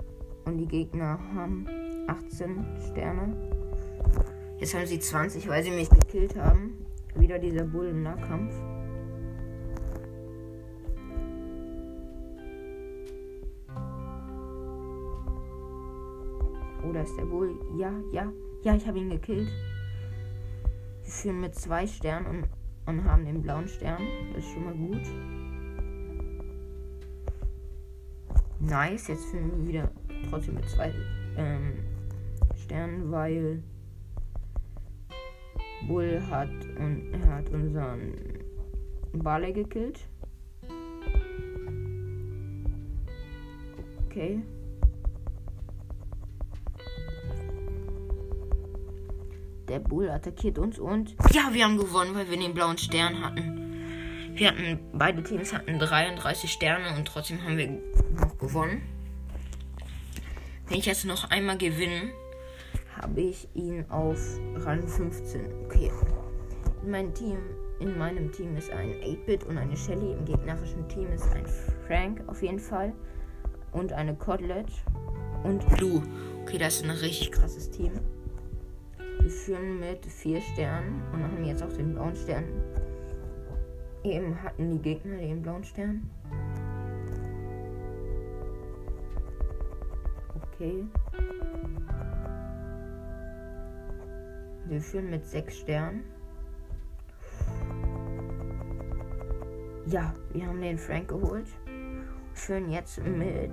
Und 0.44 0.58
die 0.58 0.66
Gegner 0.66 1.18
haben 1.34 1.66
18 2.06 2.64
Sterne. 2.90 3.36
Jetzt 4.58 4.74
haben 4.74 4.86
sie 4.86 4.98
20, 4.98 5.48
weil 5.48 5.62
sie 5.62 5.70
mich 5.70 5.90
gekillt 5.90 6.36
haben. 6.36 6.84
Wieder 7.14 7.38
dieser 7.38 7.64
Bull 7.64 7.88
im 7.88 8.02
Nahkampf. 8.02 8.54
Oh, 16.84 16.92
ist 16.92 17.16
der 17.16 17.24
Bull. 17.24 17.54
Ja, 17.76 17.92
ja. 18.12 18.32
Ja, 18.62 18.74
ich 18.74 18.86
habe 18.86 18.98
ihn 18.98 19.10
gekillt. 19.10 19.48
Wir 21.06 21.12
führen 21.12 21.40
mit 21.40 21.54
zwei 21.54 21.86
Sternen 21.86 22.26
und, 22.26 22.48
und 22.86 23.04
haben 23.04 23.24
den 23.24 23.40
blauen 23.40 23.68
Stern. 23.68 24.02
Das 24.34 24.44
ist 24.44 24.52
schon 24.52 24.64
mal 24.64 24.74
gut. 24.74 25.02
Nice. 28.58 29.06
Jetzt 29.06 29.26
führen 29.26 29.52
wir 29.52 29.68
wieder 29.68 29.90
trotzdem 30.28 30.56
mit 30.56 30.68
zwei 30.68 30.92
ähm, 31.36 31.74
Sternen, 32.56 33.12
weil 33.12 33.62
Bull 35.86 36.20
hat 36.28 36.50
und 36.76 37.24
hat 37.28 37.50
unseren 37.50 38.12
Barley 39.12 39.52
gekillt. 39.52 40.00
Okay. 44.06 44.42
Der 49.68 49.80
Bull 49.80 50.08
attackiert 50.10 50.58
uns 50.58 50.78
und 50.78 51.16
ja, 51.32 51.52
wir 51.52 51.64
haben 51.64 51.76
gewonnen, 51.76 52.14
weil 52.14 52.30
wir 52.30 52.38
den 52.38 52.54
blauen 52.54 52.78
Stern 52.78 53.24
hatten. 53.24 53.66
Wir 54.34 54.48
hatten 54.48 54.78
beide 54.92 55.22
Teams 55.22 55.52
hatten 55.52 55.78
33 55.78 56.50
Sterne 56.50 56.96
und 56.96 57.08
trotzdem 57.08 57.42
haben 57.42 57.56
wir 57.56 57.68
noch 58.20 58.38
gewonnen. 58.38 58.82
Wenn 60.68 60.78
ich 60.78 60.86
jetzt 60.86 61.04
noch 61.04 61.30
einmal 61.30 61.56
gewinne, 61.56 62.10
habe 63.00 63.20
ich 63.20 63.48
ihn 63.54 63.84
auf 63.88 64.20
Rang 64.56 64.86
15. 64.86 65.64
Okay. 65.64 65.90
In 66.82 66.90
meinem 66.90 67.14
Team, 67.14 67.38
in 67.80 67.98
meinem 67.98 68.30
Team 68.32 68.56
ist 68.56 68.70
ein 68.70 68.90
8-Bit 69.02 69.44
und 69.44 69.58
eine 69.58 69.76
Shelly. 69.76 70.12
Im 70.12 70.24
gegnerischen 70.24 70.88
Team 70.88 71.10
ist 71.12 71.26
ein 71.34 71.46
Frank 71.86 72.22
auf 72.26 72.42
jeden 72.42 72.60
Fall. 72.60 72.92
Und 73.72 73.92
eine 73.92 74.14
Codlet. 74.14 74.66
Und 75.44 75.66
Blue. 75.76 76.02
Okay, 76.42 76.58
das 76.58 76.76
ist 76.76 76.84
ein 76.84 76.90
richtig 76.90 77.32
krasses 77.32 77.70
Team. 77.70 77.92
Wir 79.20 79.30
führen 79.30 79.80
mit 79.80 80.06
4 80.06 80.40
Sternen 80.40 81.02
und 81.12 81.22
haben 81.22 81.44
jetzt 81.44 81.62
auch 81.62 81.72
den 81.72 81.94
blauen 81.94 82.14
Stern. 82.14 82.44
Eben 84.04 84.40
hatten 84.42 84.70
die 84.70 84.78
Gegner 84.78 85.16
den 85.16 85.42
blauen 85.42 85.64
Stern. 85.64 86.08
Okay. 90.52 90.86
Wir 94.66 94.80
führen 94.80 95.10
mit 95.10 95.24
6 95.24 95.58
Sternen. 95.58 96.04
Ja, 99.86 100.14
wir 100.32 100.46
haben 100.46 100.60
den 100.60 100.78
Frank 100.78 101.08
geholt. 101.08 101.46
Führen 102.34 102.70
jetzt 102.70 103.00
mit 103.04 103.52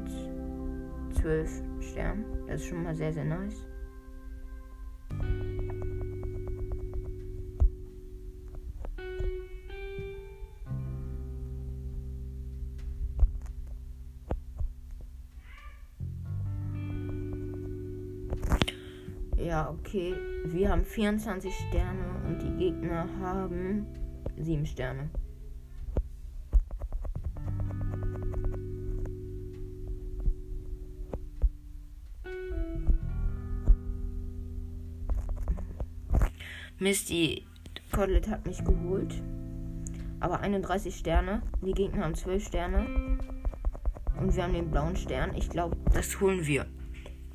12 1.21 1.61
Sternen. 1.79 2.25
Das 2.47 2.61
ist 2.61 2.67
schon 2.67 2.83
mal 2.83 2.95
sehr, 2.95 3.13
sehr 3.13 3.25
nice. 3.25 3.67
Okay. 19.93 20.15
Wir 20.45 20.69
haben 20.69 20.83
24 20.83 21.53
Sterne 21.53 22.21
und 22.27 22.41
die 22.41 22.57
Gegner 22.57 23.07
haben 23.19 23.85
7 24.37 24.65
Sterne. 24.65 25.09
Misty 36.79 37.45
Codlet 37.91 38.27
hat 38.27 38.45
mich 38.45 38.63
geholt. 38.65 39.21
Aber 40.19 40.39
31 40.39 40.95
Sterne. 40.95 41.43
Die 41.61 41.73
Gegner 41.73 42.05
haben 42.05 42.15
12 42.15 42.47
Sterne. 42.47 43.19
Und 44.19 44.35
wir 44.35 44.43
haben 44.43 44.53
den 44.53 44.71
blauen 44.71 44.95
Stern. 44.95 45.35
Ich 45.35 45.49
glaube, 45.49 45.77
das 45.93 46.19
holen 46.19 46.45
wir. 46.45 46.65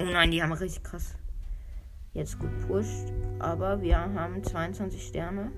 Oh 0.01 0.05
nein, 0.05 0.31
die 0.31 0.43
haben 0.43 0.53
richtig 0.53 0.83
krass 0.83 1.19
jetzt 2.19 2.39
gepusht. 2.39 3.13
Aber 3.39 3.81
wir 3.81 3.99
haben 3.99 4.43
22 4.43 5.07
Sterne. 5.07 5.53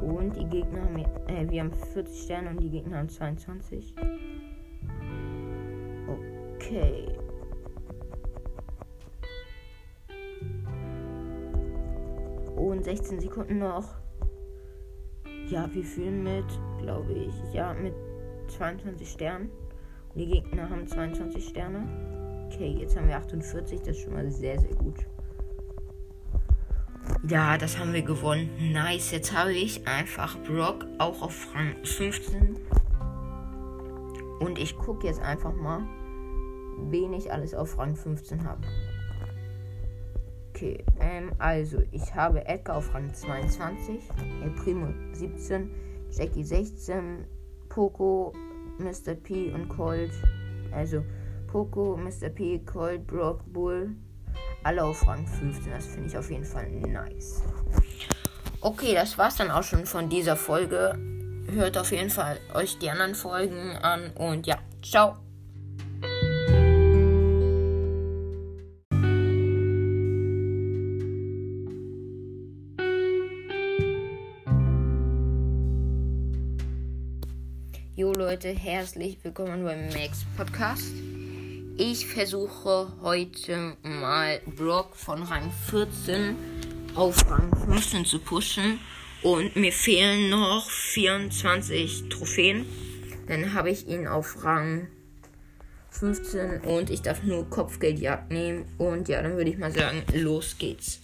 Und 0.00 0.36
die 0.36 0.46
Gegner 0.46 0.82
haben, 0.82 0.98
äh, 1.28 1.48
wir 1.48 1.60
haben 1.60 1.72
40 1.72 2.22
Sterne 2.22 2.50
und 2.50 2.60
die 2.60 2.70
Gegner 2.70 2.98
haben 2.98 3.08
22. 3.08 3.94
Okay. 6.08 7.06
Und 12.56 12.84
16 12.84 13.20
Sekunden 13.20 13.58
noch. 13.58 13.94
Ja, 15.48 15.68
wir 15.72 15.84
fühlen 15.84 16.22
mit, 16.22 16.44
glaube 16.80 17.12
ich, 17.12 17.34
ja, 17.52 17.74
mit 17.74 17.94
22 18.48 19.08
Sternen. 19.08 19.50
Und 20.14 20.18
die 20.20 20.26
Gegner 20.26 20.68
haben 20.68 20.86
22 20.86 21.48
Sterne. 21.48 22.09
Okay, 22.52 22.76
jetzt 22.80 22.96
haben 22.96 23.06
wir 23.06 23.16
48. 23.16 23.80
Das 23.80 23.96
ist 23.96 24.02
schon 24.02 24.14
mal 24.14 24.30
sehr, 24.30 24.58
sehr 24.58 24.74
gut. 24.74 25.06
Ja, 27.28 27.56
das 27.56 27.78
haben 27.78 27.92
wir 27.92 28.02
gewonnen. 28.02 28.50
Nice. 28.72 29.12
Jetzt 29.12 29.36
habe 29.36 29.52
ich 29.52 29.86
einfach 29.86 30.36
Brock 30.42 30.84
auch 30.98 31.22
auf 31.22 31.54
Rang 31.54 31.76
15. 31.84 32.56
Und 34.40 34.58
ich 34.58 34.76
gucke 34.76 35.06
jetzt 35.06 35.20
einfach 35.20 35.54
mal, 35.54 35.82
wen 36.88 37.12
ich 37.12 37.32
alles 37.32 37.54
auf 37.54 37.78
Rang 37.78 37.94
15 37.94 38.44
habe. 38.44 38.62
Okay, 40.50 40.84
ähm, 40.98 41.32
also 41.38 41.82
ich 41.92 42.14
habe 42.14 42.46
Edgar 42.46 42.78
auf 42.78 42.92
Rang 42.92 43.14
22, 43.14 44.00
El 44.42 44.50
Primo 44.50 44.88
17, 45.12 45.70
Jackie 46.10 46.44
16, 46.44 47.24
Poco, 47.68 48.32
Mr. 48.78 49.14
P 49.14 49.52
und 49.52 49.68
Colt. 49.68 50.12
Also 50.72 51.04
Poco, 51.50 51.96
Mr. 51.96 52.28
P, 52.28 52.60
Colt, 52.60 53.06
Brock, 53.06 53.40
Bull. 53.52 53.96
Alle 54.62 54.84
auf 54.84 55.06
Rang 55.06 55.26
15. 55.26 55.72
Das 55.72 55.86
finde 55.86 56.08
ich 56.08 56.16
auf 56.16 56.30
jeden 56.30 56.44
Fall 56.44 56.70
nice. 56.70 57.42
Okay, 58.60 58.94
das 58.94 59.18
war's 59.18 59.36
dann 59.36 59.50
auch 59.50 59.64
schon 59.64 59.86
von 59.86 60.08
dieser 60.08 60.36
Folge. 60.36 60.96
Hört 61.50 61.76
auf 61.76 61.90
jeden 61.90 62.10
Fall 62.10 62.38
euch 62.54 62.78
die 62.78 62.90
anderen 62.90 63.14
Folgen 63.14 63.76
an 63.82 64.12
und 64.14 64.46
ja, 64.46 64.58
ciao. 64.82 65.16
Jo 77.96 78.12
Leute, 78.12 78.48
herzlich 78.48 79.18
willkommen 79.24 79.64
beim 79.64 79.88
Max 79.88 80.24
Podcast. 80.36 81.09
Ich 81.82 82.06
versuche 82.08 82.92
heute 83.00 83.74
mal 83.82 84.42
Brock 84.54 84.94
von 84.94 85.22
Rang 85.22 85.50
14 85.70 86.36
auf 86.94 87.30
Rang 87.30 87.56
15 87.56 88.04
zu 88.04 88.18
pushen. 88.18 88.78
Und 89.22 89.56
mir 89.56 89.72
fehlen 89.72 90.28
noch 90.28 90.68
24 90.68 92.10
Trophäen. 92.10 92.66
Dann 93.28 93.54
habe 93.54 93.70
ich 93.70 93.88
ihn 93.88 94.06
auf 94.06 94.44
Rang 94.44 94.88
15 95.88 96.60
und 96.60 96.90
ich 96.90 97.00
darf 97.00 97.22
nur 97.22 97.48
Kopfgeldjagd 97.48 98.30
nehmen. 98.30 98.66
Und 98.76 99.08
ja, 99.08 99.22
dann 99.22 99.38
würde 99.38 99.48
ich 99.48 99.56
mal 99.56 99.72
sagen, 99.72 100.02
los 100.12 100.56
geht's. 100.58 101.00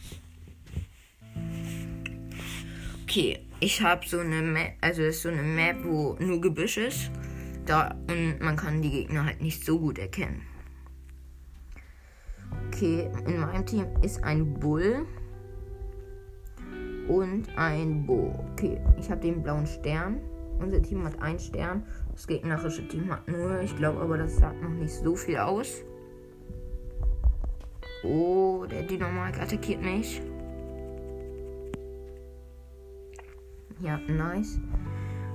Okay, 3.05 3.39
ich 3.61 3.81
habe 3.81 4.07
so 4.07 4.19
eine 4.19 4.43
Map, 4.43 4.75
also 4.83 5.01
ist 5.05 5.23
so 5.23 5.31
eine 5.31 5.43
Map, 5.43 5.79
wo 5.85 6.19
nur 6.19 6.39
Gebüsch 6.39 6.77
ist. 6.77 7.11
Da, 7.65 7.97
und 8.11 8.41
man 8.41 8.57
kann 8.57 8.83
die 8.83 8.91
Gegner 8.91 9.25
halt 9.25 9.41
nicht 9.41 9.65
so 9.65 9.79
gut 9.79 9.99
erkennen. 9.99 10.43
Okay, 12.77 13.09
in 13.27 13.41
meinem 13.41 13.65
Team 13.65 13.87
ist 14.03 14.23
ein 14.23 14.53
Bull 14.53 15.07
und 17.09 17.47
ein 17.57 18.05
Bo. 18.05 18.35
Okay, 18.53 18.79
ich 18.99 19.11
habe 19.11 19.23
den 19.23 19.43
blauen 19.43 19.67
Stern. 19.67 20.21
Unser 20.61 20.83
Team 20.83 21.03
hat 21.03 21.19
einen 21.23 21.39
Stern. 21.39 21.87
Das 22.13 22.27
gegnerische 22.27 22.87
Team 22.87 23.11
hat 23.11 23.27
nur. 23.29 23.63
Ich 23.63 23.75
glaube 23.79 23.99
aber, 24.01 24.19
das 24.19 24.37
sagt 24.37 24.61
noch 24.63 24.69
nicht 24.69 24.93
so 24.93 25.17
viel 25.17 25.39
aus. 25.39 25.83
Oh, 28.05 28.67
der 28.71 28.83
Dynamite 28.83 29.41
attackiert 29.41 29.81
mich. 29.81 30.21
Ja, 33.81 33.99
nice. 34.07 34.61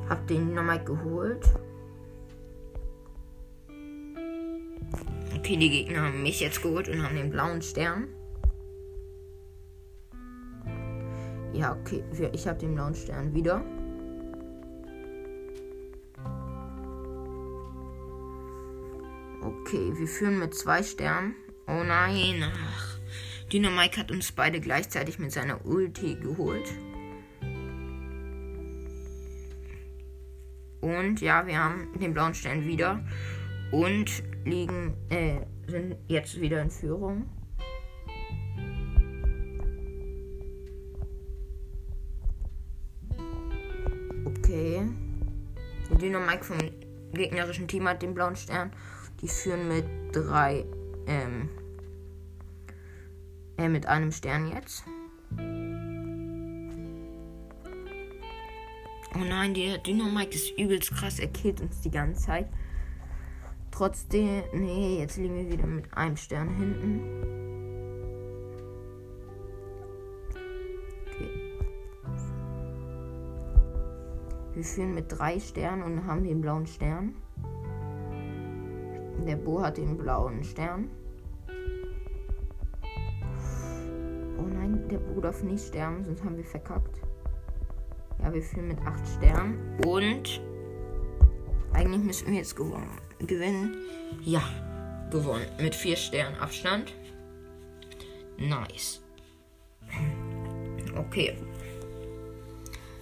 Hab 0.08 0.28
den 0.28 0.50
Dynamite 0.50 0.84
geholt. 0.84 1.52
Okay, 5.38 5.58
die 5.58 5.70
Gegner 5.70 6.02
haben 6.02 6.24
mich 6.24 6.40
jetzt 6.40 6.62
geholt 6.62 6.88
und 6.88 7.02
haben 7.02 7.16
den 7.16 7.30
blauen 7.30 7.62
Stern. 7.62 8.08
Ja, 11.54 11.74
okay. 11.74 12.04
Ich 12.34 12.48
habe 12.48 12.60
den 12.60 12.76
blauen 12.76 12.96
Stern 12.96 13.34
wieder. 13.34 13.64
Okay, 19.42 19.92
wir 19.98 20.08
führen 20.08 20.40
mit 20.40 20.54
zwei 20.54 20.84
Sternen. 20.84 21.36
Oh 21.68 21.84
nein. 21.84 22.44
Ach. 22.44 23.00
Dynamike 23.52 24.00
hat 24.00 24.12
uns 24.12 24.32
beide 24.32 24.62
gleichzeitig 24.62 25.20
mit 25.20 25.32
seiner 25.32 25.66
Ulti 25.66 26.16
geholt. 26.16 26.72
Und 30.80 31.22
ja, 31.22 31.46
wir 31.46 31.58
haben 31.58 31.90
den 32.00 32.14
blauen 32.14 32.34
Stern 32.34 32.66
wieder. 32.66 33.04
Und 33.72 34.24
liegen, 34.44 34.94
äh, 35.10 35.40
sind 35.68 35.96
jetzt 36.08 36.40
wieder 36.42 36.62
in 36.62 36.70
Führung. 36.70 37.30
Okay. 44.26 44.82
Der 45.90 45.98
Dynamike 45.98 46.44
vom 46.44 46.58
gegnerischen 47.14 47.68
Team 47.68 47.88
hat 47.88 48.02
den 48.02 48.14
blauen 48.14 48.36
Stern. 48.36 48.72
Die 49.22 49.28
führen 49.30 49.68
mit 49.70 49.86
drei, 50.12 50.66
ähm, 51.08 51.48
äh, 53.58 53.70
mit 53.70 53.86
einem 53.86 54.12
Stern 54.12 54.52
jetzt. 54.52 54.84
Oh 59.14 59.20
nein, 59.20 59.54
der 59.54 59.78
Dynamite 59.78 60.36
ist 60.36 60.58
übelst 60.58 60.92
krass. 60.92 61.20
Er 61.20 61.28
killt 61.28 61.62
uns 61.62 61.80
die 61.82 61.92
ganze 61.92 62.22
Zeit. 62.22 62.50
Trotzdem, 63.82 64.44
nee, 64.54 65.00
jetzt 65.00 65.18
liegen 65.18 65.34
wir 65.34 65.52
wieder 65.52 65.66
mit 65.66 65.92
einem 65.98 66.16
Stern 66.16 66.50
hinten. 66.50 67.02
Okay. 71.08 71.30
Wir 74.54 74.64
führen 74.64 74.94
mit 74.94 75.06
drei 75.08 75.40
Sternen 75.40 75.82
und 75.82 76.06
haben 76.06 76.24
den 76.24 76.42
blauen 76.42 76.68
Stern. 76.68 77.16
Der 79.26 79.38
Bo 79.38 79.64
hat 79.64 79.78
den 79.78 79.98
blauen 79.98 80.44
Stern. 80.44 80.92
Oh 84.38 84.44
nein, 84.44 84.88
der 84.92 85.00
Bo 85.00 85.22
darf 85.22 85.42
nicht 85.42 85.66
sterben, 85.66 86.06
sonst 86.06 86.24
haben 86.24 86.38
wir 86.38 86.46
verkackt. 86.46 87.02
Ja, 88.22 88.32
wir 88.32 88.44
führen 88.44 88.68
mit 88.68 88.80
8 88.86 89.08
Sternen. 89.08 89.58
Und 89.88 90.40
eigentlich 91.74 92.04
müssen 92.04 92.28
wir 92.28 92.36
jetzt 92.36 92.56
gewonnen, 92.56 92.92
gewinnen. 93.28 93.76
Ja, 94.24 94.44
gewonnen. 95.10 95.46
Mit 95.60 95.76
4 95.76 95.96
Sternen 95.96 96.38
Abstand. 96.40 96.94
Nice. 98.38 99.02
Okay. 100.96 101.36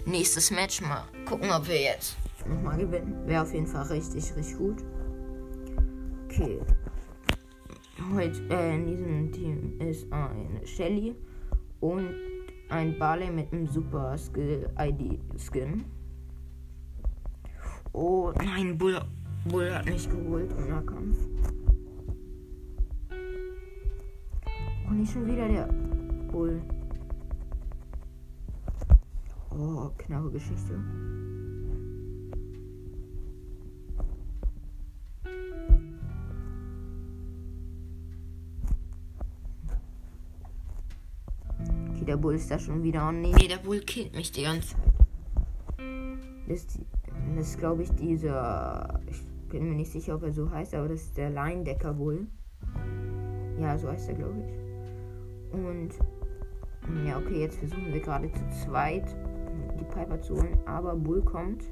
Nächstes 0.05 0.51
Match 0.51 0.81
mal 0.81 1.03
gucken, 1.25 1.51
ob 1.51 1.67
wir 1.67 1.81
jetzt 1.81 2.17
nochmal 2.47 2.77
gewinnen. 2.77 3.15
Wäre 3.27 3.43
auf 3.43 3.53
jeden 3.53 3.67
Fall 3.67 3.85
richtig, 3.87 4.35
richtig 4.35 4.57
gut. 4.57 4.83
Okay. 6.25 6.59
Heute 8.13 8.41
äh, 8.49 8.75
in 8.75 8.85
diesem 8.87 9.31
Team 9.31 9.79
ist 9.79 10.11
eine 10.11 10.65
Shelly 10.65 11.15
und 11.79 12.13
ein 12.69 12.97
Barley 12.97 13.29
mit 13.29 13.51
einem 13.51 13.67
Super 13.67 14.17
Skill 14.17 14.69
ID 14.79 15.19
Skin. 15.37 15.85
Oh 17.91 18.31
nein, 18.37 18.77
Bull, 18.77 19.01
Bull 19.45 19.73
hat 19.73 19.85
mich 19.85 20.09
geholt 20.09 20.51
im 20.57 20.69
Nahkampf. 20.69 21.17
Und 24.87 24.99
nicht 24.99 25.11
schon 25.11 25.27
wieder 25.27 25.47
der 25.47 25.69
Bull. 26.31 26.61
Oh, 29.51 29.89
knappe 29.97 30.31
Geschichte. 30.31 30.79
der 42.09 42.17
Bull 42.17 42.33
ist 42.35 42.49
da 42.49 42.57
schon 42.57 42.81
wieder. 42.81 43.07
Oh 43.07 43.11
nee, 43.11 43.47
der 43.47 43.57
Bull 43.57 43.79
killt 43.81 44.15
mich 44.15 44.31
die 44.31 44.43
ganze 44.43 44.69
Zeit. 44.69 44.79
Das, 46.47 46.65
das 47.35 47.47
ist, 47.47 47.59
glaube 47.59 47.83
ich, 47.83 47.91
dieser. 47.91 48.99
Ich 49.07 49.28
bin 49.49 49.67
mir 49.67 49.75
nicht 49.75 49.91
sicher, 49.91 50.15
ob 50.15 50.23
er 50.23 50.31
so 50.31 50.49
heißt, 50.49 50.75
aber 50.75 50.87
das 50.87 51.01
ist 51.01 51.17
der 51.17 51.29
Leindecker 51.29 51.93
Bull. 51.93 52.27
Ja, 53.59 53.77
so 53.77 53.89
heißt 53.89 54.09
er, 54.09 54.15
glaube 54.15 54.35
ich. 54.39 55.53
Und. 55.53 55.89
Ja, 57.05 57.17
okay, 57.17 57.41
jetzt 57.41 57.59
versuchen 57.59 57.93
wir 57.93 57.99
gerade 57.99 58.31
zu 58.31 58.41
zweit 58.63 59.15
die 59.79 59.85
Piper 59.85 60.19
zu 60.21 60.35
holen, 60.37 60.57
aber 60.65 60.95
Bull 60.95 61.21
kommt. 61.21 61.63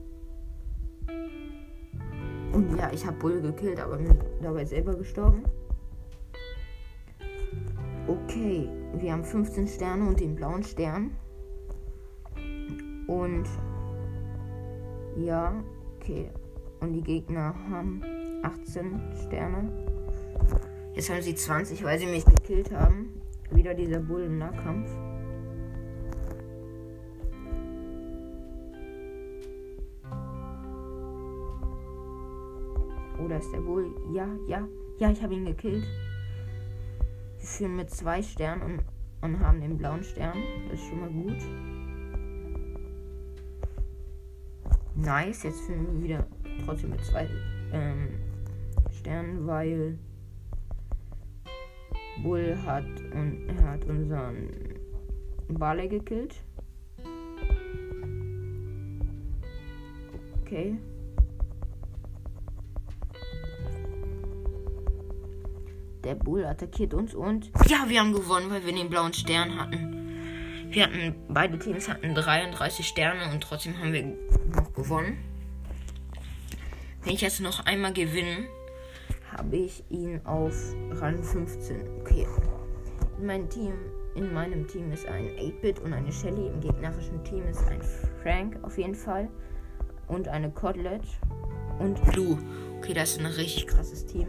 Und 2.54 2.76
ja, 2.78 2.92
ich 2.92 3.06
habe 3.06 3.18
Bull 3.18 3.42
gekillt, 3.42 3.80
aber 3.80 3.98
bin 3.98 4.18
dabei 4.42 4.66
selber 4.66 4.96
gestorben. 4.96 5.44
Okay, 8.08 8.70
wir 8.96 9.12
haben 9.12 9.24
15 9.24 9.68
Sterne 9.68 10.08
und 10.08 10.20
den 10.20 10.36
blauen 10.36 10.64
Stern. 10.64 11.12
Und 13.08 13.48
ja, 15.18 15.64
okay. 15.98 16.30
Und 16.80 16.94
die 16.94 17.02
Gegner 17.02 17.56
haben 17.70 18.02
18 18.44 19.02
Sterne. 19.26 19.72
Jetzt 20.94 21.10
haben 21.10 21.22
sie 21.22 21.36
20, 21.36 21.84
weil 21.84 22.00
sie 22.00 22.06
mich 22.06 22.26
gekillt 22.26 22.72
haben. 22.72 23.22
Wieder 23.52 23.74
dieser 23.74 24.00
Bullen-Nahkampf. 24.00 24.90
Oder 33.24 33.36
oh, 33.36 33.40
ist 33.40 33.52
der 33.52 33.62
Bull? 33.62 33.94
Ja, 34.14 34.28
ja, 34.48 34.68
ja, 35.00 35.12
ich 35.12 35.22
habe 35.22 35.34
ihn 35.34 35.46
gekillt 35.46 35.86
führen 37.48 37.76
mit 37.76 37.90
zwei 37.90 38.22
Sternen 38.22 38.62
und, 38.62 38.82
und 39.22 39.40
haben 39.40 39.62
den 39.62 39.78
blauen 39.78 40.04
Stern. 40.04 40.38
Das 40.70 40.80
ist 40.80 40.88
schon 40.88 41.00
mal 41.00 41.10
gut. 41.10 41.38
Nice, 44.96 45.44
jetzt 45.44 45.62
führen 45.62 45.88
wir 45.94 46.04
wieder 46.04 46.28
trotzdem 46.66 46.91
mit 46.91 47.03
zwei 47.03 47.28
ähm, 47.72 48.10
Sternen, 48.91 49.47
weil 49.47 49.97
Bull 52.24 52.58
hat 52.66 52.86
und 53.14 53.47
hat 53.64 53.86
unseren 53.86 54.49
Barley 55.49 55.88
gekillt. 55.88 56.36
Okay. 60.41 60.78
Der 66.03 66.16
Bull 66.16 66.45
attackiert 66.45 66.93
uns 66.93 67.14
und 67.14 67.51
ja, 67.68 67.86
wir 67.88 67.99
haben 67.99 68.14
gewonnen, 68.14 68.49
weil 68.49 68.66
wir 68.66 68.74
den 68.74 68.89
blauen 68.89 69.14
Stern 69.14 69.60
hatten. 69.60 69.97
Wir 70.70 70.84
hatten, 70.84 71.16
beide 71.28 71.60
Teams 71.60 71.89
hatten 71.89 72.14
33 72.14 72.88
Sterne 72.88 73.32
und 73.34 73.41
trotzdem 73.41 73.78
haben 73.78 73.93
wir 73.93 74.03
noch 74.55 74.74
gewonnen. 74.74 75.18
Wenn 77.08 77.16
ich 77.16 77.22
jetzt 77.22 77.39
noch 77.39 77.66
einmal 77.66 77.93
gewinne, 77.93 78.49
habe 79.32 79.55
ich 79.55 79.82
ihn 79.89 80.20
auf 80.26 80.53
Rang 80.91 81.24
15. 81.24 82.01
Okay. 82.01 82.28
In 83.18 83.26
meinem 83.26 83.49
Team, 83.49 83.72
in 84.16 84.34
meinem 84.34 84.68
Team 84.68 84.91
ist 84.91 85.05
ein 85.05 85.30
8-Bit 85.38 85.80
und 85.80 85.93
eine 85.93 86.12
Shelly. 86.12 86.47
Im 86.47 86.60
gegnerischen 86.60 87.24
Team 87.24 87.47
ist 87.47 87.66
ein 87.70 87.80
Frank 88.22 88.60
auf 88.62 88.78
jeden 88.78 88.93
Fall. 88.93 89.30
Und 90.10 90.28
eine 90.28 90.51
Codlet. 90.51 91.01
Und 91.80 92.03
Blue. 92.12 92.38
Okay, 92.80 92.93
das 92.93 93.12
ist 93.12 93.22
ein 93.22 93.28
richtig 93.28 93.68
krasses 93.68 94.05
Team. 94.05 94.28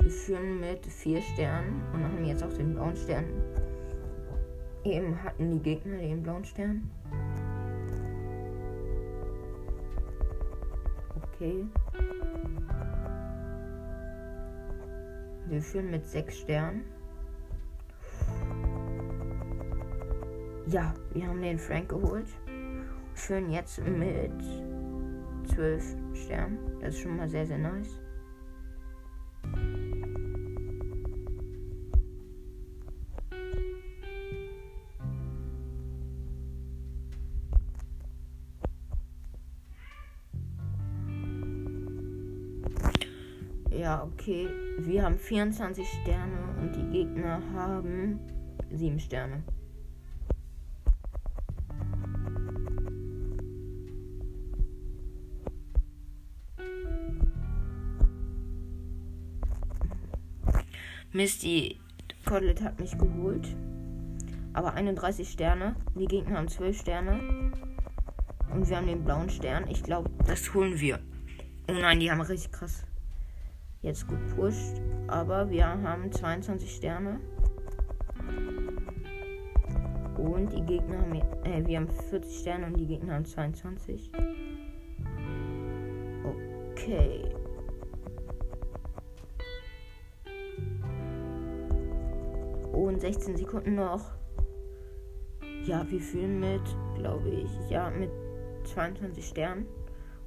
Wir 0.00 0.10
führen 0.10 0.58
mit 0.58 0.86
vier 0.86 1.20
Sternen 1.20 1.82
und 1.92 2.02
haben 2.02 2.24
jetzt 2.24 2.42
auch 2.42 2.52
den 2.54 2.72
blauen 2.72 2.96
Stern. 2.96 3.26
Eben 4.84 5.22
hatten 5.22 5.50
die 5.50 5.58
Gegner 5.62 5.98
den 5.98 6.22
blauen 6.22 6.46
Stern. 6.46 6.90
Okay. 11.42 11.66
Wir 15.48 15.60
führen 15.60 15.90
mit 15.90 16.06
sechs 16.06 16.38
Sternen. 16.38 16.84
Ja, 20.68 20.94
wir 21.12 21.26
haben 21.26 21.42
den 21.42 21.58
Frank 21.58 21.88
geholt. 21.88 22.28
Führen 23.14 23.50
jetzt 23.50 23.80
mit 23.80 24.30
zwölf 25.52 25.84
Sternen. 26.14 26.58
Das 26.80 26.94
ist 26.94 27.00
schon 27.00 27.16
mal 27.16 27.28
sehr, 27.28 27.44
sehr 27.44 27.58
nice. 27.58 27.98
Okay. 44.00 44.48
Wir 44.78 45.02
haben 45.02 45.18
24 45.18 45.86
Sterne 45.86 46.56
und 46.60 46.74
die 46.74 46.90
Gegner 46.90 47.42
haben 47.52 48.20
7 48.70 48.98
Sterne. 48.98 49.42
Misty 61.12 61.78
Codlet 62.24 62.62
hat 62.62 62.80
mich 62.80 62.96
geholt. 62.96 63.54
Aber 64.54 64.72
31 64.74 65.28
Sterne. 65.28 65.76
Die 65.94 66.06
Gegner 66.06 66.38
haben 66.38 66.48
12 66.48 66.80
Sterne. 66.80 67.20
Und 68.50 68.68
wir 68.68 68.76
haben 68.76 68.86
den 68.86 69.04
blauen 69.04 69.28
Stern. 69.28 69.68
Ich 69.68 69.82
glaube, 69.82 70.10
das 70.26 70.54
holen 70.54 70.80
wir. 70.80 70.98
Oh 71.68 71.72
nein, 71.72 72.00
die 72.00 72.10
haben 72.10 72.20
richtig 72.22 72.52
krass. 72.52 72.86
Jetzt 73.82 74.06
gut 74.06 74.20
pusht. 74.36 74.80
Aber 75.08 75.50
wir 75.50 75.66
haben 75.66 76.10
22 76.10 76.74
Sterne. 76.74 77.20
Und 80.16 80.52
die 80.52 80.62
Gegner 80.62 81.00
haben. 81.00 81.14
Äh, 81.44 81.66
wir 81.66 81.78
haben 81.78 81.88
40 81.88 82.38
Sterne 82.38 82.66
und 82.66 82.78
die 82.78 82.86
Gegner 82.86 83.14
haben 83.14 83.24
22. 83.24 84.12
Okay. 86.24 87.24
Und 92.72 93.00
16 93.00 93.36
Sekunden 93.36 93.74
noch. 93.74 94.12
Ja, 95.64 95.84
wir 95.88 96.00
führen 96.00 96.40
mit, 96.40 96.62
glaube 96.96 97.28
ich, 97.28 97.70
ja, 97.70 97.90
mit 97.90 98.10
22 98.64 99.26
Sternen. 99.26 99.66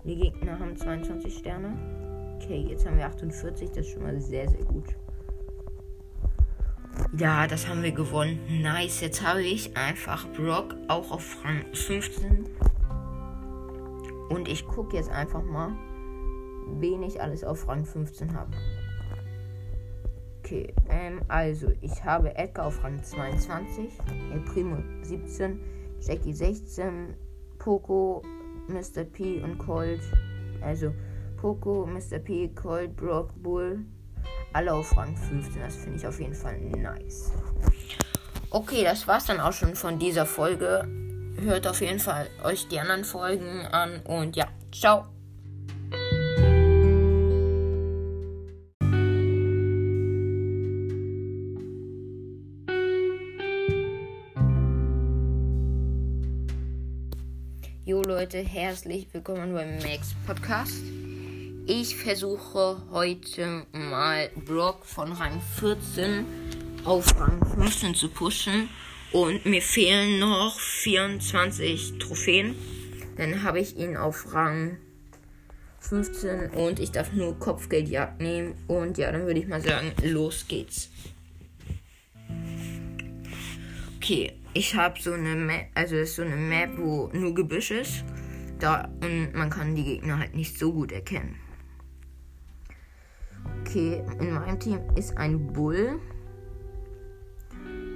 Und 0.04 0.10
die 0.10 0.18
Gegner 0.18 0.60
haben 0.60 0.76
22 0.76 1.38
Sterne. 1.38 2.05
Okay, 2.46 2.64
jetzt 2.70 2.86
haben 2.86 2.98
wir 3.00 3.08
48. 3.08 3.70
Das 3.70 3.88
ist 3.88 3.94
schon 3.94 4.04
mal 4.04 4.22
sehr, 4.22 4.48
sehr 4.48 4.64
gut. 4.66 4.96
Ja, 7.18 7.48
das 7.48 7.68
haben 7.68 7.82
wir 7.82 7.92
gewonnen. 7.92 8.40
Nice. 8.62 9.02
Jetzt 9.02 9.26
habe 9.26 9.42
ich 9.42 9.76
einfach 9.76 10.28
Brock 10.34 10.76
auch 10.88 11.10
auf 11.10 11.44
Rang 11.44 11.66
15. 11.74 12.46
Und 14.30 14.48
ich 14.48 14.68
gucke 14.68 14.96
jetzt 14.96 15.10
einfach 15.10 15.44
mal, 15.44 15.72
wen 16.78 17.02
ich 17.02 17.20
alles 17.20 17.44
auf 17.44 17.68
Rang 17.68 17.84
15 17.84 18.36
habe. 18.36 18.52
Okay, 20.44 20.72
ähm, 20.90 21.22
also 21.28 21.72
ich 21.82 22.04
habe 22.04 22.36
Edgar 22.36 22.68
auf 22.68 22.84
Rang 22.84 23.04
22, 23.04 23.90
El 24.32 24.42
Primo 24.42 24.78
17, 25.02 25.60
Jackie 26.00 26.34
16, 26.34 27.16
Poco, 27.58 28.22
Mr. 28.68 29.04
P 29.04 29.42
und 29.42 29.58
Colt. 29.58 30.02
Also 30.62 30.94
Poco, 31.38 31.86
Mr. 31.86 32.20
P, 32.20 32.50
Colt, 32.50 32.96
Brock, 32.96 33.32
Bull. 33.36 33.86
Alle 34.54 34.74
auf 34.74 34.96
Rang 34.96 35.16
15. 35.16 35.62
Das 35.62 35.76
finde 35.76 35.98
ich 35.98 36.08
auf 36.08 36.20
jeden 36.20 36.34
Fall 36.34 36.60
nice. 36.60 37.32
Okay, 38.50 38.84
das 38.84 39.08
war's 39.08 39.26
dann 39.26 39.40
auch 39.40 39.54
schon 39.54 39.76
von 39.76 40.00
dieser 40.00 40.26
Folge. 40.26 40.88
Hört 41.38 41.68
auf 41.68 41.82
jeden 41.82 42.00
Fall 42.00 42.28
euch 42.44 42.68
die 42.70 42.80
anderen 42.80 43.04
Folgen 43.04 43.66
an 43.72 44.02
und 44.06 44.36
ja, 44.36 44.48
ciao. 44.72 45.06
Jo 57.88 58.02
Leute, 58.02 58.40
herzlich 58.40 59.08
willkommen 59.14 59.54
beim 59.54 59.78
Max 59.78 60.16
Podcast. 60.26 60.82
Ich 61.68 61.96
versuche 61.96 62.84
heute 62.92 63.66
mal 63.72 64.30
Brock 64.46 64.86
von 64.86 65.12
Rang 65.12 65.42
14 65.60 66.24
auf 66.84 67.20
Rang 67.20 67.44
15 67.44 67.96
zu 67.96 68.10
pushen 68.10 68.70
und 69.12 69.48
mir 69.48 69.64
fehlen 69.64 70.20
noch 70.20 70.60
24 70.60 71.98
Trophäen. 71.98 72.54
Dann 73.18 73.42
habe 73.42 73.62
ich 73.62 73.78
ihn 73.78 73.98
auf 73.98 74.32
Rang 74.32 74.78
15 75.80 76.52
und 76.52 76.80
ich 76.80 76.92
darf 76.92 77.14
nur 77.14 77.40
Kopfgeldjagd 77.40 78.22
nehmen 78.22 78.54
und 78.68 79.00
ja, 79.00 79.12
dann 79.12 79.26
würde 79.26 79.40
ich 79.40 79.48
mal 79.48 79.62
sagen, 79.62 79.92
los 80.04 80.46
geht's. 80.48 80.92
Okay, 83.98 84.34
ich 84.54 84.76
habe 84.76 85.02
so 85.02 85.14
eine 85.14 85.36
Map, 85.36 85.70
also 85.74 85.96
ist 85.96 86.18
so 86.18 86.22
eine 86.22 86.36
Map, 86.36 86.78
wo 86.78 87.10
nur 87.12 87.34
Gebüsch 87.34 87.72
ist. 87.72 88.04
Da, 88.60 88.88
und 89.02 89.34
man 89.34 89.50
kann 89.50 89.76
die 89.76 89.84
Gegner 89.84 90.20
halt 90.20 90.36
nicht 90.36 90.60
so 90.60 90.72
gut 90.72 90.92
erkennen. 90.92 91.40
Okay, 93.62 94.04
in 94.20 94.34
meinem 94.34 94.60
Team 94.60 94.80
ist 94.96 95.18
ein 95.18 95.52
Bull 95.52 96.00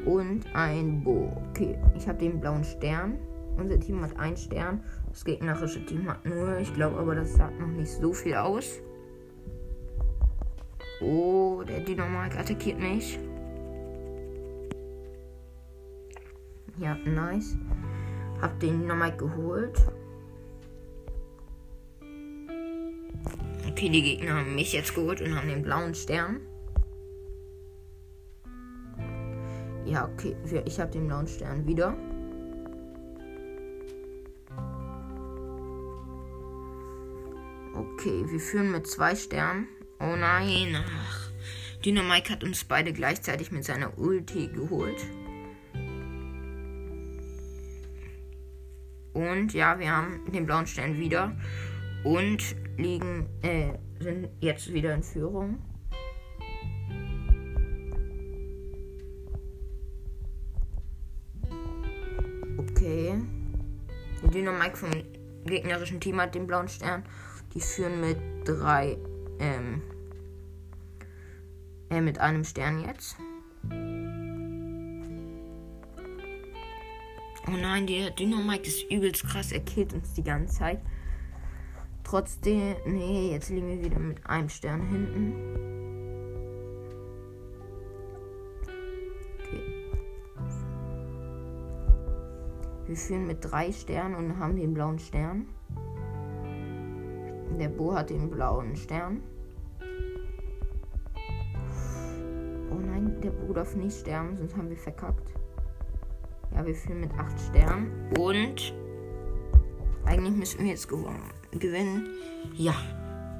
und 0.05 0.45
ein 0.53 1.03
Bo. 1.03 1.31
Okay, 1.49 1.77
ich 1.95 2.07
habe 2.07 2.17
den 2.17 2.39
blauen 2.39 2.63
Stern. 2.63 3.17
Unser 3.57 3.79
Team 3.79 4.01
hat 4.01 4.17
einen 4.17 4.37
Stern. 4.37 4.83
Das 5.09 5.25
gegnerische 5.25 5.85
Team 5.85 6.09
hat 6.09 6.25
nur. 6.25 6.57
Ich 6.59 6.73
glaube 6.73 6.97
aber, 6.97 7.15
das 7.15 7.33
sagt 7.33 7.59
noch 7.59 7.67
nicht 7.67 7.91
so 7.91 8.13
viel 8.13 8.35
aus. 8.35 8.81
Oh, 11.01 11.63
der 11.67 11.79
Dynamik 11.81 12.37
attackiert 12.37 12.79
mich. 12.79 13.19
Ja, 16.77 16.95
nice. 17.05 17.57
Hab 18.41 18.59
den 18.59 18.87
nochmal 18.87 19.15
geholt. 19.15 19.85
Okay, 23.67 23.89
die 23.89 24.01
Gegner 24.01 24.35
haben 24.35 24.55
mich 24.55 24.73
jetzt 24.73 24.95
geholt 24.95 25.21
und 25.21 25.35
haben 25.35 25.47
den 25.47 25.61
blauen 25.61 25.93
Stern. 25.95 26.41
Ja, 29.85 30.07
okay. 30.07 30.35
Ich 30.65 30.79
habe 30.79 30.91
den 30.91 31.07
blauen 31.07 31.27
Stern 31.27 31.65
wieder. 31.65 31.97
Okay, 37.73 38.23
wir 38.29 38.39
führen 38.39 38.71
mit 38.71 38.87
zwei 38.87 39.15
Sternen. 39.15 39.67
Oh 39.99 40.15
nein. 40.15 40.77
Ach. 40.77 41.31
Dynamike 41.85 42.31
hat 42.31 42.43
uns 42.43 42.65
beide 42.65 42.93
gleichzeitig 42.93 43.51
mit 43.51 43.63
seiner 43.63 43.97
Ulti 43.97 44.47
geholt. 44.47 45.05
Und 49.13 49.53
ja, 49.53 49.79
wir 49.79 49.95
haben 49.95 50.31
den 50.31 50.45
blauen 50.45 50.67
Stern 50.67 50.99
wieder. 50.99 51.35
Und 52.03 52.55
liegen, 52.79 53.27
äh, 53.41 53.73
sind 53.99 54.29
jetzt 54.39 54.73
wieder 54.73 54.93
in 54.93 55.03
Führung. 55.03 55.59
Okay. 62.57 63.21
Der 64.21 64.29
Dynamike 64.29 64.77
vom 64.77 64.91
gegnerischen 65.45 65.99
Team 65.99 66.19
hat 66.21 66.35
den 66.35 66.47
blauen 66.47 66.67
Stern. 66.67 67.03
Die 67.53 67.61
führen 67.61 67.99
mit 68.01 68.17
drei, 68.45 68.97
ähm, 69.39 69.81
äh, 71.89 72.01
mit 72.01 72.19
einem 72.19 72.43
Stern 72.43 72.83
jetzt. 72.85 73.17
Oh 77.47 77.57
nein, 77.59 77.87
der 77.87 78.11
Dynamite 78.11 78.67
ist 78.67 78.89
übelst 78.91 79.23
krass. 79.23 79.51
Er 79.51 79.61
killt 79.61 79.93
uns 79.93 80.13
die 80.13 80.23
ganze 80.23 80.59
Zeit. 80.59 80.81
Trotzdem, 82.09 82.75
nee, 82.87 83.33
jetzt 83.33 83.51
liegen 83.51 83.67
wir 83.67 83.83
wieder 83.83 83.99
mit 83.99 84.25
einem 84.25 84.49
Stern 84.49 84.81
hinten. 84.81 85.35
Okay. 89.37 89.61
Wir 92.87 92.95
führen 92.95 93.27
mit 93.27 93.37
drei 93.41 93.71
Sternen 93.71 94.15
und 94.15 94.39
haben 94.39 94.55
den 94.55 94.73
blauen 94.73 94.97
Stern. 94.97 95.45
Der 97.59 97.69
Bo 97.69 97.93
hat 97.93 98.09
den 98.09 98.27
blauen 98.31 98.75
Stern. 98.75 99.21
Oh 102.71 102.79
nein, 102.87 103.21
der 103.21 103.29
Bo 103.29 103.53
darf 103.53 103.75
nicht 103.75 103.99
sterben, 103.99 104.35
sonst 104.35 104.57
haben 104.57 104.71
wir 104.71 104.77
verkackt. 104.77 105.35
Ja, 106.55 106.65
wir 106.65 106.73
führen 106.73 107.01
mit 107.01 107.13
8 107.13 107.39
Sternen. 107.39 107.91
Und 108.17 108.73
eigentlich 110.05 110.35
müssen 110.35 110.61
wir 110.61 110.71
jetzt 110.71 110.89
gewonnen, 110.89 111.21
gewinnen. 111.51 112.07
Ja, 112.55 112.75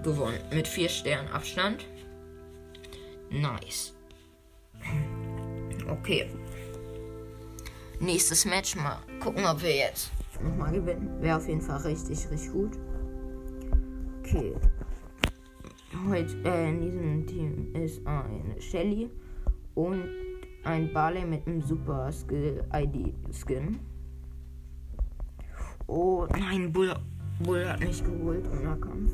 gewonnen. 0.03 0.39
Mit 0.51 0.67
4 0.67 0.89
Sternen 0.89 1.29
Abstand. 1.29 1.85
Nice. 3.29 3.93
Okay. 5.89 6.29
Nächstes 7.99 8.45
Match 8.45 8.75
mal 8.75 8.97
gucken, 9.19 9.45
ob 9.45 9.61
wir 9.61 9.75
jetzt 9.75 10.11
nochmal 10.41 10.71
gewinnen. 10.71 11.21
Wäre 11.21 11.37
auf 11.37 11.47
jeden 11.47 11.61
Fall 11.61 11.81
richtig, 11.81 12.29
richtig 12.31 12.51
gut. 12.51 12.77
Okay. 14.19 14.53
Heute 16.07 16.37
äh, 16.45 16.69
in 16.69 16.81
diesem 16.81 17.27
Team 17.27 17.75
ist 17.75 18.05
ein 18.05 18.55
Shelly 18.59 19.09
und 19.75 20.07
ein 20.63 20.93
Barley 20.93 21.25
mit 21.25 21.45
einem 21.47 21.61
Super 21.61 22.11
Skill 22.11 22.63
ID 22.73 23.13
Skin. 23.33 23.79
Oh 25.87 26.27
nein, 26.31 26.71
Bull, 26.71 26.95
Bull 27.39 27.65
hat 27.65 27.79
mich 27.79 28.03
geholt 28.03 28.45
im 28.51 28.63
Nahkampf. 28.63 29.13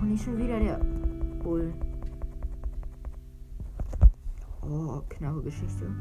Oh, 0.00 0.04
nicht 0.04 0.24
schon 0.24 0.38
wieder 0.38 0.58
der 0.58 0.80
Bull. 1.42 1.74
Oh, 4.62 5.02
knappe 5.10 5.42
Geschichte. 5.42 5.94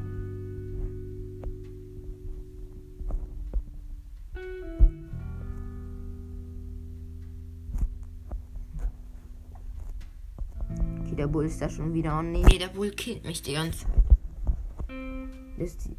Okay, 11.02 11.16
der 11.18 11.28
Bull 11.28 11.46
ist 11.46 11.62
da 11.62 11.70
schon 11.70 11.94
wieder. 11.94 12.18
Oh 12.18 12.22
nee, 12.22 12.44
nee 12.50 12.58
der 12.58 12.70
Bull 12.70 12.92
killt 12.92 13.26
mich 13.26 13.42
die 13.42 13.54
ganze 13.54 13.80
Zeit. 13.80 13.92
Das, 15.58 15.72
ist 15.72 15.90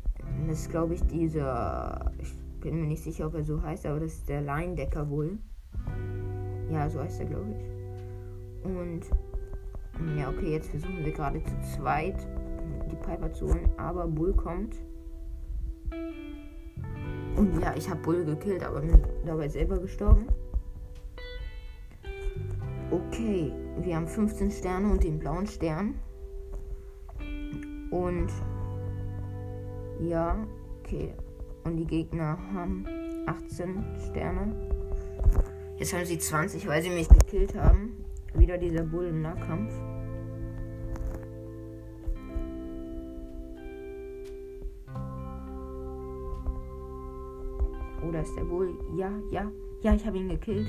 ist, 0.48 0.70
glaube 0.70 0.94
ich, 0.94 1.02
dieser. 1.02 2.12
Ich 2.18 2.45
bin 2.66 2.80
mir 2.80 2.88
nicht 2.88 3.04
sicher, 3.04 3.28
ob 3.28 3.34
er 3.34 3.44
so 3.44 3.62
heißt, 3.62 3.86
aber 3.86 4.00
das 4.00 4.14
ist 4.14 4.28
der 4.28 4.40
Leindecker 4.40 5.04
Bull. 5.04 5.38
Ja, 6.68 6.90
so 6.90 7.00
heißt 7.00 7.20
er, 7.20 7.26
glaube 7.26 7.54
ich. 7.56 8.66
Und. 8.68 9.02
Ja, 10.18 10.28
okay, 10.28 10.50
jetzt 10.50 10.68
versuchen 10.70 11.04
wir 11.04 11.12
gerade 11.12 11.42
zu 11.42 11.60
zweit 11.76 12.16
die 12.90 12.96
Piper 12.96 13.32
zu 13.32 13.46
holen, 13.46 13.70
aber 13.76 14.06
Bull 14.08 14.34
kommt. 14.34 14.76
Und 17.36 17.60
ja, 17.60 17.72
ich 17.76 17.88
habe 17.88 18.02
Bull 18.02 18.24
gekillt, 18.24 18.64
aber 18.64 18.80
bin 18.80 19.00
dabei 19.24 19.48
selber 19.48 19.78
gestorben. 19.78 20.26
Okay, 22.90 23.52
wir 23.80 23.96
haben 23.96 24.08
15 24.08 24.50
Sterne 24.50 24.90
und 24.90 25.04
den 25.04 25.20
blauen 25.20 25.46
Stern. 25.46 25.94
Und 27.90 28.28
ja, 30.00 30.36
okay. 30.80 31.14
Und 31.66 31.78
die 31.78 31.84
Gegner 31.84 32.38
haben 32.54 32.86
18 33.26 33.84
Sterne. 34.08 34.54
Jetzt 35.78 35.92
haben 35.92 36.04
sie 36.04 36.16
20, 36.16 36.64
weil 36.68 36.80
sie 36.80 36.90
mich 36.90 37.08
gekillt 37.08 37.56
haben. 37.56 38.04
Wieder 38.34 38.56
dieser 38.56 38.84
Bull 38.84 39.06
im 39.06 39.22
Nahkampf. 39.22 39.72
Oder 48.08 48.22
ist 48.22 48.36
der 48.36 48.44
Bull? 48.44 48.72
Ja, 48.96 49.10
ja, 49.32 49.50
ja, 49.82 49.92
ich 49.92 50.06
habe 50.06 50.18
ihn 50.18 50.28
gekillt. 50.28 50.68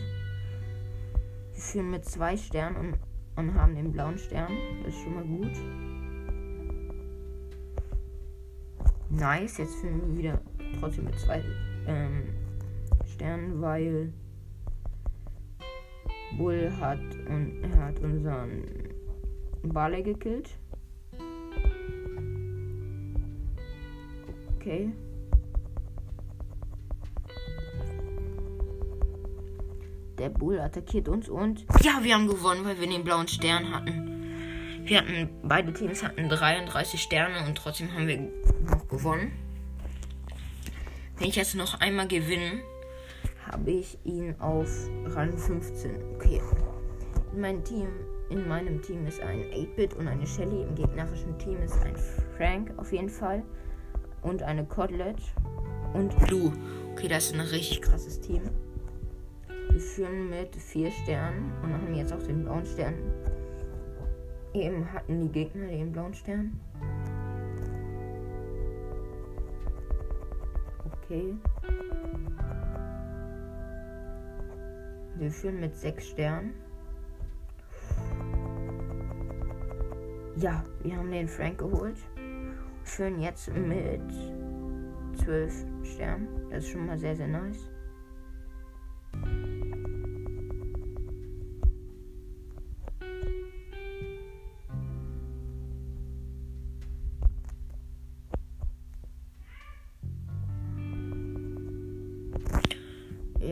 Wir 1.53 1.61
führen 1.61 1.91
mit 1.91 2.05
zwei 2.05 2.35
Sternen 2.35 2.75
und, 2.75 2.95
und 3.35 3.53
haben 3.53 3.75
den 3.75 3.91
blauen 3.91 4.17
Stern. 4.17 4.51
Das 4.83 4.95
ist 4.95 5.03
schon 5.03 5.13
mal 5.13 5.23
gut. 5.23 5.51
Nice, 9.11 9.59
jetzt 9.59 9.75
führen 9.75 10.01
wir 10.01 10.17
wieder 10.17 10.41
trotzdem 10.79 11.05
mit 11.05 11.19
zwei 11.19 11.43
ähm, 11.87 12.23
Sternen, 13.05 13.61
weil 13.61 14.13
Bull 16.37 16.71
hat 16.79 16.99
und 17.27 17.63
hat 17.77 17.99
unseren 17.99 18.63
Barley 19.63 20.03
gekillt. 20.03 20.49
Okay. 24.55 24.91
Der 30.17 30.29
Bull 30.29 30.59
attackiert 30.59 31.07
uns 31.07 31.29
und 31.29 31.65
ja, 31.81 31.99
wir 32.01 32.15
haben 32.15 32.27
gewonnen, 32.27 32.65
weil 32.65 32.79
wir 32.79 32.87
den 32.87 33.03
blauen 33.03 33.27
Stern 33.27 33.73
hatten. 33.73 34.17
Wir 34.83 34.99
hatten 34.99 35.29
beide 35.43 35.73
Teams 35.73 36.03
hatten 36.03 36.27
33 36.27 37.01
Sterne 37.01 37.45
und 37.45 37.55
trotzdem 37.55 37.93
haben 37.93 38.07
wir 38.07 38.19
noch 38.63 38.87
gewonnen. 38.87 39.31
Wenn 41.17 41.29
ich 41.29 41.35
jetzt 41.35 41.55
noch 41.55 41.79
einmal 41.79 42.07
gewinne, 42.07 42.61
habe 43.51 43.71
ich 43.71 43.97
ihn 44.03 44.35
auf 44.39 44.69
Rang 45.07 45.35
15. 45.35 46.15
Okay. 46.15 46.41
In 47.33 47.41
meinem 47.41 47.63
Team, 47.63 47.87
in 48.29 48.47
meinem 48.47 48.81
Team 48.83 49.07
ist 49.07 49.19
ein 49.21 49.41
8-Bit 49.41 49.95
und 49.95 50.07
eine 50.07 50.27
Shelly. 50.27 50.61
Im 50.61 50.75
gegnerischen 50.75 51.37
Team 51.39 51.61
ist 51.63 51.81
ein 51.83 51.95
Frank 52.37 52.71
auf 52.77 52.91
jeden 52.91 53.09
Fall. 53.09 53.41
Und 54.21 54.43
eine 54.43 54.63
Codlet. 54.65 55.17
Und 55.93 56.13
Lou. 56.29 56.51
Okay, 56.91 57.07
das 57.07 57.27
ist 57.27 57.33
ein 57.33 57.41
richtig 57.41 57.81
krasses 57.81 58.21
Team. 58.21 58.43
Wir 59.71 59.79
führen 59.79 60.29
mit 60.29 60.55
4 60.55 60.91
Sternen 60.91 61.51
und 61.63 61.73
haben 61.73 61.95
jetzt 61.95 62.13
auch 62.13 62.21
den 62.21 62.43
blauen 62.43 62.65
Stern. 62.65 62.93
Eben 64.53 64.91
hatten 64.93 65.21
die 65.21 65.29
Gegner 65.29 65.67
den 65.67 65.91
blauen 65.91 66.13
Stern. 66.13 66.59
Okay. 71.09 71.37
Wir 75.15 75.31
führen 75.31 75.61
mit 75.61 75.73
6 75.73 76.09
Sternen. 76.09 76.53
Ja, 80.35 80.65
wir 80.83 80.97
haben 80.97 81.09
den 81.09 81.29
Frank 81.29 81.59
geholt. 81.59 81.97
Führen 82.83 83.21
jetzt 83.21 83.49
mit 83.55 84.01
12 85.23 85.65
Sternen. 85.83 86.27
Das 86.49 86.65
ist 86.65 86.71
schon 86.71 86.85
mal 86.85 86.97
sehr, 86.97 87.15
sehr 87.15 87.29
nice. 87.29 87.69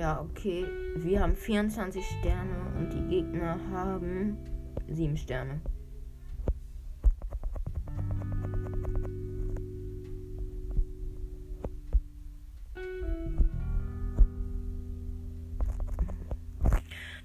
Ja, 0.06 0.22
okay. 0.22 0.68
Wir 0.98 1.20
haben 1.20 1.36
24 1.36 2.06
Sterne 2.06 2.78
und 2.78 2.94
die 2.94 3.08
Gegner 3.08 3.58
haben 3.72 4.38
7 4.88 5.18
Sterne. 5.18 5.60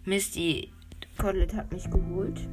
Misty 0.07 0.71
Codlet 1.19 1.55
hat 1.55 1.71
mich 1.73 1.91
geholt. 1.91 2.49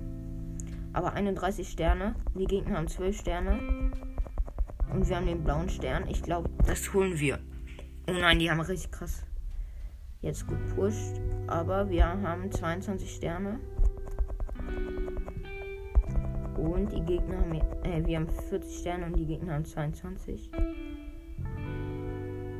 Aber 0.91 1.13
31 1.13 1.69
Sterne. 1.69 2.15
Die 2.37 2.47
Gegner 2.47 2.79
haben 2.79 2.89
12 2.89 3.17
Sterne. 3.17 3.93
Und 4.91 5.07
wir 5.07 5.15
haben 5.15 5.25
den 5.25 5.45
blauen 5.45 5.69
Stern. 5.69 6.05
Ich 6.09 6.21
glaube, 6.21 6.49
das 6.65 6.93
holen 6.93 7.17
wir. 7.17 7.39
Oh 8.09 8.11
nein, 8.11 8.39
die 8.39 8.51
haben 8.51 8.59
richtig 8.59 8.91
krass 8.91 9.26
jetzt 10.21 10.47
gepusht. 10.47 11.21
Aber 11.47 11.89
wir 11.89 12.05
haben 12.05 12.51
22 12.51 13.15
Sterne. 13.15 13.59
Und 16.57 16.91
die 16.91 17.01
Gegner 17.01 17.39
haben. 17.39 17.53
Äh, 17.83 18.05
wir 18.05 18.17
haben 18.17 18.27
40 18.27 18.79
Sterne 18.79 19.05
und 19.05 19.15
die 19.15 19.25
Gegner 19.25 19.53
haben 19.53 19.65
22. 19.65 20.51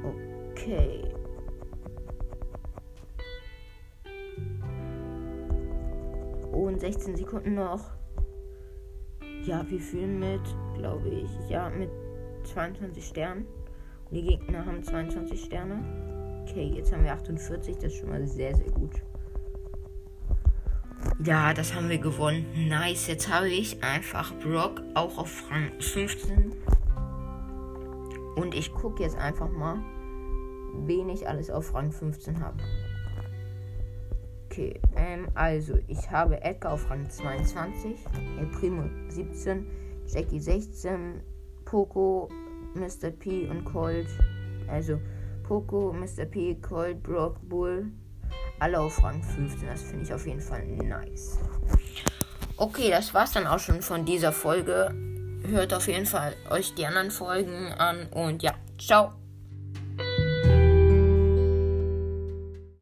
Okay. 0.03 1.03
Und 6.51 6.79
16 6.79 7.15
Sekunden 7.15 7.55
noch. 7.55 7.91
Ja, 9.43 9.65
wir 9.69 9.79
führen 9.79 10.19
mit, 10.19 10.41
glaube 10.75 11.09
ich, 11.09 11.49
ja, 11.49 11.69
mit 11.69 11.89
22 12.43 13.05
Sternen. 13.05 13.45
Und 14.09 14.15
die 14.15 14.23
Gegner 14.23 14.65
haben 14.65 14.83
22 14.83 15.43
Sterne. 15.45 16.16
Okay, 16.49 16.71
jetzt 16.75 16.93
haben 16.93 17.03
wir 17.03 17.13
48, 17.13 17.75
das 17.75 17.91
ist 17.91 17.99
schon 17.99 18.09
mal 18.09 18.25
sehr, 18.25 18.55
sehr 18.55 18.71
gut. 18.71 19.01
Ja, 21.23 21.53
das 21.53 21.75
haben 21.75 21.89
wir 21.89 21.97
gewonnen. 21.97 22.45
Nice, 22.69 23.07
jetzt 23.07 23.31
habe 23.31 23.49
ich 23.49 23.83
einfach 23.83 24.33
Brock 24.39 24.81
auch 24.93 25.17
auf 25.17 25.43
Rang 25.51 25.71
15. 25.79 26.53
Und 28.35 28.55
ich 28.55 28.71
gucke 28.73 29.03
jetzt 29.03 29.17
einfach 29.17 29.49
mal, 29.49 29.79
wen 30.85 31.09
ich 31.09 31.27
alles 31.27 31.49
auf 31.49 31.73
Rang 31.73 31.91
15 31.91 32.39
habe. 32.39 32.57
Okay, 34.45 34.79
ähm, 34.95 35.27
also 35.33 35.77
ich 35.87 36.09
habe 36.09 36.41
Edgar 36.41 36.73
auf 36.73 36.89
Rang 36.89 37.09
22, 37.09 37.97
El 38.39 38.45
Primo 38.47 38.83
17, 39.09 39.67
Jackie 40.07 40.39
16, 40.39 41.21
Poco, 41.65 42.29
Mr. 42.73 43.11
P 43.11 43.49
und 43.49 43.65
Colt. 43.65 44.07
Also 44.67 44.99
Poco, 45.47 45.93
Mr. 45.93 46.25
P, 46.25 46.55
Colt, 46.55 47.01
Brock, 47.01 47.37
Bull. 47.47 47.89
Alle 48.59 48.79
auf 48.79 49.01
Rang 49.01 49.23
15. 49.23 49.67
Das 49.67 49.81
finde 49.81 50.03
ich 50.03 50.13
auf 50.13 50.25
jeden 50.27 50.41
Fall 50.41 50.65
nice. 50.65 51.39
Okay, 52.57 52.89
das 52.89 53.13
war's 53.13 53.31
dann 53.31 53.47
auch 53.47 53.59
schon 53.59 53.81
von 53.81 54.03
dieser 54.03 54.33
Folge. 54.33 54.93
Hört 55.47 55.73
auf 55.73 55.87
jeden 55.87 56.05
Fall 56.05 56.35
euch 56.49 56.73
die 56.75 56.85
anderen 56.85 57.11
Folgen 57.11 57.71
an 57.77 58.07
und 58.07 58.43
ja, 58.43 58.55
ciao. 58.77 59.13